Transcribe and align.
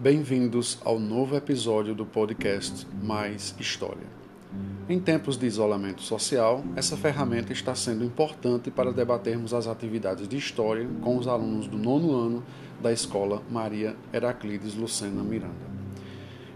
Bem-vindos 0.00 0.78
ao 0.84 0.96
novo 0.96 1.34
episódio 1.34 1.92
do 1.92 2.06
podcast 2.06 2.86
Mais 3.02 3.52
História. 3.58 4.06
Em 4.88 5.00
tempos 5.00 5.36
de 5.36 5.44
isolamento 5.44 6.02
social, 6.02 6.62
essa 6.76 6.96
ferramenta 6.96 7.52
está 7.52 7.74
sendo 7.74 8.04
importante 8.04 8.70
para 8.70 8.92
debatermos 8.92 9.52
as 9.52 9.66
atividades 9.66 10.28
de 10.28 10.36
história 10.36 10.88
com 11.02 11.18
os 11.18 11.26
alunos 11.26 11.66
do 11.66 11.76
nono 11.76 12.14
ano 12.14 12.44
da 12.80 12.92
Escola 12.92 13.42
Maria 13.50 13.96
Heraclides 14.12 14.76
Lucena 14.76 15.24
Miranda. 15.24 15.66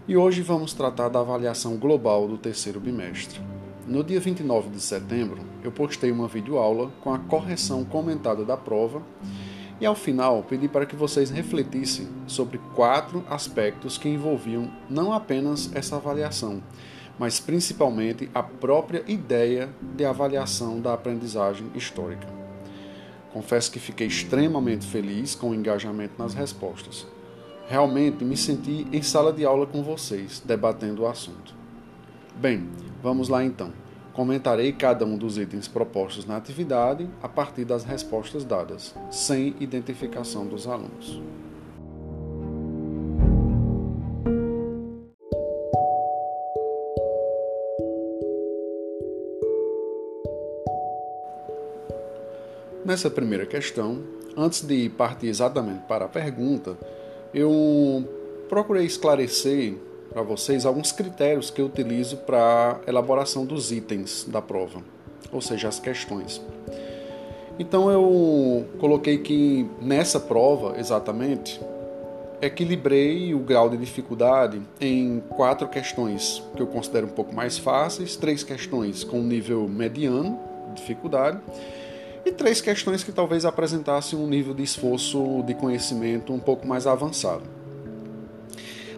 E 0.07 0.15
hoje 0.15 0.41
vamos 0.41 0.73
tratar 0.73 1.09
da 1.09 1.19
avaliação 1.19 1.75
global 1.75 2.29
do 2.29 2.37
terceiro 2.37 2.79
bimestre. 2.79 3.41
No 3.85 4.05
dia 4.05 4.21
29 4.21 4.69
de 4.69 4.79
setembro, 4.79 5.41
eu 5.61 5.69
postei 5.69 6.11
uma 6.11 6.29
videoaula 6.29 6.93
com 7.01 7.13
a 7.13 7.19
correção 7.19 7.83
comentada 7.83 8.45
da 8.45 8.55
prova 8.55 9.03
e 9.83 9.85
ao 9.85 9.95
final, 9.95 10.41
pedi 10.43 10.69
para 10.69 10.85
que 10.85 10.95
vocês 10.95 11.29
refletissem 11.29 12.07
sobre 12.25 12.57
quatro 12.73 13.21
aspectos 13.29 13.97
que 13.97 14.07
envolviam 14.07 14.71
não 14.89 15.11
apenas 15.11 15.69
essa 15.75 15.97
avaliação, 15.97 16.63
mas 17.19 17.41
principalmente 17.41 18.29
a 18.33 18.41
própria 18.41 19.03
ideia 19.05 19.69
de 19.81 20.05
avaliação 20.05 20.79
da 20.79 20.93
aprendizagem 20.93 21.69
histórica. 21.75 22.25
Confesso 23.33 23.69
que 23.69 23.77
fiquei 23.77 24.07
extremamente 24.07 24.87
feliz 24.87 25.35
com 25.35 25.49
o 25.49 25.53
engajamento 25.53 26.13
nas 26.17 26.33
respostas. 26.33 27.05
Realmente 27.67 28.23
me 28.23 28.37
senti 28.37 28.87
em 28.89 29.01
sala 29.01 29.33
de 29.33 29.43
aula 29.43 29.67
com 29.67 29.83
vocês, 29.83 30.41
debatendo 30.45 31.01
o 31.01 31.07
assunto. 31.07 31.53
Bem, 32.37 32.69
vamos 33.01 33.27
lá 33.27 33.43
então. 33.43 33.82
Comentarei 34.13 34.71
cada 34.71 35.05
um 35.05 35.17
dos 35.17 35.39
itens 35.39 35.67
propostos 35.67 36.25
na 36.25 36.37
atividade 36.37 37.09
a 37.21 37.27
partir 37.27 37.65
das 37.65 37.83
respostas 37.83 38.45
dadas, 38.45 38.93
sem 39.09 39.55
identificação 39.59 40.45
dos 40.45 40.67
alunos. 40.67 41.19
Nessa 52.85 53.09
primeira 53.09 53.47
questão, 53.47 54.03
antes 54.37 54.61
de 54.61 54.89
partir 54.89 55.27
exatamente 55.27 55.85
para 55.87 56.05
a 56.05 56.09
pergunta, 56.09 56.77
eu 57.33 58.07
procurei 58.47 58.85
esclarecer 58.85 59.75
para 60.13 60.21
vocês 60.21 60.65
alguns 60.65 60.91
critérios 60.91 61.49
que 61.49 61.59
eu 61.59 61.65
utilizo 61.65 62.17
para 62.17 62.79
elaboração 62.87 63.45
dos 63.45 63.71
itens 63.71 64.25
da 64.29 64.41
prova, 64.41 64.81
ou 65.31 65.41
seja, 65.41 65.67
as 65.67 65.79
questões. 65.79 66.39
Então 67.57 67.89
eu 67.89 68.65
coloquei 68.79 69.17
que 69.17 69.67
nessa 69.81 70.19
prova, 70.19 70.75
exatamente, 70.79 71.59
equilibrei 72.41 73.33
o 73.33 73.39
grau 73.39 73.69
de 73.69 73.77
dificuldade 73.77 74.61
em 74.79 75.21
quatro 75.29 75.67
questões 75.67 76.43
que 76.55 76.61
eu 76.61 76.67
considero 76.67 77.07
um 77.07 77.11
pouco 77.11 77.33
mais 77.33 77.57
fáceis, 77.57 78.15
três 78.15 78.43
questões 78.43 79.03
com 79.03 79.21
nível 79.21 79.67
mediano 79.67 80.39
de 80.69 80.81
dificuldade 80.81 81.39
e 82.25 82.31
três 82.31 82.61
questões 82.61 83.03
que 83.03 83.11
talvez 83.11 83.45
apresentassem 83.45 84.17
um 84.17 84.27
nível 84.27 84.53
de 84.53 84.63
esforço 84.63 85.43
de 85.43 85.53
conhecimento 85.53 86.33
um 86.33 86.39
pouco 86.39 86.67
mais 86.67 86.87
avançado. 86.87 87.62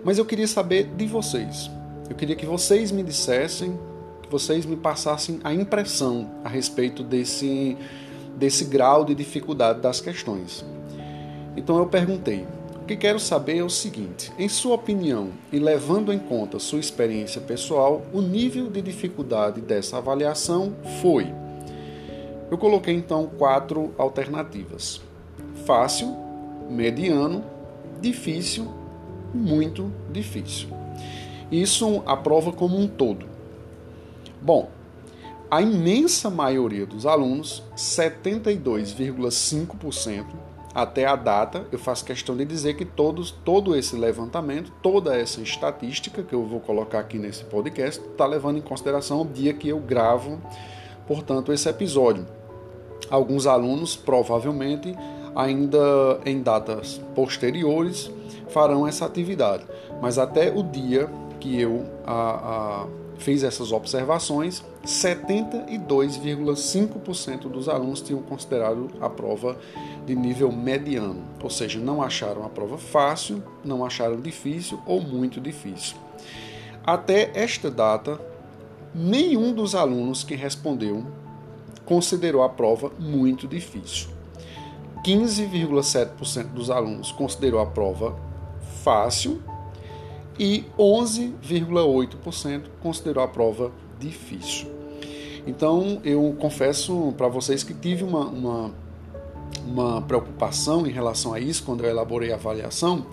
Mas 0.06 0.20
eu 0.20 0.26
queria 0.26 0.48
saber 0.48 0.92
de 0.96 1.08
vocês. 1.08 1.72
Eu 2.08 2.16
queria 2.16 2.36
que 2.36 2.46
vocês 2.46 2.92
me 2.92 3.02
dissessem, 3.02 3.76
que 4.22 4.30
vocês 4.30 4.64
me 4.64 4.76
passassem 4.76 5.40
a 5.44 5.52
impressão 5.52 6.30
a 6.44 6.48
respeito 6.48 7.02
desse, 7.02 7.76
desse 8.38 8.66
grau 8.66 9.04
de 9.04 9.16
dificuldade 9.16 9.82
das 9.82 10.00
questões. 10.00 10.64
Então 11.58 11.80
eu 11.80 11.88
perguntei: 11.88 12.46
o 12.84 12.86
que 12.86 12.96
quero 12.96 13.20
saber 13.20 13.58
é 13.58 13.64
o 13.64 13.70
seguinte: 13.70 14.32
em 14.38 14.48
sua 14.48 14.76
opinião 14.76 15.32
e 15.52 15.58
levando 15.58 16.14
em 16.14 16.20
conta 16.20 16.60
sua 16.60 16.80
experiência 16.80 17.42
pessoal, 17.42 18.04
o 18.14 18.22
nível 18.22 18.70
de 18.70 18.84
dificuldade 18.84 19.60
dessa 19.60 19.98
avaliação 19.98 20.76
foi. 21.02 21.34
Eu 22.52 22.60
coloquei 22.60 22.94
então 22.94 23.26
quatro 23.40 23.92
alternativas: 23.98 25.02
fácil, 25.66 26.16
mediano, 26.70 27.44
difícil 28.00 28.85
muito 29.36 29.92
difícil. 30.12 30.70
Isso 31.52 32.02
a 32.06 32.16
prova 32.18 32.52
como 32.52 32.78
um 32.78 32.88
todo. 32.88 33.26
Bom, 34.42 34.70
a 35.50 35.62
imensa 35.62 36.30
maioria 36.30 36.86
dos 36.86 37.06
alunos, 37.06 37.64
72,5%, 37.76 40.26
até 40.74 41.06
a 41.06 41.16
data, 41.16 41.66
eu 41.72 41.80
faço 41.80 42.04
questão 42.04 42.36
de 42.36 42.44
dizer 42.44 42.76
que 42.76 42.84
todos, 42.84 43.32
todo 43.32 43.78
esse 43.78 43.96
levantamento, 43.96 44.74
toda 44.82 45.16
essa 45.16 45.40
estatística 45.42 46.22
que 46.22 46.34
eu 46.34 46.46
vou 46.46 46.60
colocar 46.60 47.00
aqui 47.00 47.18
nesse 47.18 47.46
podcast, 47.46 48.02
está 48.02 48.26
levando 48.26 48.58
em 48.58 48.62
consideração 48.62 49.22
o 49.22 49.26
dia 49.26 49.54
que 49.54 49.70
eu 49.70 49.80
gravo, 49.80 50.38
portanto, 51.08 51.54
esse 51.54 51.70
episódio. 51.70 52.28
Alguns 53.10 53.48
alunos, 53.48 53.96
provavelmente, 53.96 54.94
ainda 55.36 56.20
em 56.26 56.42
datas 56.42 57.00
posteriores, 57.14 58.10
farão 58.50 58.88
essa 58.88 59.06
atividade. 59.06 59.64
Mas 60.02 60.18
até 60.18 60.52
o 60.52 60.64
dia 60.64 61.08
que 61.40 61.60
eu 61.60 61.86
a, 62.06 62.14
a, 62.14 62.88
fiz 63.18 63.44
essas 63.44 63.72
observações, 63.72 64.64
72,5% 64.86 67.50
dos 67.50 67.68
alunos 67.68 68.02
tinham 68.02 68.22
considerado 68.22 68.92
a 69.02 69.10
prova 69.10 69.58
de 70.06 70.16
nível 70.16 70.52
mediano, 70.52 71.24
ou 71.42 71.50
seja, 71.50 71.80
não 71.80 72.00
acharam 72.02 72.46
a 72.46 72.50
prova 72.50 72.78
fácil, 72.78 73.44
não 73.64 73.84
acharam 73.84 74.22
difícil 74.22 74.80
ou 74.86 75.02
muito 75.02 75.42
difícil. 75.42 75.98
Até 76.86 77.32
esta 77.34 77.72
data, 77.72 78.20
nenhum 78.94 79.54
dos 79.54 79.74
alunos 79.74 80.24
que 80.24 80.36
respondeu 80.36 81.04
considerou 81.84 82.44
a 82.44 82.50
prova 82.50 82.92
muito 83.00 83.48
difícil. 83.48 84.15
15,7% 85.06 86.48
dos 86.48 86.72
alunos 86.72 87.12
considerou 87.12 87.60
a 87.60 87.66
prova 87.68 88.16
fácil 88.84 89.40
e 90.40 90.66
11,8% 90.80 92.64
considerou 92.82 93.24
a 93.24 93.28
prova 93.28 93.72
difícil. 94.00 94.68
Então 95.46 96.02
eu 96.04 96.36
confesso 96.40 97.14
para 97.16 97.28
vocês 97.28 97.64
que 97.64 97.76
tive 97.76 98.04
uma, 98.04 98.26
uma, 98.26 98.72
uma 99.64 100.02
preocupação 100.02 100.88
em 100.88 100.92
relação 100.92 101.36
a 101.36 101.40
isso 101.40 101.64
quando 101.64 101.84
eu 101.84 101.90
elaborei 101.90 102.32
a 102.32 102.36
avaliação, 102.36 103.06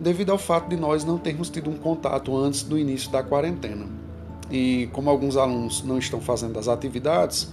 devido 0.00 0.30
ao 0.30 0.38
fato 0.38 0.70
de 0.70 0.76
nós 0.76 1.04
não 1.04 1.18
termos 1.18 1.50
tido 1.50 1.68
um 1.68 1.76
contato 1.76 2.34
antes 2.34 2.62
do 2.62 2.78
início 2.78 3.10
da 3.10 3.22
quarentena. 3.22 3.86
E 4.50 4.88
como 4.90 5.10
alguns 5.10 5.36
alunos 5.36 5.82
não 5.82 5.98
estão 5.98 6.18
fazendo 6.18 6.58
as 6.58 6.66
atividades, 6.66 7.52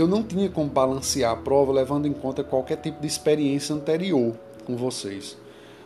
eu 0.00 0.08
não 0.08 0.22
tinha 0.22 0.48
como 0.48 0.68
balancear 0.68 1.32
a 1.32 1.36
prova 1.36 1.72
levando 1.72 2.06
em 2.06 2.12
conta 2.12 2.42
qualquer 2.44 2.76
tipo 2.76 3.00
de 3.00 3.06
experiência 3.06 3.74
anterior 3.74 4.34
com 4.64 4.76
vocês 4.76 5.36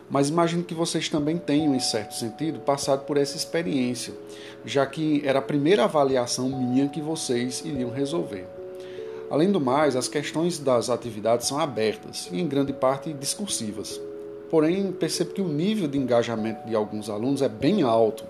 mas 0.09 0.29
imagino 0.29 0.63
que 0.63 0.73
vocês 0.73 1.09
também 1.09 1.37
tenham, 1.37 1.75
em 1.75 1.79
certo 1.79 2.13
sentido, 2.13 2.59
passado 2.59 3.05
por 3.05 3.17
essa 3.17 3.35
experiência, 3.35 4.13
já 4.63 4.85
que 4.85 5.21
era 5.25 5.39
a 5.39 5.41
primeira 5.41 5.85
avaliação 5.85 6.49
minha 6.49 6.87
que 6.87 7.01
vocês 7.01 7.63
iriam 7.65 7.89
resolver. 7.89 8.45
Além 9.29 9.51
do 9.51 9.59
mais, 9.59 9.95
as 9.95 10.07
questões 10.07 10.59
das 10.59 10.89
atividades 10.89 11.47
são 11.47 11.59
abertas 11.59 12.29
e, 12.31 12.39
em 12.39 12.47
grande 12.47 12.71
parte, 12.71 13.11
discursivas. 13.13 13.99
Porém, 14.51 14.91
percebo 14.91 15.33
que 15.33 15.41
o 15.41 15.47
nível 15.47 15.87
de 15.87 15.97
engajamento 15.97 16.67
de 16.67 16.75
alguns 16.75 17.09
alunos 17.09 17.41
é 17.41 17.49
bem 17.49 17.81
alto, 17.81 18.23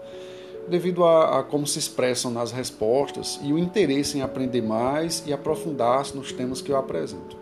devido 0.68 1.04
a, 1.04 1.40
a 1.40 1.44
como 1.44 1.66
se 1.68 1.80
expressam 1.80 2.32
nas 2.32 2.52
respostas 2.52 3.40
e 3.44 3.54
o 3.54 3.58
interesse 3.58 4.18
em 4.18 4.22
aprender 4.22 4.62
mais 4.62 5.24
e 5.26 5.34
aprofundar-se 5.34 6.16
nos 6.16 6.32
temas 6.32 6.62
que 6.62 6.72
eu 6.72 6.78
apresento. 6.78 7.38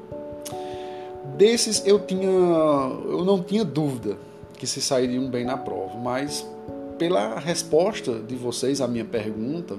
Desses 1.38 1.86
eu 1.86 2.00
tinha, 2.00 2.28
eu 2.28 3.24
não 3.24 3.42
tinha 3.42 3.64
dúvida 3.64 4.18
que 4.58 4.68
se 4.68 4.82
sairiam 4.82 5.30
bem 5.30 5.46
na 5.46 5.58
prova, 5.58 5.98
mas 5.98 6.46
pela 6.98 7.40
resposta 7.40 8.20
de 8.20 8.36
vocês 8.36 8.82
à 8.82 8.88
minha 8.88 9.06
pergunta, 9.06 9.78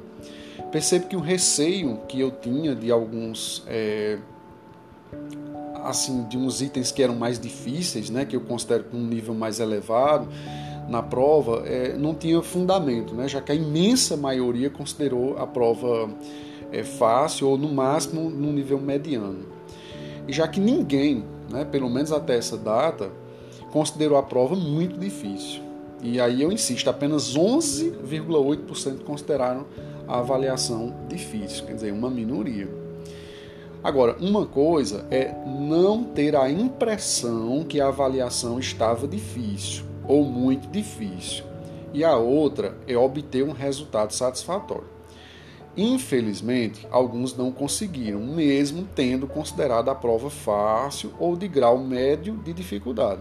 percebo 0.72 1.06
que 1.06 1.16
o 1.16 1.20
receio 1.20 2.00
que 2.08 2.20
eu 2.20 2.30
tinha 2.30 2.74
de 2.74 2.90
alguns 2.90 3.62
é, 3.68 4.18
assim 5.84 6.24
de 6.24 6.36
uns 6.36 6.60
itens 6.60 6.90
que 6.90 7.02
eram 7.02 7.14
mais 7.14 7.38
difíceis, 7.38 8.10
né, 8.10 8.24
que 8.24 8.34
eu 8.34 8.40
considero 8.40 8.84
com 8.84 8.96
um 8.96 9.06
nível 9.06 9.34
mais 9.34 9.60
elevado 9.60 10.28
na 10.88 11.02
prova, 11.02 11.62
é, 11.66 11.96
não 11.96 12.14
tinha 12.14 12.42
fundamento, 12.42 13.14
né, 13.14 13.26
já 13.28 13.40
que 13.40 13.52
a 13.52 13.54
imensa 13.54 14.16
maioria 14.16 14.68
considerou 14.68 15.38
a 15.38 15.46
prova 15.46 16.10
é, 16.70 16.82
fácil 16.82 17.48
ou 17.48 17.58
no 17.58 17.72
máximo 17.72 18.28
no 18.28 18.52
nível 18.52 18.80
mediano. 18.80 19.46
E 20.26 20.32
já 20.32 20.48
que 20.48 20.60
ninguém 20.60 21.24
né, 21.50 21.64
pelo 21.64 21.88
menos 21.88 22.12
até 22.12 22.36
essa 22.36 22.56
data, 22.56 23.10
considerou 23.70 24.18
a 24.18 24.22
prova 24.22 24.54
muito 24.54 24.98
difícil. 24.98 25.62
E 26.02 26.20
aí 26.20 26.42
eu 26.42 26.52
insisto, 26.52 26.88
apenas 26.88 27.36
11,8% 27.36 29.04
consideraram 29.04 29.66
a 30.06 30.18
avaliação 30.18 30.94
difícil, 31.08 31.64
quer 31.64 31.74
dizer, 31.74 31.92
uma 31.92 32.10
minoria. 32.10 32.68
Agora, 33.82 34.16
uma 34.18 34.46
coisa 34.46 35.06
é 35.10 35.34
não 35.46 36.04
ter 36.04 36.34
a 36.36 36.50
impressão 36.50 37.64
que 37.64 37.80
a 37.80 37.88
avaliação 37.88 38.58
estava 38.58 39.06
difícil. 39.06 39.84
Ou 40.06 40.24
muito 40.24 40.68
difícil, 40.68 41.44
e 41.92 42.04
a 42.04 42.16
outra 42.16 42.76
é 42.86 42.96
obter 42.96 43.44
um 43.44 43.52
resultado 43.52 44.12
satisfatório. 44.12 44.94
Infelizmente, 45.76 46.86
alguns 46.90 47.36
não 47.36 47.50
conseguiram, 47.50 48.20
mesmo 48.20 48.86
tendo 48.94 49.26
considerado 49.26 49.88
a 49.88 49.94
prova 49.94 50.30
fácil 50.30 51.12
ou 51.18 51.36
de 51.36 51.48
grau 51.48 51.78
médio 51.78 52.36
de 52.36 52.52
dificuldade. 52.52 53.20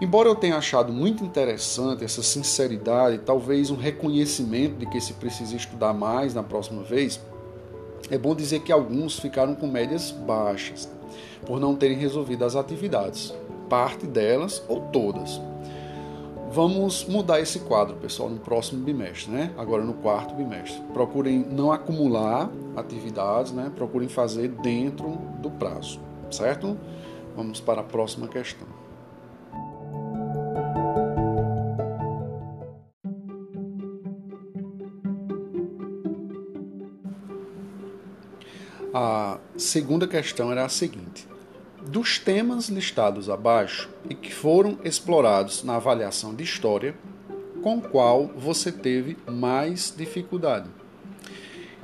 Embora 0.00 0.28
eu 0.28 0.34
tenha 0.34 0.56
achado 0.56 0.92
muito 0.92 1.24
interessante 1.24 2.04
essa 2.04 2.22
sinceridade, 2.22 3.18
talvez 3.18 3.70
um 3.70 3.76
reconhecimento 3.76 4.76
de 4.76 4.86
que 4.86 5.00
se 5.00 5.14
precisa 5.14 5.56
estudar 5.56 5.94
mais 5.94 6.34
na 6.34 6.42
próxima 6.42 6.82
vez, 6.82 7.20
é 8.10 8.18
bom 8.18 8.34
dizer 8.34 8.60
que 8.60 8.72
alguns 8.72 9.18
ficaram 9.18 9.54
com 9.54 9.66
médias 9.66 10.10
baixas, 10.10 10.90
por 11.46 11.58
não 11.58 11.74
terem 11.74 11.96
resolvido 11.96 12.44
as 12.44 12.56
atividades, 12.56 13.32
parte 13.68 14.06
delas 14.06 14.62
ou 14.68 14.80
todas. 14.80 15.40
Vamos 16.50 17.04
mudar 17.06 17.40
esse 17.40 17.58
quadro, 17.60 17.96
pessoal, 17.96 18.30
no 18.30 18.38
próximo 18.38 18.84
bimestre, 18.84 19.28
né? 19.32 19.52
Agora 19.58 19.82
no 19.82 19.94
quarto 19.94 20.34
bimestre. 20.34 20.80
Procurem 20.92 21.38
não 21.38 21.72
acumular 21.72 22.48
atividades, 22.76 23.50
né? 23.50 23.72
Procurem 23.74 24.08
fazer 24.08 24.48
dentro 24.48 25.18
do 25.40 25.50
prazo, 25.50 25.98
certo? 26.30 26.78
Vamos 27.34 27.60
para 27.60 27.80
a 27.80 27.84
próxima 27.84 28.28
questão. 28.28 28.68
A 38.96 39.40
segunda 39.56 40.06
questão 40.06 40.52
era 40.52 40.64
a 40.64 40.68
seguinte: 40.68 41.26
dos 41.86 42.18
temas 42.18 42.68
listados 42.68 43.28
abaixo 43.28 43.90
e 44.08 44.14
que 44.14 44.32
foram 44.32 44.78
explorados 44.84 45.62
na 45.62 45.76
avaliação 45.76 46.34
de 46.34 46.42
história, 46.42 46.94
com 47.62 47.80
qual 47.80 48.26
você 48.36 48.72
teve 48.72 49.16
mais 49.26 49.94
dificuldade? 49.96 50.68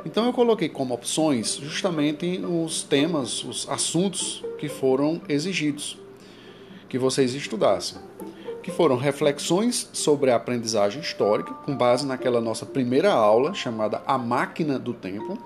Então 0.04 0.26
eu 0.26 0.32
coloquei 0.32 0.68
como 0.68 0.94
opções 0.94 1.56
justamente 1.56 2.38
os 2.38 2.82
temas, 2.82 3.44
os 3.44 3.68
assuntos 3.68 4.42
que 4.58 4.68
foram 4.68 5.20
exigidos 5.28 5.98
que 6.88 6.98
vocês 6.98 7.34
estudassem 7.34 7.98
que 8.62 8.70
foram 8.70 8.96
reflexões 8.96 9.88
sobre 9.92 10.30
a 10.30 10.36
aprendizagem 10.36 11.00
histórica, 11.00 11.52
com 11.52 11.76
base 11.76 12.06
naquela 12.06 12.40
nossa 12.40 12.66
primeira 12.66 13.12
aula 13.12 13.54
chamada 13.54 14.02
A 14.06 14.18
Máquina 14.18 14.78
do 14.78 14.92
Tempo, 14.92 15.38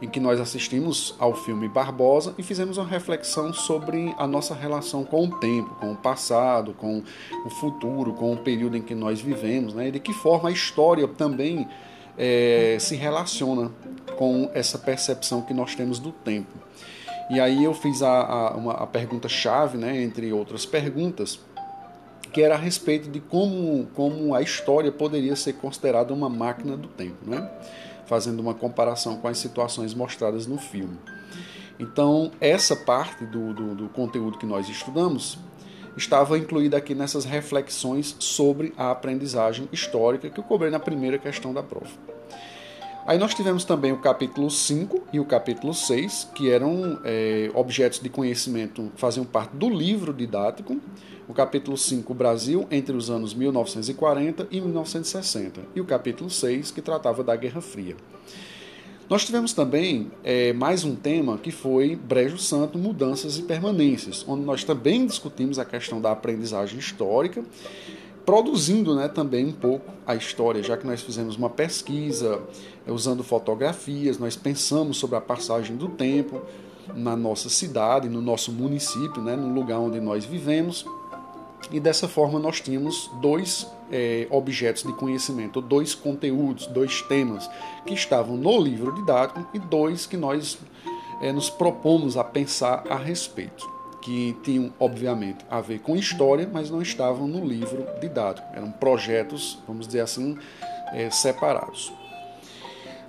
em 0.00 0.08
que 0.08 0.18
nós 0.18 0.40
assistimos 0.40 1.14
ao 1.18 1.34
filme 1.34 1.68
Barbosa 1.68 2.34
e 2.36 2.42
fizemos 2.42 2.78
uma 2.78 2.86
reflexão 2.86 3.52
sobre 3.52 4.14
a 4.18 4.26
nossa 4.26 4.54
relação 4.54 5.04
com 5.04 5.26
o 5.26 5.38
tempo, 5.38 5.74
com 5.76 5.92
o 5.92 5.96
passado, 5.96 6.74
com 6.74 7.02
o 7.44 7.50
futuro, 7.50 8.12
com 8.12 8.32
o 8.32 8.36
período 8.36 8.76
em 8.76 8.82
que 8.82 8.94
nós 8.94 9.20
vivemos, 9.20 9.74
né? 9.74 9.88
e 9.88 9.90
de 9.92 10.00
que 10.00 10.12
forma 10.12 10.48
a 10.48 10.52
história 10.52 11.06
também 11.06 11.68
é, 12.18 12.76
se 12.80 12.96
relaciona 12.96 13.70
com 14.16 14.50
essa 14.54 14.78
percepção 14.78 15.42
que 15.42 15.54
nós 15.54 15.74
temos 15.74 15.98
do 15.98 16.10
tempo. 16.10 16.58
E 17.30 17.40
aí 17.40 17.64
eu 17.64 17.72
fiz 17.72 18.02
a, 18.02 18.22
a, 18.22 18.50
uma, 18.56 18.72
a 18.74 18.86
pergunta-chave, 18.86 19.78
né, 19.78 20.02
entre 20.02 20.32
outras 20.32 20.66
perguntas, 20.66 21.38
que 22.32 22.42
era 22.42 22.54
a 22.54 22.58
respeito 22.58 23.10
de 23.10 23.20
como, 23.20 23.86
como 23.94 24.34
a 24.34 24.40
história 24.40 24.90
poderia 24.90 25.36
ser 25.36 25.54
considerada 25.54 26.14
uma 26.14 26.28
máquina 26.28 26.76
do 26.76 26.88
tempo, 26.88 27.28
né? 27.28 27.50
fazendo 28.06 28.40
uma 28.40 28.54
comparação 28.54 29.16
com 29.16 29.28
as 29.28 29.38
situações 29.38 29.94
mostradas 29.94 30.46
no 30.46 30.58
filme. 30.58 30.98
Então, 31.78 32.30
essa 32.40 32.76
parte 32.76 33.24
do, 33.24 33.52
do, 33.52 33.74
do 33.74 33.88
conteúdo 33.88 34.38
que 34.38 34.46
nós 34.46 34.68
estudamos 34.68 35.38
estava 35.96 36.38
incluída 36.38 36.76
aqui 36.76 36.94
nessas 36.94 37.24
reflexões 37.24 38.16
sobre 38.18 38.72
a 38.76 38.90
aprendizagem 38.90 39.68
histórica 39.72 40.30
que 40.30 40.38
eu 40.38 40.44
cobrei 40.44 40.70
na 40.70 40.78
primeira 40.78 41.18
questão 41.18 41.52
da 41.52 41.62
prova. 41.62 42.11
Aí 43.04 43.18
nós 43.18 43.34
tivemos 43.34 43.64
também 43.64 43.90
o 43.90 43.98
capítulo 43.98 44.48
5 44.48 45.08
e 45.12 45.18
o 45.18 45.24
capítulo 45.24 45.74
6, 45.74 46.28
que 46.32 46.48
eram 46.48 47.00
é, 47.04 47.50
objetos 47.52 47.98
de 47.98 48.08
conhecimento, 48.08 48.92
faziam 48.94 49.24
parte 49.24 49.56
do 49.56 49.68
livro 49.68 50.14
didático, 50.14 50.80
o 51.26 51.34
capítulo 51.34 51.76
5, 51.76 52.14
Brasil 52.14 52.64
entre 52.70 52.96
os 52.96 53.10
anos 53.10 53.34
1940 53.34 54.46
e 54.52 54.60
1960, 54.60 55.60
e 55.74 55.80
o 55.80 55.84
capítulo 55.84 56.30
6, 56.30 56.70
que 56.70 56.80
tratava 56.80 57.24
da 57.24 57.34
Guerra 57.34 57.60
Fria. 57.60 57.96
Nós 59.10 59.24
tivemos 59.24 59.52
também 59.52 60.12
é, 60.22 60.52
mais 60.52 60.84
um 60.84 60.94
tema 60.94 61.36
que 61.38 61.50
foi 61.50 61.96
Brejo 61.96 62.38
Santo, 62.38 62.78
Mudanças 62.78 63.36
e 63.36 63.42
Permanências, 63.42 64.24
onde 64.28 64.44
nós 64.44 64.62
também 64.62 65.04
discutimos 65.06 65.58
a 65.58 65.64
questão 65.64 66.00
da 66.00 66.12
aprendizagem 66.12 66.78
histórica, 66.78 67.42
produzindo 68.24 68.94
né, 68.94 69.08
também 69.08 69.46
um 69.46 69.52
pouco 69.52 69.90
a 70.06 70.14
história, 70.14 70.62
já 70.62 70.76
que 70.76 70.86
nós 70.86 71.02
fizemos 71.02 71.36
uma 71.36 71.50
pesquisa 71.50 72.40
usando 72.86 73.22
fotografias, 73.22 74.18
nós 74.18 74.36
pensamos 74.36 74.96
sobre 74.96 75.16
a 75.16 75.20
passagem 75.20 75.76
do 75.76 75.88
tempo 75.88 76.40
na 76.94 77.16
nossa 77.16 77.48
cidade, 77.48 78.08
no 78.08 78.20
nosso 78.20 78.50
município, 78.50 79.22
né, 79.22 79.36
no 79.36 79.54
lugar 79.54 79.78
onde 79.78 80.00
nós 80.00 80.24
vivemos 80.24 80.84
e 81.70 81.78
dessa 81.78 82.08
forma 82.08 82.38
nós 82.38 82.60
tínhamos 82.60 83.10
dois 83.20 83.66
é, 83.90 84.26
objetos 84.30 84.82
de 84.82 84.92
conhecimento, 84.92 85.60
dois 85.60 85.94
conteúdos, 85.94 86.66
dois 86.66 87.02
temas 87.02 87.48
que 87.86 87.94
estavam 87.94 88.36
no 88.36 88.60
livro 88.60 88.92
didático 88.94 89.46
e 89.54 89.58
dois 89.58 90.06
que 90.06 90.16
nós 90.16 90.58
é, 91.20 91.32
nos 91.32 91.48
propomos 91.48 92.16
a 92.16 92.24
pensar 92.24 92.84
a 92.88 92.96
respeito, 92.96 93.70
que 94.00 94.36
tinham 94.42 94.72
obviamente 94.80 95.44
a 95.48 95.60
ver 95.60 95.78
com 95.80 95.96
história, 95.96 96.48
mas 96.52 96.70
não 96.70 96.82
estavam 96.82 97.28
no 97.28 97.44
livro 97.44 97.86
didático, 98.00 98.46
eram 98.52 98.70
projetos, 98.72 99.58
vamos 99.66 99.86
dizer 99.86 100.00
assim, 100.00 100.36
é, 100.92 101.10
separados. 101.10 101.92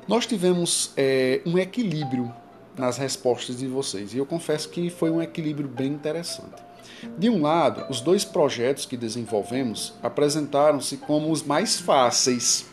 Nós 0.08 0.26
tivemos 0.26 0.92
é, 0.98 1.42
um 1.46 1.58
equilíbrio 1.58 2.34
nas 2.78 2.98
respostas 2.98 3.58
de 3.58 3.68
vocês 3.68 4.14
e 4.14 4.18
eu 4.18 4.26
confesso 4.26 4.68
que 4.70 4.90
foi 4.90 5.10
um 5.10 5.22
equilíbrio 5.22 5.70
bem 5.70 5.94
interessante. 5.94 6.62
De 7.18 7.30
um 7.30 7.42
lado, 7.42 7.86
os 7.90 8.02
dois 8.02 8.26
projetos 8.26 8.86
que 8.86 8.98
desenvolvemos 8.98 9.94
apresentaram-se 10.02 10.98
como 10.98 11.32
os 11.32 11.44
mais 11.44 11.80
fáceis. 11.80 12.66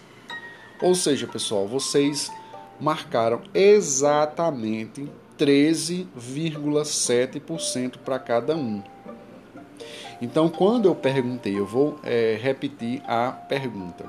Ou 0.81 0.95
seja, 0.95 1.27
pessoal, 1.27 1.67
vocês 1.67 2.31
marcaram 2.81 3.43
exatamente 3.53 5.07
13,7% 5.39 7.99
para 7.99 8.19
cada 8.19 8.57
um. 8.57 8.83
Então, 10.23 10.49
quando 10.49 10.87
eu 10.87 10.95
perguntei, 10.95 11.59
eu 11.59 11.67
vou 11.67 11.99
é, 12.03 12.39
repetir 12.41 13.03
a 13.07 13.31
pergunta: 13.31 14.07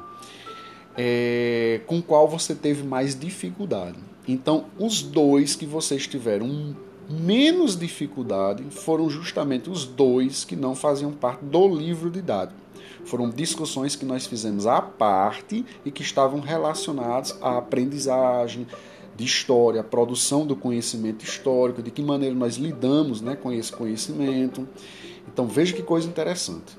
é, 0.97 1.81
com 1.87 2.01
qual 2.01 2.27
você 2.27 2.53
teve 2.55 2.83
mais 2.83 3.17
dificuldade? 3.17 3.97
Então, 4.27 4.65
os 4.77 5.01
dois 5.01 5.55
que 5.55 5.65
vocês 5.65 6.07
tiveram 6.07 6.75
menos 7.09 7.77
dificuldade 7.77 8.63
foram 8.69 9.09
justamente 9.09 9.69
os 9.69 9.85
dois 9.85 10.45
que 10.45 10.55
não 10.55 10.75
faziam 10.75 11.11
parte 11.11 11.43
do 11.43 11.67
livro 11.67 12.09
didático. 12.09 12.59
Foram 13.03 13.29
discussões 13.29 13.95
que 13.95 14.05
nós 14.05 14.25
fizemos 14.25 14.67
à 14.67 14.81
parte 14.81 15.65
e 15.83 15.91
que 15.91 16.03
estavam 16.03 16.39
relacionadas 16.39 17.35
à 17.41 17.57
aprendizagem 17.57 18.67
de 19.15 19.25
história, 19.25 19.81
à 19.81 19.83
produção 19.83 20.45
do 20.45 20.55
conhecimento 20.55 21.25
histórico, 21.25 21.81
de 21.81 21.91
que 21.91 22.01
maneira 22.01 22.35
nós 22.35 22.55
lidamos 22.55 23.19
né, 23.19 23.35
com 23.35 23.51
esse 23.51 23.71
conhecimento. 23.71 24.67
Então 25.27 25.47
veja 25.47 25.73
que 25.73 25.83
coisa 25.83 26.07
interessante. 26.07 26.77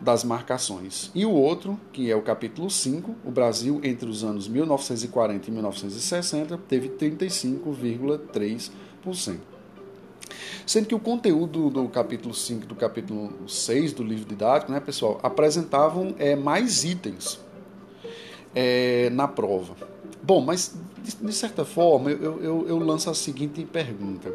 Das 0.00 0.24
marcações. 0.24 1.10
E 1.14 1.26
o 1.26 1.32
outro, 1.32 1.78
que 1.92 2.10
é 2.10 2.16
o 2.16 2.22
capítulo 2.22 2.70
5, 2.70 3.14
o 3.24 3.30
Brasil 3.30 3.80
entre 3.84 4.08
os 4.08 4.24
anos 4.24 4.48
1940 4.48 5.48
e 5.48 5.52
1960 5.52 6.58
teve 6.68 6.88
35,3%. 6.88 8.70
Sendo 10.64 10.86
que 10.86 10.94
o 10.94 11.00
conteúdo 11.00 11.68
do 11.68 11.88
capítulo 11.88 12.32
5 12.34 12.64
e 12.64 12.66
do 12.66 12.74
capítulo 12.74 13.48
6 13.48 13.92
do 13.92 14.02
livro 14.02 14.24
didático, 14.24 14.72
né, 14.72 14.80
pessoal, 14.80 15.18
apresentavam 15.22 16.14
é, 16.18 16.36
mais 16.36 16.84
itens 16.84 17.40
é, 18.54 19.10
na 19.10 19.26
prova. 19.26 19.74
Bom, 20.22 20.40
mas 20.40 20.74
de, 21.02 21.16
de 21.16 21.32
certa 21.32 21.64
forma 21.64 22.10
eu, 22.10 22.42
eu, 22.42 22.68
eu 22.68 22.78
lanço 22.78 23.10
a 23.10 23.14
seguinte 23.14 23.64
pergunta: 23.64 24.32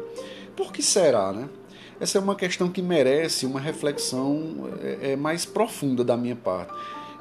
por 0.54 0.72
que 0.72 0.82
será, 0.82 1.32
né? 1.32 1.48
Essa 1.98 2.18
é 2.18 2.20
uma 2.20 2.34
questão 2.34 2.68
que 2.68 2.82
merece 2.82 3.46
uma 3.46 3.58
reflexão 3.58 4.68
é, 4.82 5.12
é, 5.12 5.16
mais 5.16 5.46
profunda 5.46 6.04
da 6.04 6.16
minha 6.16 6.36
parte. 6.36 6.72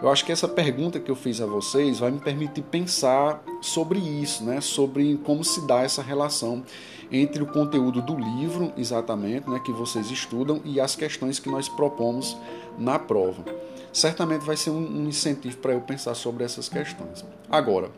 Eu 0.02 0.10
acho 0.10 0.26
que 0.26 0.32
essa 0.32 0.48
pergunta 0.48 1.00
que 1.00 1.10
eu 1.10 1.16
fiz 1.16 1.40
a 1.40 1.46
vocês 1.46 2.00
vai 2.00 2.12
me 2.12 2.20
permitir 2.20 2.62
pensar 2.64 3.42
sobre 3.62 4.00
isso, 4.00 4.44
né? 4.44 4.60
sobre 4.60 5.18
como 5.24 5.46
se 5.46 5.66
dá 5.66 5.84
essa 5.84 6.02
relação 6.02 6.64
entre 7.10 7.42
o 7.42 7.46
conteúdo 7.46 8.02
do 8.02 8.18
livro, 8.18 8.74
exatamente, 8.76 9.50
né? 9.50 9.62
que 9.64 9.72
vocês 9.72 10.12
estudam, 10.12 10.60
e 10.66 10.82
as 10.82 10.96
questões 10.96 11.40
que 11.40 11.50
nós 11.50 11.70
propomos 11.70 12.36
na 12.78 13.00
prova. 13.00 13.46
Certamente 13.94 14.44
vai 14.44 14.58
ser 14.58 14.72
um 14.72 15.08
incentivo 15.08 15.58
para 15.58 15.72
eu 15.72 15.80
pensar 15.80 16.14
sobre 16.16 16.44
essas 16.44 16.68
questões. 16.68 17.24
Agora, 17.50 17.90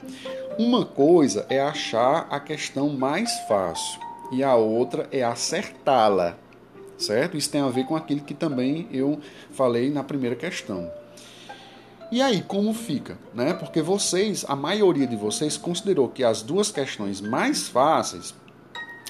uma 0.59 0.85
coisa 0.85 1.47
é 1.49 1.59
achar 1.59 2.27
a 2.29 2.39
questão 2.39 2.89
mais 2.89 3.31
fácil 3.47 3.99
e 4.31 4.43
a 4.43 4.53
outra 4.55 5.07
é 5.11 5.23
acertá-la 5.23 6.37
certo? 6.97 7.37
Isso 7.37 7.49
tem 7.49 7.61
a 7.61 7.69
ver 7.69 7.85
com 7.85 7.95
aquilo 7.95 8.21
que 8.21 8.33
também 8.33 8.87
eu 8.91 9.19
falei 9.51 9.89
na 9.89 10.03
primeira 10.03 10.35
questão. 10.35 10.91
E 12.09 12.21
aí, 12.21 12.41
como 12.41 12.73
fica? 12.73 13.17
Né? 13.33 13.53
Porque 13.53 13.81
vocês, 13.81 14.45
a 14.47 14.55
maioria 14.55 15.05
de 15.05 15.17
vocês, 15.17 15.57
considerou 15.57 16.07
que 16.07 16.23
as 16.23 16.41
duas 16.41 16.71
questões 16.71 17.19
mais 17.19 17.67
fáceis, 17.67 18.33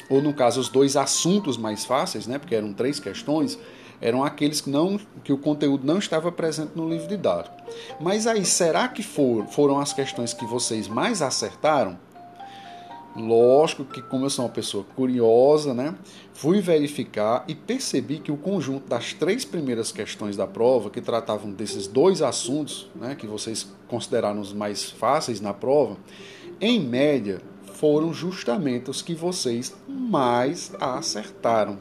ou 0.10 0.22
no 0.22 0.34
caso, 0.34 0.60
os 0.60 0.68
dois 0.68 0.98
assuntos 0.98 1.58
mais 1.58 1.86
fáceis, 1.86 2.26
né? 2.26 2.40
porque 2.40 2.56
eram 2.56 2.74
três 2.74 3.00
questões, 3.00 3.60
eram 4.02 4.24
aqueles 4.24 4.62
que, 4.62 4.70
não, 4.70 5.00
que 5.24 5.32
o 5.32 5.38
conteúdo 5.38 5.86
não 5.86 6.00
estava 6.00 6.32
presente 6.32 6.72
no 6.76 6.90
livro 6.90 7.08
didático. 7.08 7.56
Mas 8.00 8.26
aí, 8.26 8.44
será 8.44 8.88
que 8.88 9.04
for, 9.04 9.46
foram 9.48 9.80
as 9.80 9.94
questões 9.94 10.34
que 10.34 10.46
vocês 10.46 10.88
mais 10.88 11.22
acertaram? 11.22 12.00
Lógico 13.18 13.84
que, 13.84 14.00
como 14.00 14.26
eu 14.26 14.30
sou 14.30 14.46
uma 14.46 14.52
pessoa 14.52 14.84
curiosa, 14.96 15.74
né, 15.74 15.96
fui 16.34 16.62
verificar 16.62 17.44
e 17.48 17.56
percebi 17.56 18.20
que 18.20 18.32
o 18.32 18.38
conjunto 18.38 18.88
das 18.88 19.12
três 19.14 19.44
primeiras 19.44 19.92
questões 19.92 20.38
da 20.38 20.46
prova, 20.46 20.92
que 20.92 21.02
tratavam 21.02 21.52
desses 21.52 21.88
dois 21.88 22.22
assuntos, 22.22 22.88
né, 22.96 23.16
que 23.16 23.26
vocês 23.26 23.68
consideraram 23.88 24.40
os 24.40 24.54
mais 24.54 24.92
fáceis 24.92 25.42
na 25.42 25.52
prova, 25.52 25.98
em 26.62 26.80
média 26.80 27.42
foram 27.74 28.14
justamente 28.14 28.92
os 28.92 29.02
que 29.02 29.16
vocês 29.16 29.76
mais 29.88 30.72
acertaram. 30.80 31.80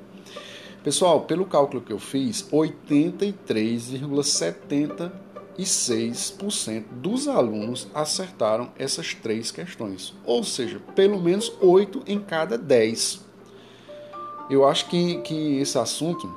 Pessoal, 0.82 1.20
pelo 1.22 1.44
cálculo 1.44 1.82
que 1.82 1.92
eu 1.92 1.98
fiz, 1.98 2.48
83,70 2.50 5.25
e 5.58 5.62
6% 5.62 6.84
dos 6.92 7.26
alunos 7.28 7.88
acertaram 7.94 8.70
essas 8.78 9.14
três 9.14 9.50
questões, 9.50 10.14
ou 10.24 10.44
seja, 10.44 10.80
pelo 10.94 11.20
menos 11.20 11.52
8 11.60 12.02
em 12.06 12.20
cada 12.20 12.58
10. 12.58 13.24
Eu 14.48 14.66
acho 14.66 14.88
que, 14.88 15.18
que 15.22 15.58
esse 15.58 15.78
assunto, 15.78 16.32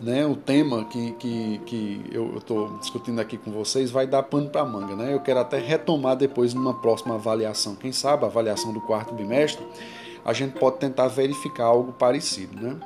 né, 0.00 0.26
o 0.26 0.34
tema 0.34 0.84
que, 0.86 1.12
que, 1.12 1.60
que 1.66 2.04
eu 2.10 2.38
estou 2.38 2.78
discutindo 2.78 3.20
aqui 3.20 3.36
com 3.36 3.52
vocês, 3.52 3.90
vai 3.90 4.06
dar 4.06 4.24
pano 4.24 4.50
para 4.50 4.64
manga. 4.64 4.96
Né? 4.96 5.14
Eu 5.14 5.20
quero 5.20 5.40
até 5.40 5.58
retomar 5.58 6.16
depois 6.16 6.52
numa 6.52 6.74
próxima 6.74 7.14
avaliação, 7.14 7.76
quem 7.76 7.92
sabe, 7.92 8.24
a 8.24 8.26
avaliação 8.26 8.72
do 8.72 8.80
quarto 8.80 9.14
bimestre, 9.14 9.64
a 10.24 10.32
gente 10.32 10.58
pode 10.58 10.78
tentar 10.78 11.06
verificar 11.06 11.64
algo 11.64 11.92
parecido. 11.92 12.60
Né? 12.60 12.76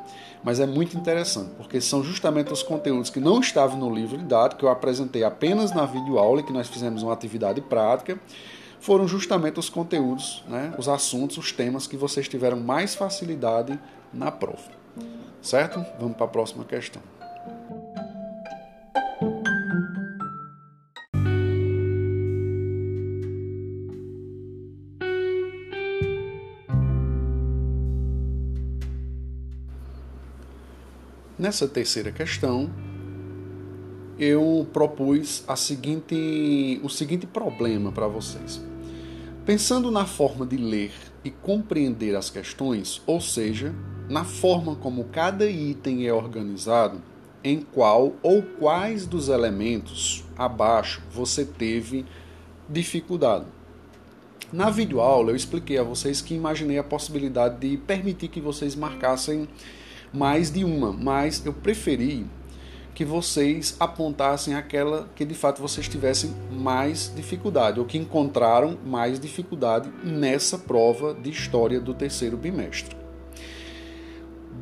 Mas 0.45 0.61
é 0.61 0.67
muito 0.67 0.97
interessante, 0.97 1.51
porque 1.57 1.81
são 1.81 2.05
justamente 2.05 2.53
os 2.53 2.63
conteúdos 2.63 3.09
que 3.09 3.19
não 3.19 3.41
estavam 3.41 3.79
no 3.79 3.93
livro 3.93 4.19
didático, 4.19 4.61
que 4.61 4.65
eu 4.67 4.69
apresentei 4.69 5.25
apenas 5.25 5.73
na 5.73 5.87
videoaula 5.87 6.43
que 6.43 6.53
nós 6.53 6.69
fizemos 6.69 7.03
uma 7.03 7.15
atividade 7.15 7.63
prática, 7.63 8.19
foram 8.79 9.09
justamente 9.09 9.59
os 9.59 9.71
conteúdos, 9.71 10.45
né, 10.47 10.75
os 10.77 10.87
assuntos, 10.87 11.39
os 11.39 11.51
temas 11.51 11.87
que 11.87 11.97
vocês 11.97 12.29
tiveram 12.29 12.61
mais 12.61 12.95
facilidade 12.95 13.79
na 14.13 14.31
prova. 14.31 14.75
Certo? 15.41 15.85
Vamos 15.99 16.17
para 16.17 16.27
a 16.27 16.29
próxima 16.29 16.65
questão. 16.65 17.03
Nessa 31.45 31.69
terceira 31.69 32.11
questão, 32.11 32.71
eu 34.19 34.67
propus 34.73 35.45
a 35.47 35.55
seguinte, 35.55 36.81
o 36.83 36.89
seguinte 36.89 37.27
problema 37.27 37.93
para 37.93 38.09
vocês. 38.09 38.65
Pensando 39.45 39.91
na 39.91 40.07
forma 40.07 40.47
de 40.47 40.57
ler 40.57 40.91
e 41.23 41.31
compreender 41.31 42.17
as 42.17 42.31
questões, 42.31 43.03
ou 43.07 43.21
seja, 43.21 43.75
na 44.09 44.25
forma 44.25 44.75
como 44.77 45.05
cada 45.05 45.45
item 45.45 46.07
é 46.07 46.15
organizado, 46.15 47.03
em 47.45 47.61
qual 47.61 48.15
ou 48.23 48.41
quais 48.59 49.05
dos 49.05 49.29
elementos 49.29 50.25
abaixo 50.39 51.03
você 51.13 51.45
teve 51.45 52.07
dificuldade. 52.71 53.45
Na 54.51 54.71
videoaula 54.71 55.33
eu 55.33 55.37
expliquei 55.37 55.77
a 55.77 55.83
vocês 55.83 56.23
que 56.23 56.35
imaginei 56.35 56.79
a 56.79 56.83
possibilidade 56.83 57.59
de 57.59 57.77
permitir 57.77 58.29
que 58.29 58.41
vocês 58.41 58.75
marcassem 58.75 59.47
mais 60.15 60.51
de 60.51 60.65
uma, 60.65 60.93
mas 60.93 61.45
eu 61.45 61.53
preferi 61.53 62.25
que 62.95 63.05
vocês 63.05 63.77
apontassem 63.81 64.55
aquela 64.55 65.11
que 65.17 65.25
de 65.25 65.35
fato 65.35 65.61
vocês 65.61 65.89
tivessem 65.89 66.33
mais 66.53 67.13
dificuldade, 67.15 67.81
ou 67.81 67.87
que 67.87 67.99
encontraram 67.99 68.79
mais 68.87 69.19
dificuldade 69.19 69.91
nessa 70.05 70.57
prova 70.57 71.13
de 71.13 71.29
história 71.29 71.81
do 71.81 71.93
terceiro 71.93 72.37
bimestre. 72.37 72.97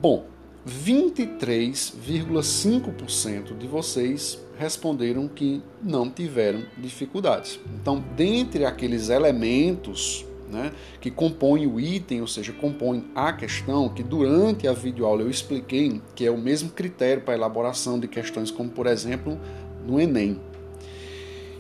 Bom, 0.01 0.25
23,5% 0.67 3.59
de 3.59 3.67
vocês 3.67 4.41
responderam 4.59 5.29
que 5.29 5.63
não 5.83 6.09
tiveram 6.09 6.65
dificuldades. 6.79 7.61
Então, 7.81 8.03
dentre 8.17 8.65
aqueles 8.65 9.11
elementos 9.11 10.25
né, 10.53 10.71
que 11.01 11.11
compõem 11.11 11.67
o 11.67 11.81
item, 11.81 12.21
ou 12.21 12.27
seja, 12.27 12.53
compõem 12.53 13.07
a 13.15 13.33
questão, 13.33 13.89
que 13.89 14.03
durante 14.03 14.69
a 14.69 14.73
videoaula 14.73 15.23
eu 15.23 15.31
expliquei 15.31 16.01
que 16.15 16.27
é 16.27 16.31
o 16.31 16.39
mesmo 16.39 16.71
critério 16.71 17.23
para 17.23 17.35
elaboração 17.35 17.99
de 17.99 18.07
questões, 18.07 18.51
como 18.51 18.69
por 18.69 18.87
exemplo 18.87 19.41
no 19.85 19.99
Enem. 19.99 20.39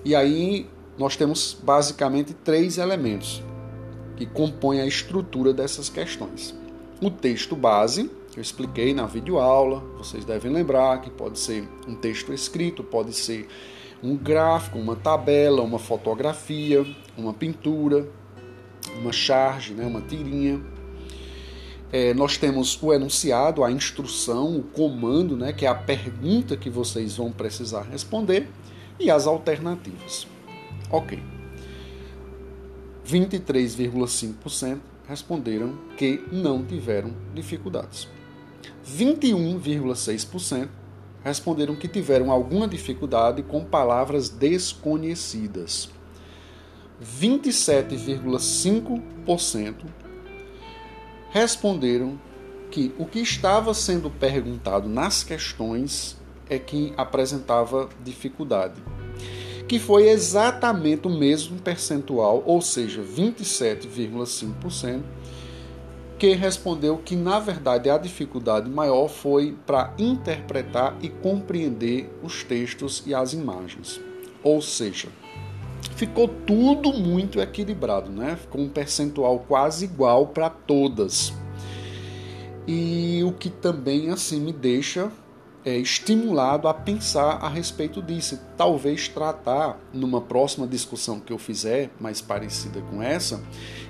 E 0.04 0.14
aí 0.14 0.66
nós 0.98 1.16
temos 1.16 1.56
basicamente 1.62 2.34
três 2.34 2.76
elementos 2.76 3.42
que 4.16 4.26
compõem 4.26 4.80
a 4.80 4.86
estrutura 4.86 5.52
dessas 5.52 5.88
questões. 5.88 6.54
O 7.00 7.10
texto 7.10 7.56
base, 7.56 8.10
que 8.30 8.38
eu 8.38 8.42
expliquei 8.42 8.92
na 8.94 9.06
videoaula, 9.06 9.80
vocês 9.96 10.24
devem 10.24 10.52
lembrar 10.52 11.00
que 11.00 11.10
pode 11.10 11.38
ser 11.38 11.66
um 11.88 11.94
texto 11.94 12.32
escrito, 12.32 12.84
pode 12.84 13.12
ser 13.14 13.48
um 14.02 14.16
gráfico, 14.16 14.78
uma 14.78 14.96
tabela, 14.96 15.62
uma 15.62 15.78
fotografia, 15.78 16.84
uma 17.16 17.32
pintura, 17.32 18.08
uma 19.00 19.12
charge, 19.12 19.74
né, 19.74 19.86
uma 19.86 20.00
tirinha. 20.00 20.60
É, 21.92 22.14
nós 22.14 22.36
temos 22.38 22.82
o 22.82 22.92
enunciado, 22.92 23.62
a 23.62 23.70
instrução, 23.70 24.56
o 24.56 24.62
comando, 24.62 25.36
né, 25.36 25.52
que 25.52 25.66
é 25.66 25.68
a 25.68 25.74
pergunta 25.74 26.56
que 26.56 26.70
vocês 26.70 27.16
vão 27.16 27.30
precisar 27.30 27.82
responder, 27.82 28.48
e 28.98 29.10
as 29.10 29.26
alternativas. 29.26 30.26
Ok. 30.90 31.22
23,5% 33.06 34.78
responderam 35.06 35.76
que 35.96 36.24
não 36.30 36.64
tiveram 36.64 37.12
dificuldades. 37.34 38.08
21,6% 38.86 40.68
responderam 41.24 41.76
que 41.76 41.86
tiveram 41.86 42.30
alguma 42.30 42.66
dificuldade 42.66 43.42
com 43.42 43.64
palavras 43.64 44.28
desconhecidas. 44.28 45.90
27,5% 47.02 49.86
responderam 51.30 52.20
que 52.70 52.94
o 52.98 53.06
que 53.06 53.20
estava 53.20 53.72
sendo 53.74 54.08
perguntado 54.10 54.88
nas 54.88 55.24
questões 55.24 56.16
é 56.48 56.58
que 56.58 56.94
apresentava 56.96 57.88
dificuldade, 58.02 58.82
que 59.66 59.78
foi 59.78 60.08
exatamente 60.08 61.06
o 61.06 61.10
mesmo 61.10 61.58
percentual, 61.58 62.42
ou 62.46 62.60
seja, 62.60 63.02
27,5%, 63.02 65.02
que 66.18 66.32
respondeu 66.34 66.98
que 66.98 67.16
na 67.16 67.40
verdade 67.40 67.88
a 67.90 67.98
dificuldade 67.98 68.70
maior 68.70 69.08
foi 69.08 69.56
para 69.66 69.92
interpretar 69.98 70.96
e 71.02 71.08
compreender 71.08 72.08
os 72.22 72.44
textos 72.44 73.02
e 73.06 73.14
as 73.14 73.32
imagens. 73.32 74.00
Ou 74.44 74.62
seja, 74.62 75.08
ficou 75.96 76.28
tudo 76.28 76.92
muito 76.92 77.40
equilibrado, 77.40 78.10
né? 78.10 78.36
Ficou 78.36 78.60
um 78.60 78.68
percentual 78.68 79.38
quase 79.40 79.84
igual 79.84 80.28
para 80.28 80.48
todas. 80.48 81.32
E 82.66 83.22
o 83.24 83.32
que 83.32 83.50
também 83.50 84.10
assim 84.10 84.40
me 84.40 84.52
deixa 84.52 85.10
é, 85.64 85.76
estimulado 85.76 86.68
a 86.68 86.74
pensar 86.74 87.38
a 87.42 87.48
respeito 87.48 88.02
disso. 88.02 88.38
Talvez 88.56 89.08
tratar, 89.08 89.78
numa 89.92 90.20
próxima 90.20 90.66
discussão 90.66 91.20
que 91.20 91.32
eu 91.32 91.38
fizer, 91.38 91.90
mais 92.00 92.20
parecida 92.20 92.80
com 92.82 93.02
essa, 93.02 93.42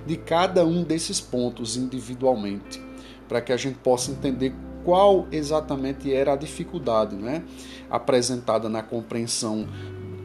de 0.06 0.16
cada 0.16 0.64
um 0.64 0.82
desses 0.82 1.20
pontos 1.20 1.76
individualmente, 1.76 2.82
para 3.28 3.40
que 3.40 3.52
a 3.52 3.56
gente 3.56 3.78
possa 3.78 4.10
entender 4.10 4.54
qual 4.84 5.26
exatamente 5.30 6.12
era 6.12 6.32
a 6.32 6.36
dificuldade 6.36 7.14
né, 7.14 7.44
apresentada 7.88 8.68
na 8.68 8.82
compreensão 8.82 9.68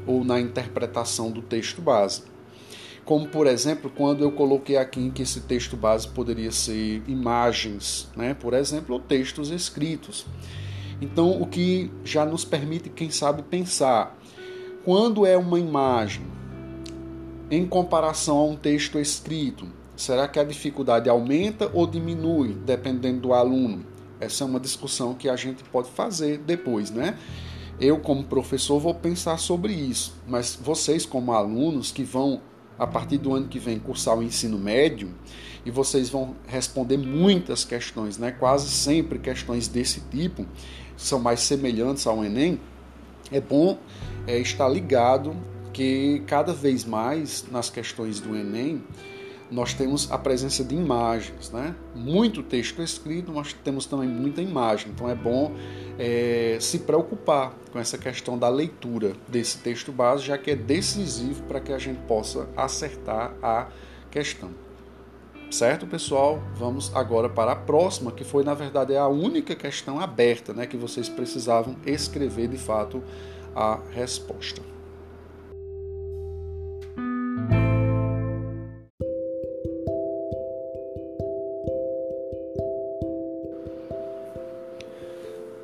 ou 0.07 0.23
na 0.23 0.39
interpretação 0.39 1.29
do 1.29 1.41
texto 1.41 1.81
base. 1.81 2.23
Como, 3.05 3.27
por 3.27 3.45
exemplo, 3.45 3.91
quando 3.95 4.23
eu 4.23 4.31
coloquei 4.31 4.77
aqui 4.77 5.11
que 5.11 5.21
esse 5.21 5.41
texto 5.41 5.77
base 5.77 6.07
poderia 6.07 6.51
ser 6.51 7.03
imagens, 7.07 8.09
né, 8.15 8.33
por 8.33 8.53
exemplo, 8.53 8.95
ou 8.95 8.99
textos 8.99 9.49
escritos. 9.49 10.25
Então, 10.99 11.39
o 11.39 11.45
que 11.45 11.91
já 12.03 12.25
nos 12.25 12.43
permite, 12.43 12.89
quem 12.89 13.09
sabe, 13.11 13.43
pensar 13.43 14.17
quando 14.87 15.25
é 15.25 15.35
uma 15.37 15.59
imagem 15.59 16.23
em 17.51 17.65
comparação 17.65 18.37
a 18.37 18.45
um 18.45 18.55
texto 18.55 18.97
escrito, 18.97 19.67
será 19.97 20.29
que 20.29 20.39
a 20.39 20.45
dificuldade 20.45 21.09
aumenta 21.09 21.69
ou 21.73 21.85
diminui 21.85 22.53
dependendo 22.53 23.19
do 23.19 23.33
aluno? 23.33 23.85
Essa 24.17 24.45
é 24.45 24.47
uma 24.47 24.61
discussão 24.61 25.13
que 25.13 25.27
a 25.27 25.35
gente 25.35 25.61
pode 25.65 25.89
fazer 25.89 26.37
depois, 26.37 26.89
né? 26.89 27.17
Eu, 27.79 27.99
como 27.99 28.23
professor, 28.23 28.79
vou 28.79 28.93
pensar 28.93 29.37
sobre 29.37 29.71
isso, 29.71 30.15
mas 30.27 30.57
vocês, 30.59 31.05
como 31.05 31.31
alunos 31.31 31.91
que 31.91 32.03
vão, 32.03 32.41
a 32.77 32.87
partir 32.87 33.17
do 33.19 33.35
ano 33.35 33.47
que 33.47 33.59
vem, 33.59 33.77
cursar 33.77 34.17
o 34.17 34.23
ensino 34.23 34.57
médio, 34.57 35.13
e 35.63 35.69
vocês 35.69 36.09
vão 36.09 36.35
responder 36.47 36.97
muitas 36.97 37.63
questões, 37.63 38.17
né? 38.17 38.31
quase 38.31 38.69
sempre 38.69 39.19
questões 39.19 39.67
desse 39.67 40.01
tipo, 40.09 40.45
são 40.95 41.19
mais 41.19 41.41
semelhantes 41.41 42.07
ao 42.07 42.23
Enem, 42.23 42.59
é 43.31 43.39
bom 43.39 43.77
é, 44.25 44.39
estar 44.39 44.67
ligado 44.69 45.35
que 45.71 46.23
cada 46.25 46.53
vez 46.53 46.83
mais 46.83 47.45
nas 47.51 47.69
questões 47.69 48.19
do 48.19 48.35
Enem 48.35 48.81
nós 49.49 49.73
temos 49.73 50.11
a 50.11 50.17
presença 50.17 50.63
de 50.63 50.75
imagens, 50.75 51.51
né? 51.51 51.75
Muito 51.95 52.43
texto 52.43 52.81
escrito, 52.81 53.31
mas 53.31 53.53
temos 53.53 53.85
também 53.85 54.07
muita 54.07 54.41
imagem. 54.41 54.91
Então 54.91 55.09
é 55.09 55.15
bom 55.15 55.53
é, 55.97 56.57
se 56.59 56.79
preocupar 56.79 57.53
com 57.71 57.79
essa 57.79 57.97
questão 57.97 58.37
da 58.37 58.49
leitura 58.49 59.13
desse 59.27 59.59
texto 59.59 59.91
base, 59.91 60.25
já 60.25 60.37
que 60.37 60.51
é 60.51 60.55
decisivo 60.55 61.43
para 61.43 61.59
que 61.59 61.71
a 61.71 61.77
gente 61.77 61.99
possa 62.07 62.47
acertar 62.55 63.33
a 63.41 63.67
questão. 64.11 64.49
Certo, 65.49 65.87
pessoal? 65.87 66.43
Vamos 66.55 66.93
agora 66.93 67.29
para 67.29 67.53
a 67.53 67.55
próxima, 67.55 68.11
que 68.11 68.25
foi 68.25 68.43
na 68.43 68.53
verdade 68.53 68.97
a 68.97 69.07
única 69.07 69.55
questão 69.55 69.99
aberta, 69.99 70.53
né, 70.53 70.67
que 70.67 70.75
vocês 70.75 71.07
precisavam 71.07 71.77
escrever 71.85 72.49
de 72.49 72.57
fato 72.57 73.01
a 73.55 73.79
resposta. 73.91 74.76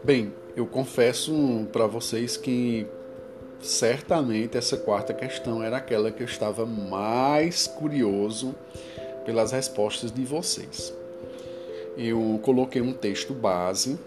Bem, 0.05 0.33
eu 0.53 0.67
confesso 0.67 1.31
para 1.71 1.87
vocês 1.87 2.35
que 2.35 2.85
certamente 3.61 4.57
essa 4.57 4.75
quarta 4.75 5.13
questão 5.13 5.63
era 5.63 5.77
aquela 5.77 6.11
que 6.11 6.21
eu 6.21 6.27
estava 6.27 6.65
mais 6.65 7.67
curioso 7.67 8.53
pelas 9.25 9.53
respostas 9.53 10.11
de 10.11 10.25
vocês. 10.25 10.93
Eu 11.97 12.37
coloquei 12.43 12.81
um 12.81 12.91
texto 12.91 13.33
base, 13.33 13.97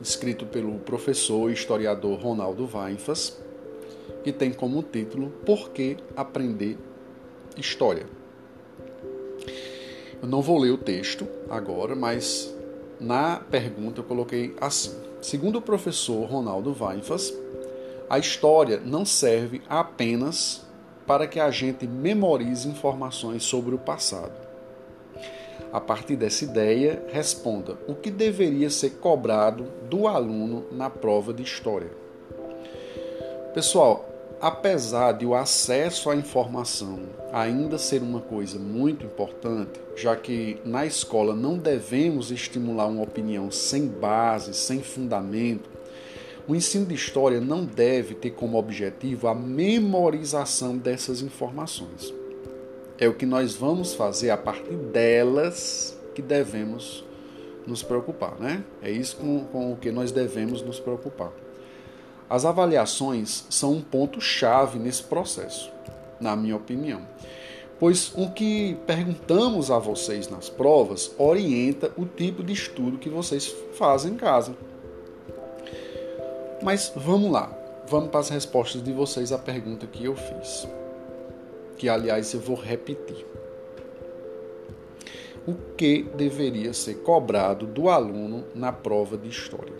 escrito 0.00 0.46
pelo 0.46 0.78
professor 0.78 1.50
e 1.50 1.54
historiador 1.54 2.20
Ronaldo 2.20 2.70
Weinfas, 2.72 3.36
que 4.22 4.30
tem 4.30 4.52
como 4.52 4.80
título 4.80 5.30
Por 5.44 5.70
que 5.70 5.96
aprender 6.14 6.78
história? 7.56 8.06
Eu 10.22 10.28
não 10.28 10.40
vou 10.40 10.56
ler 10.56 10.70
o 10.70 10.78
texto 10.78 11.26
agora, 11.50 11.96
mas 11.96 12.54
na 13.00 13.40
pergunta 13.50 14.00
eu 14.00 14.04
coloquei 14.04 14.54
assim: 14.60 15.06
Segundo 15.26 15.58
o 15.58 15.60
professor 15.60 16.24
Ronaldo 16.24 16.72
Weinfas, 16.80 17.34
a 18.08 18.16
história 18.16 18.78
não 18.78 19.04
serve 19.04 19.60
apenas 19.68 20.64
para 21.04 21.26
que 21.26 21.40
a 21.40 21.50
gente 21.50 21.84
memorize 21.84 22.68
informações 22.68 23.42
sobre 23.42 23.74
o 23.74 23.78
passado. 23.78 24.30
A 25.72 25.80
partir 25.80 26.14
dessa 26.14 26.44
ideia, 26.44 27.02
responda 27.08 27.76
o 27.88 27.94
que 27.96 28.08
deveria 28.08 28.70
ser 28.70 28.98
cobrado 29.00 29.64
do 29.90 30.06
aluno 30.06 30.64
na 30.70 30.88
prova 30.88 31.34
de 31.34 31.42
história. 31.42 31.90
Pessoal, 33.52 34.08
apesar 34.40 35.10
de 35.10 35.26
o 35.26 35.34
acesso 35.34 36.08
à 36.08 36.14
informação 36.14 37.00
ainda 37.32 37.78
ser 37.78 38.02
uma 38.02 38.20
coisa 38.20 38.58
muito 38.58 39.04
importante, 39.04 39.80
já 39.96 40.14
que 40.16 40.58
na 40.64 40.86
escola 40.86 41.34
não 41.34 41.58
devemos 41.58 42.30
estimular 42.30 42.86
uma 42.86 43.02
opinião 43.02 43.50
sem 43.50 43.86
base, 43.86 44.54
sem 44.54 44.82
fundamento, 44.82 45.68
o 46.48 46.54
ensino 46.54 46.86
de 46.86 46.94
história 46.94 47.40
não 47.40 47.64
deve 47.64 48.14
ter 48.14 48.30
como 48.30 48.56
objetivo 48.56 49.26
a 49.26 49.34
memorização 49.34 50.76
dessas 50.76 51.20
informações. 51.20 52.14
É 52.98 53.08
o 53.08 53.14
que 53.14 53.26
nós 53.26 53.54
vamos 53.54 53.94
fazer 53.94 54.30
a 54.30 54.36
partir 54.36 54.76
delas 54.76 55.98
que 56.14 56.22
devemos 56.22 57.04
nos 57.66 57.82
preocupar, 57.82 58.38
né? 58.38 58.64
É 58.80 58.90
isso 58.90 59.16
com, 59.16 59.44
com 59.46 59.72
o 59.72 59.76
que 59.76 59.90
nós 59.90 60.12
devemos 60.12 60.62
nos 60.62 60.78
preocupar. 60.78 61.32
As 62.30 62.44
avaliações 62.44 63.44
são 63.50 63.74
um 63.74 63.82
ponto-chave 63.82 64.78
nesse 64.78 65.02
processo, 65.02 65.70
na 66.20 66.36
minha 66.36 66.56
opinião. 66.56 67.02
Pois 67.78 68.12
o 68.16 68.30
que 68.30 68.74
perguntamos 68.86 69.70
a 69.70 69.78
vocês 69.78 70.28
nas 70.28 70.48
provas 70.48 71.14
orienta 71.18 71.92
o 71.96 72.06
tipo 72.06 72.42
de 72.42 72.52
estudo 72.52 72.96
que 72.96 73.10
vocês 73.10 73.46
fazem 73.74 74.12
em 74.12 74.16
casa. 74.16 74.56
Mas 76.62 76.90
vamos 76.96 77.30
lá, 77.30 77.54
vamos 77.86 78.08
para 78.08 78.20
as 78.20 78.30
respostas 78.30 78.82
de 78.82 78.92
vocês 78.92 79.30
à 79.30 79.38
pergunta 79.38 79.86
que 79.86 80.04
eu 80.06 80.16
fiz. 80.16 80.66
Que, 81.76 81.88
aliás, 81.88 82.32
eu 82.32 82.40
vou 82.40 82.56
repetir. 82.56 83.26
O 85.46 85.54
que 85.76 86.02
deveria 86.16 86.72
ser 86.72 86.94
cobrado 87.02 87.66
do 87.66 87.90
aluno 87.90 88.44
na 88.54 88.72
prova 88.72 89.18
de 89.18 89.28
história? 89.28 89.74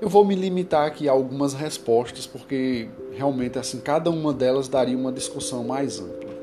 Eu 0.00 0.08
vou 0.08 0.24
me 0.24 0.34
limitar 0.34 0.86
aqui 0.86 1.08
a 1.08 1.12
algumas 1.12 1.52
respostas, 1.52 2.26
porque 2.26 2.88
realmente 3.16 3.58
assim 3.58 3.80
cada 3.80 4.10
uma 4.10 4.32
delas 4.32 4.68
daria 4.68 4.96
uma 4.96 5.12
discussão 5.12 5.64
mais 5.64 6.00
ampla. 6.00 6.34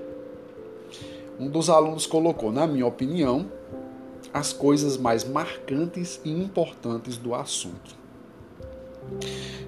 Um 1.40 1.50
dos 1.50 1.70
alunos 1.70 2.06
colocou, 2.06 2.52
na 2.52 2.68
minha 2.68 2.86
opinião, 2.86 3.52
as 4.34 4.54
coisas 4.54 4.98
mais 4.98 5.24
marcantes 5.24 6.22
e 6.24 6.32
importantes 6.32 7.18
do 7.18 7.34
assunto. 7.34 7.96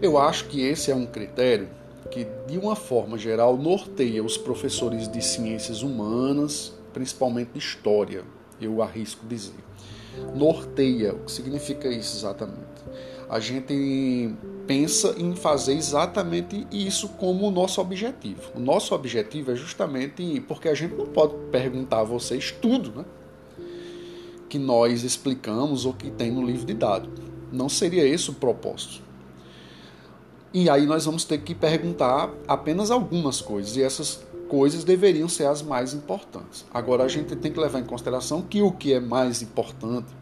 Eu 0.02 0.18
acho 0.18 0.48
que 0.48 0.62
esse 0.62 0.92
é 0.92 0.96
um 0.96 1.06
critério 1.06 1.68
que, 2.12 2.28
de 2.48 2.58
uma 2.58 2.76
forma 2.76 3.18
geral, 3.18 3.58
norteia 3.58 4.24
os 4.24 4.38
professores 4.38 5.08
de 5.08 5.22
ciências 5.22 5.82
humanas, 5.82 6.74
principalmente 6.94 7.54
de 7.54 7.60
história, 7.60 8.24
eu 8.62 8.82
arrisco 8.82 9.26
dizer. 9.26 9.56
Norteia, 10.36 11.14
o 11.14 11.20
que 11.26 11.32
significa 11.32 11.88
isso 11.88 12.18
exatamente? 12.18 12.60
A 13.28 13.40
gente 13.40 14.36
pensa 14.68 15.16
em 15.18 15.36
fazer 15.36 15.74
exatamente 15.74 16.66
isso 16.72 17.10
como 17.10 17.48
o 17.48 17.52
nosso 17.52 17.82
objetivo. 17.82 18.42
O 18.56 18.60
nosso 18.60 18.96
objetivo 18.96 19.52
é 19.52 19.56
justamente 19.56 20.40
porque 20.48 20.70
a 20.70 20.74
gente 20.74 20.96
não 20.96 21.06
pode 21.06 21.34
perguntar 21.52 22.00
a 22.00 22.04
vocês 22.04 22.52
tudo, 22.52 22.92
né? 22.92 23.06
Que 24.48 24.58
nós 24.58 25.04
explicamos 25.04 25.86
ou 25.86 25.94
que 25.94 26.10
tem 26.12 26.32
no 26.32 26.46
livro 26.46 26.66
de 26.66 26.74
dados. 26.74 27.10
Não 27.52 27.68
seria 27.68 28.08
esse 28.08 28.30
o 28.30 28.34
propósito. 28.34 29.02
E 30.54 30.70
aí 30.70 30.86
nós 30.86 31.06
vamos 31.06 31.26
ter 31.26 31.40
que 31.40 31.56
perguntar 31.56 32.32
apenas 32.48 32.92
algumas 32.92 33.42
coisas, 33.42 33.76
e 33.76 33.82
essas 33.82 34.24
coisas 34.48 34.84
deveriam 34.84 35.28
ser 35.28 35.48
as 35.48 35.64
mais 35.64 35.96
importantes. 35.96 36.64
Agora 36.72 37.04
a 37.04 37.08
gente 37.08 37.36
tem 37.36 37.52
que 37.52 37.60
levar 37.60 37.80
em 37.80 37.86
consideração 37.86 38.44
que 38.44 38.62
o 38.62 38.72
que 38.72 38.94
é 38.94 39.00
mais 39.00 39.42
importante 39.42 40.14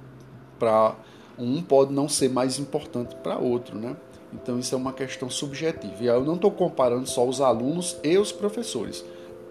para 0.57 0.95
um 1.37 1.61
pode 1.61 1.91
não 1.91 2.07
ser 2.07 2.29
mais 2.29 2.59
importante 2.59 3.13
para 3.15 3.37
outro, 3.37 3.77
né? 3.77 3.95
Então 4.33 4.59
isso 4.59 4.73
é 4.73 4.77
uma 4.77 4.93
questão 4.93 5.29
subjetiva. 5.29 6.03
E 6.03 6.09
aí 6.09 6.15
eu 6.15 6.25
não 6.25 6.35
estou 6.35 6.51
comparando 6.51 7.07
só 7.07 7.27
os 7.27 7.41
alunos 7.41 7.97
e 8.03 8.17
os 8.17 8.31
professores. 8.31 9.03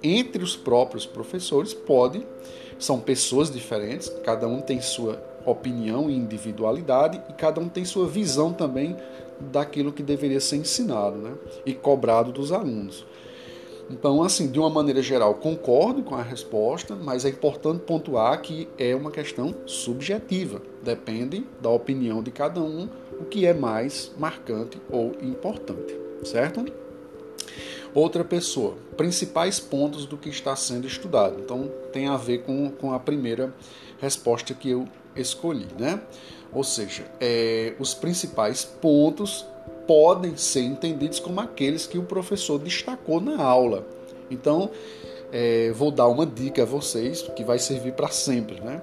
entre 0.02 0.42
os 0.42 0.56
próprios 0.56 1.04
professores 1.04 1.74
pode, 1.74 2.26
são 2.78 2.98
pessoas 2.98 3.50
diferentes, 3.50 4.08
cada 4.24 4.48
um 4.48 4.62
tem 4.62 4.80
sua 4.80 5.22
opinião 5.44 6.08
e 6.08 6.16
individualidade 6.16 7.20
e 7.28 7.32
cada 7.34 7.60
um 7.60 7.68
tem 7.68 7.84
sua 7.84 8.08
visão 8.08 8.52
também 8.52 8.96
daquilo 9.38 9.92
que 9.92 10.02
deveria 10.02 10.40
ser 10.40 10.56
ensinado 10.56 11.18
né? 11.18 11.34
e 11.64 11.74
cobrado 11.74 12.32
dos 12.32 12.52
alunos. 12.52 13.04
Então, 13.90 14.22
assim, 14.22 14.48
de 14.48 14.58
uma 14.58 14.70
maneira 14.70 15.02
geral, 15.02 15.34
concordo 15.34 16.02
com 16.02 16.14
a 16.14 16.22
resposta, 16.22 16.94
mas 16.94 17.24
é 17.24 17.30
importante 17.30 17.80
pontuar 17.80 18.40
que 18.40 18.68
é 18.78 18.94
uma 18.94 19.10
questão 19.10 19.52
subjetiva. 19.66 20.62
Depende 20.80 21.44
da 21.60 21.70
opinião 21.70 22.22
de 22.22 22.30
cada 22.30 22.60
um 22.60 22.88
o 23.20 23.24
que 23.24 23.46
é 23.46 23.52
mais 23.52 24.10
marcante 24.18 24.80
ou 24.90 25.12
importante, 25.20 25.96
certo? 26.24 26.64
Outra 27.92 28.24
pessoa, 28.24 28.76
principais 28.96 29.58
pontos 29.58 30.06
do 30.06 30.16
que 30.16 30.28
está 30.28 30.54
sendo 30.54 30.86
estudado. 30.86 31.40
Então, 31.40 31.70
tem 31.92 32.06
a 32.06 32.16
ver 32.16 32.42
com, 32.42 32.70
com 32.70 32.92
a 32.92 33.00
primeira 33.00 33.52
resposta 34.00 34.54
que 34.54 34.70
eu 34.70 34.88
escolhi, 35.14 35.66
né? 35.78 36.00
Ou 36.52 36.64
seja, 36.64 37.04
é, 37.20 37.74
os 37.78 37.94
principais 37.94 38.64
pontos 38.64 39.44
podem 39.86 40.36
ser 40.36 40.62
entendidos 40.62 41.18
como 41.18 41.40
aqueles 41.40 41.86
que 41.86 41.98
o 41.98 42.02
professor 42.04 42.58
destacou 42.58 43.20
na 43.20 43.42
aula. 43.42 43.86
Então, 44.30 44.70
é, 45.32 45.72
vou 45.72 45.90
dar 45.90 46.08
uma 46.08 46.26
dica 46.26 46.62
a 46.62 46.64
vocês 46.64 47.22
que 47.22 47.44
vai 47.44 47.58
servir 47.58 47.92
para 47.92 48.08
sempre. 48.08 48.60
Né? 48.60 48.80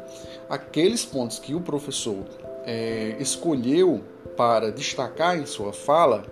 Aqueles 0.49 1.05
pontos 1.05 1.39
que 1.39 1.55
o 1.55 1.61
professor 1.61 2.25
é, 2.65 3.15
escolheu 3.19 4.01
para 4.37 4.71
destacar 4.71 5.37
em 5.37 5.45
sua 5.45 5.73
fala, 5.73 6.23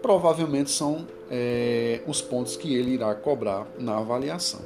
provavelmente 0.00 0.70
são 0.70 1.06
é, 1.30 2.00
os 2.06 2.22
pontos 2.22 2.56
que 2.56 2.74
ele 2.74 2.92
irá 2.92 3.14
cobrar 3.14 3.66
na 3.78 3.98
avaliação. 3.98 4.60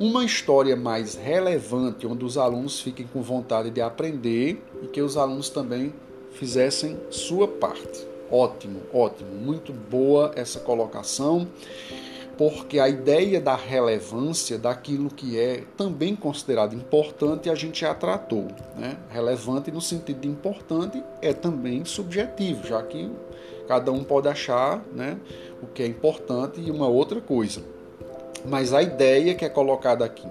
Uma 0.00 0.24
história 0.24 0.74
mais 0.74 1.14
relevante, 1.14 2.04
onde 2.06 2.24
os 2.24 2.36
alunos 2.36 2.80
fiquem 2.80 3.06
com 3.06 3.22
vontade 3.22 3.70
de 3.70 3.80
aprender 3.80 4.60
e 4.82 4.88
que 4.88 5.00
os 5.00 5.16
alunos 5.16 5.48
também 5.48 5.94
fizessem 6.32 6.98
sua 7.10 7.46
parte. 7.46 8.04
Ótimo, 8.30 8.80
ótimo, 8.92 9.30
muito 9.30 9.72
boa 9.72 10.32
essa 10.34 10.58
colocação, 10.58 11.46
porque 12.36 12.78
a 12.78 12.88
ideia 12.88 13.40
da 13.40 13.54
relevância 13.54 14.58
daquilo 14.58 15.08
que 15.08 15.38
é 15.38 15.64
também 15.76 16.16
considerado 16.16 16.74
importante 16.74 17.48
a 17.48 17.54
gente 17.54 17.80
já 17.80 17.94
tratou. 17.94 18.48
Né? 18.76 18.96
Relevante 19.10 19.70
no 19.70 19.80
sentido 19.80 20.20
de 20.20 20.28
importante 20.28 21.02
é 21.22 21.32
também 21.32 21.84
subjetivo, 21.84 22.66
já 22.66 22.82
que 22.82 23.10
cada 23.66 23.90
um 23.92 24.04
pode 24.04 24.28
achar 24.28 24.84
né, 24.92 25.18
o 25.62 25.66
que 25.66 25.82
é 25.82 25.86
importante 25.86 26.60
e 26.60 26.70
uma 26.70 26.88
outra 26.88 27.20
coisa. 27.20 27.62
Mas 28.44 28.74
a 28.74 28.82
ideia 28.82 29.34
que 29.34 29.44
é 29.44 29.48
colocada 29.48 30.04
aqui, 30.04 30.28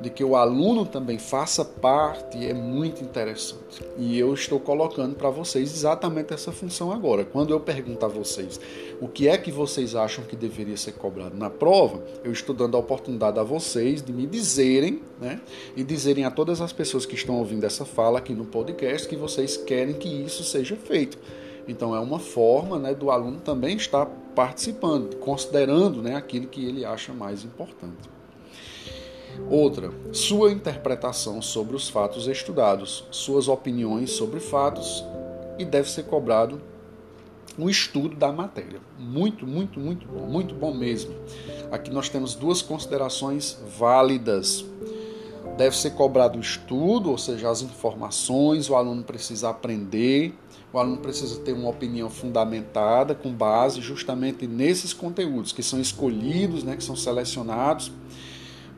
de 0.00 0.10
que 0.10 0.24
o 0.24 0.34
aluno 0.34 0.84
também 0.84 1.18
faça 1.18 1.64
parte, 1.64 2.44
é 2.44 2.52
muito 2.52 3.02
interessante. 3.02 3.80
E 3.96 4.18
eu 4.18 4.34
estou 4.34 4.58
colocando 4.58 5.14
para 5.14 5.30
vocês 5.30 5.72
exatamente 5.72 6.34
essa 6.34 6.50
função 6.50 6.90
agora. 6.90 7.24
Quando 7.24 7.52
eu 7.52 7.60
pergunto 7.60 8.04
a 8.04 8.08
vocês 8.08 8.60
o 9.00 9.06
que 9.06 9.28
é 9.28 9.38
que 9.38 9.52
vocês 9.52 9.94
acham 9.94 10.24
que 10.24 10.34
deveria 10.34 10.76
ser 10.76 10.92
cobrado 10.92 11.36
na 11.36 11.48
prova, 11.48 12.02
eu 12.24 12.32
estou 12.32 12.54
dando 12.54 12.76
a 12.76 12.80
oportunidade 12.80 13.38
a 13.38 13.42
vocês 13.42 14.02
de 14.02 14.12
me 14.12 14.26
dizerem, 14.26 15.00
né? 15.20 15.40
E 15.76 15.84
dizerem 15.84 16.24
a 16.24 16.30
todas 16.30 16.60
as 16.60 16.72
pessoas 16.72 17.06
que 17.06 17.14
estão 17.14 17.36
ouvindo 17.38 17.64
essa 17.64 17.84
fala 17.84 18.18
aqui 18.18 18.32
no 18.32 18.44
podcast 18.44 19.06
que 19.08 19.16
vocês 19.16 19.56
querem 19.56 19.94
que 19.94 20.08
isso 20.08 20.42
seja 20.42 20.76
feito. 20.76 21.18
Então 21.66 21.94
é 21.94 22.00
uma 22.00 22.18
forma 22.18 22.78
né, 22.78 22.94
do 22.94 23.10
aluno 23.10 23.40
também 23.40 23.76
estar 23.76 24.06
participando, 24.34 25.16
considerando 25.16 26.02
né, 26.02 26.14
aquilo 26.14 26.46
que 26.46 26.64
ele 26.64 26.84
acha 26.84 27.12
mais 27.12 27.44
importante. 27.44 28.10
Outra, 29.50 29.90
sua 30.12 30.52
interpretação 30.52 31.42
sobre 31.42 31.74
os 31.74 31.88
fatos 31.88 32.28
estudados, 32.28 33.04
suas 33.10 33.48
opiniões 33.48 34.12
sobre 34.12 34.40
fatos 34.40 35.04
e 35.58 35.64
deve 35.64 35.90
ser 35.90 36.04
cobrado 36.04 36.60
um 37.58 37.68
estudo 37.68 38.16
da 38.16 38.32
matéria. 38.32 38.80
Muito, 38.98 39.46
muito, 39.46 39.78
muito 39.78 40.06
bom, 40.06 40.26
muito 40.26 40.54
bom 40.54 40.74
mesmo. 40.74 41.14
Aqui 41.70 41.90
nós 41.90 42.08
temos 42.08 42.34
duas 42.34 42.62
considerações 42.62 43.58
válidas. 43.76 44.64
Deve 45.56 45.76
ser 45.76 45.90
cobrado 45.90 46.36
o 46.36 46.40
estudo, 46.40 47.10
ou 47.10 47.18
seja, 47.18 47.48
as 47.48 47.62
informações, 47.62 48.68
o 48.68 48.74
aluno 48.74 49.04
precisa 49.04 49.50
aprender 49.50 50.34
o 50.74 50.78
aluno 50.80 50.96
precisa 50.96 51.38
ter 51.40 51.52
uma 51.52 51.68
opinião 51.68 52.10
fundamentada 52.10 53.14
com 53.14 53.32
base 53.32 53.80
justamente 53.80 54.44
nesses 54.44 54.92
conteúdos 54.92 55.52
que 55.52 55.62
são 55.62 55.80
escolhidos, 55.80 56.64
né, 56.64 56.74
que 56.76 56.82
são 56.82 56.96
selecionados 56.96 57.92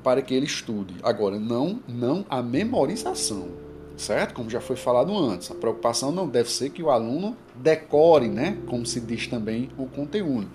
para 0.05 0.21
que 0.21 0.35
ele 0.35 0.45
estude. 0.45 0.95
Agora, 1.03 1.39
não, 1.39 1.81
não 1.89 2.27
a 2.29 2.43
memorização, 2.43 3.49
certo? 3.97 4.35
Como 4.35 4.51
já 4.51 4.61
foi 4.61 4.77
falado 4.77 5.17
antes, 5.17 5.51
a 5.51 5.55
preocupação 5.55 6.13
não 6.13 6.29
deve 6.29 6.51
ser 6.51 6.69
que 6.69 6.83
o 6.83 6.91
aluno 6.91 7.35
decore, 7.55 8.29
né, 8.29 8.59
como 8.67 8.85
se 8.85 9.01
diz 9.01 9.27
também, 9.27 9.71
o 9.79 9.87
conteúdo 9.87 10.51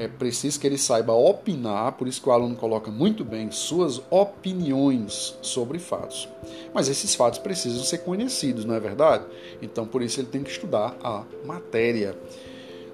é 0.00 0.08
preciso 0.08 0.58
que 0.58 0.66
ele 0.66 0.78
saiba 0.78 1.12
opinar, 1.12 1.92
por 1.92 2.08
isso 2.08 2.22
que 2.22 2.28
o 2.30 2.32
aluno 2.32 2.56
coloca 2.56 2.90
muito 2.90 3.22
bem 3.22 3.50
suas 3.50 4.00
opiniões 4.08 5.36
sobre 5.42 5.78
fatos. 5.78 6.26
Mas 6.72 6.88
esses 6.88 7.14
fatos 7.14 7.38
precisam 7.38 7.84
ser 7.84 7.98
conhecidos, 7.98 8.64
não 8.64 8.74
é 8.74 8.80
verdade? 8.80 9.26
Então, 9.60 9.86
por 9.86 10.00
isso 10.00 10.18
ele 10.18 10.28
tem 10.28 10.42
que 10.42 10.48
estudar 10.48 10.96
a 11.04 11.24
matéria. 11.44 12.16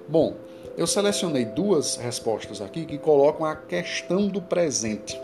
Bom, 0.05 0.35
eu 0.75 0.85
selecionei 0.85 1.45
duas 1.45 1.95
respostas 1.95 2.59
aqui 2.61 2.85
que 2.85 2.97
colocam 2.97 3.45
a 3.45 3.55
questão 3.55 4.27
do 4.27 4.41
presente. 4.41 5.17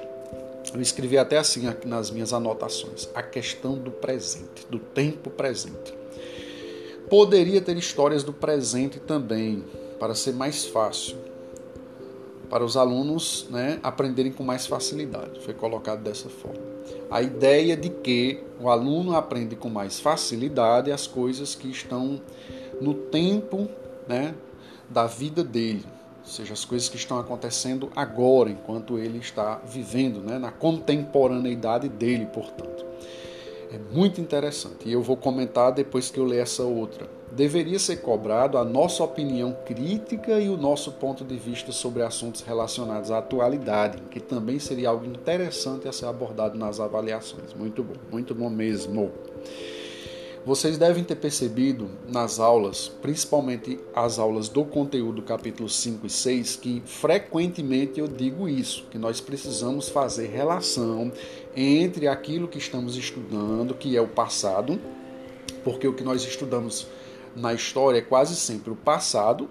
Eu 0.74 0.80
escrevi 0.80 1.17
até 1.17 1.38
assim 1.38 1.63
nas 1.86 2.10
minhas 2.10 2.32
anotações: 2.32 3.10
a 3.13 3.22
questão 3.22 3.74
do 3.78 3.91
presente, 3.91 4.65
do 4.69 4.80
tempo 4.80 5.30
presente. 5.30 5.93
Poderia 7.10 7.60
ter 7.60 7.76
histórias 7.76 8.24
do 8.24 8.32
presente 8.32 9.02
também, 9.02 9.65
para 10.00 10.15
ser 10.15 10.32
mais 10.32 10.65
fácil 10.65 11.33
para 12.53 12.63
os 12.63 12.77
alunos 12.77 13.47
né, 13.49 13.79
aprenderem 13.81 14.31
com 14.31 14.43
mais 14.43 14.67
facilidade. 14.67 15.39
Foi 15.39 15.55
colocado 15.55 16.03
dessa 16.03 16.29
forma. 16.29 16.61
A 17.09 17.19
ideia 17.19 17.75
de 17.75 17.89
que 17.89 18.43
o 18.61 18.69
aluno 18.69 19.15
aprende 19.15 19.55
com 19.55 19.69
mais 19.69 19.99
facilidade 19.99 20.91
as 20.91 21.07
coisas 21.07 21.55
que 21.55 21.67
estão 21.67 22.21
no 22.79 22.93
tempo 22.93 23.67
né, 24.07 24.35
da 24.87 25.07
vida 25.07 25.43
dele, 25.43 25.83
ou 26.21 26.29
seja, 26.29 26.53
as 26.53 26.63
coisas 26.63 26.87
que 26.87 26.95
estão 26.95 27.17
acontecendo 27.17 27.91
agora, 27.95 28.51
enquanto 28.51 28.99
ele 28.99 29.17
está 29.17 29.59
vivendo, 29.65 30.19
né, 30.19 30.37
na 30.37 30.51
contemporaneidade 30.51 31.89
dele, 31.89 32.27
portanto. 32.27 32.85
É 33.71 33.79
muito 33.91 34.21
interessante 34.21 34.87
e 34.87 34.93
eu 34.93 35.01
vou 35.01 35.17
comentar 35.17 35.71
depois 35.71 36.11
que 36.11 36.19
eu 36.19 36.23
ler 36.23 36.43
essa 36.43 36.61
outra. 36.61 37.22
Deveria 37.36 37.80
ser 37.80 37.98
cobrado 37.98 38.60
a 38.60 38.63
nossa 38.63 39.04
opinião 39.04 39.58
crítica 39.65 40.39
e 40.39 40.50
o 40.50 40.56
nosso 40.56 40.91
ponto 40.91 41.24
de 41.24 41.36
vista 41.36 41.72
sobre 41.72 42.04
assuntos 42.04 42.41
relacionados 42.41 43.10
à 43.10 43.17
atualidade, 43.17 43.98
que 44.12 44.19
também 44.19 44.60
seria 44.60 44.89
algo 44.89 45.04
interessante 45.08 45.88
a 45.88 45.91
ser 45.91 46.06
abordado 46.06 46.60
nas 46.60 46.80
avaliações. 46.80 47.52
Muito 47.56 47.84
bom, 47.84 47.96
muito 48.12 48.36
bom 48.36 48.52
mesmo. 48.52 49.12
Vocês 50.46 50.78
devem 50.78 51.04
ter 51.04 51.15
percebido 51.15 51.89
nas 52.08 52.39
aulas, 52.39 52.89
principalmente 53.02 53.80
as 53.96 54.19
aulas 54.19 54.48
do 54.48 54.63
conteúdo 54.63 55.24
capítulo 55.24 55.67
5 55.67 56.06
e 56.06 56.10
6, 56.12 56.56
que 56.58 56.84
frequentemente 56.86 58.00
eu 58.00 58.08
digo 58.08 58.48
isso, 58.48 58.86
que 58.91 59.00
nós 59.00 59.19
precisamos 59.19 59.89
fazer 59.89 60.28
relação 60.28 61.12
entre 61.56 62.08
aquilo 62.08 62.48
que 62.48 62.60
estamos 62.60 62.96
estudando, 62.96 63.74
que 63.74 63.98
é 63.98 64.02
o 64.02 64.08
passado, 64.08 64.80
porque 65.63 65.88
o 65.88 65.93
que 65.93 66.04
nós 66.04 66.24
estudamos 66.24 66.86
na 67.36 67.54
história 67.54 68.00
é 68.00 68.02
quase 68.02 68.36
sempre 68.36 68.72
o 68.72 68.76
passado, 68.76 69.50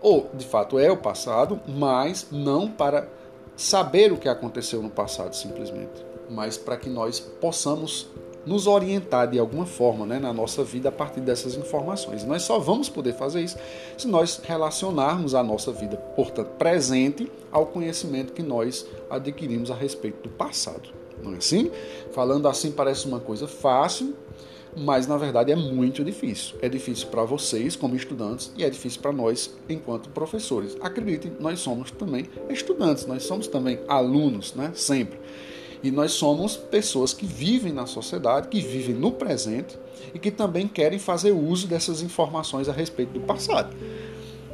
ou 0.00 0.30
de 0.34 0.46
fato 0.46 0.78
é 0.78 0.90
o 0.90 0.96
passado, 0.96 1.60
mas 1.66 2.28
não 2.30 2.70
para 2.70 3.08
saber 3.56 4.12
o 4.12 4.16
que 4.16 4.28
aconteceu 4.28 4.82
no 4.82 4.90
passado 4.90 5.34
simplesmente, 5.34 6.04
mas 6.30 6.56
para 6.56 6.76
que 6.76 6.88
nós 6.88 7.18
possamos 7.18 8.08
nos 8.46 8.68
orientar 8.68 9.28
de 9.28 9.40
alguma 9.40 9.66
forma 9.66 10.06
né, 10.06 10.20
na 10.20 10.32
nossa 10.32 10.62
vida 10.62 10.88
a 10.88 10.92
partir 10.92 11.20
dessas 11.20 11.56
informações. 11.56 12.22
Nós 12.24 12.42
só 12.42 12.60
vamos 12.60 12.88
poder 12.88 13.12
fazer 13.14 13.42
isso 13.42 13.58
se 13.98 14.06
nós 14.06 14.40
relacionarmos 14.44 15.34
a 15.34 15.42
nossa 15.42 15.72
vida, 15.72 15.96
portanto, 15.96 16.50
presente 16.56 17.30
ao 17.50 17.66
conhecimento 17.66 18.32
que 18.32 18.42
nós 18.42 18.86
adquirimos 19.10 19.68
a 19.70 19.74
respeito 19.74 20.22
do 20.22 20.28
passado. 20.28 20.90
Não 21.20 21.34
é 21.34 21.38
assim? 21.38 21.72
Falando 22.12 22.46
assim 22.46 22.70
parece 22.70 23.06
uma 23.08 23.18
coisa 23.18 23.48
fácil, 23.48 24.14
mas 24.76 25.06
na 25.06 25.16
verdade 25.16 25.50
é 25.50 25.56
muito 25.56 26.04
difícil. 26.04 26.56
É 26.60 26.68
difícil 26.68 27.06
para 27.08 27.24
vocês 27.24 27.74
como 27.74 27.96
estudantes 27.96 28.52
e 28.56 28.64
é 28.64 28.68
difícil 28.68 29.00
para 29.00 29.12
nós 29.12 29.54
enquanto 29.68 30.10
professores. 30.10 30.76
Acreditem, 30.80 31.32
nós 31.40 31.60
somos 31.60 31.90
também 31.90 32.26
estudantes, 32.50 33.06
nós 33.06 33.22
somos 33.22 33.48
também 33.48 33.80
alunos, 33.88 34.54
né? 34.54 34.72
Sempre. 34.74 35.18
E 35.82 35.90
nós 35.90 36.12
somos 36.12 36.56
pessoas 36.56 37.12
que 37.12 37.26
vivem 37.26 37.72
na 37.72 37.86
sociedade, 37.86 38.48
que 38.48 38.60
vivem 38.60 38.94
no 38.94 39.12
presente 39.12 39.78
e 40.12 40.18
que 40.18 40.30
também 40.30 40.68
querem 40.68 40.98
fazer 40.98 41.32
uso 41.32 41.66
dessas 41.66 42.02
informações 42.02 42.68
a 42.68 42.72
respeito 42.72 43.12
do 43.12 43.20
passado. 43.20 43.74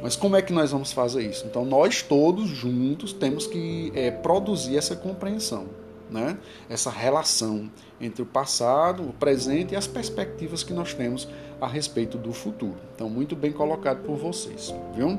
Mas 0.01 0.17
como 0.17 0.35
é 0.35 0.41
que 0.41 0.51
nós 0.51 0.71
vamos 0.71 0.91
fazer 0.91 1.25
isso? 1.25 1.45
Então, 1.45 1.63
nós 1.63 2.01
todos 2.01 2.49
juntos 2.49 3.13
temos 3.13 3.47
que 3.47 3.91
é, 3.95 4.11
produzir 4.11 4.77
essa 4.77 4.97
compreensão, 4.97 5.65
né? 6.13 6.37
essa 6.69 6.89
relação 6.89 7.69
entre 7.99 8.21
o 8.21 8.25
passado, 8.25 9.03
o 9.03 9.13
presente 9.13 9.73
e 9.73 9.75
as 9.75 9.87
perspectivas 9.87 10.63
que 10.63 10.73
nós 10.73 10.93
temos 10.93 11.27
a 11.59 11.67
respeito 11.67 12.17
do 12.17 12.31
futuro. 12.31 12.77
Então, 12.95 13.09
muito 13.09 13.35
bem 13.35 13.51
colocado 13.51 14.03
por 14.03 14.15
vocês, 14.15 14.73
viu? 14.95 15.17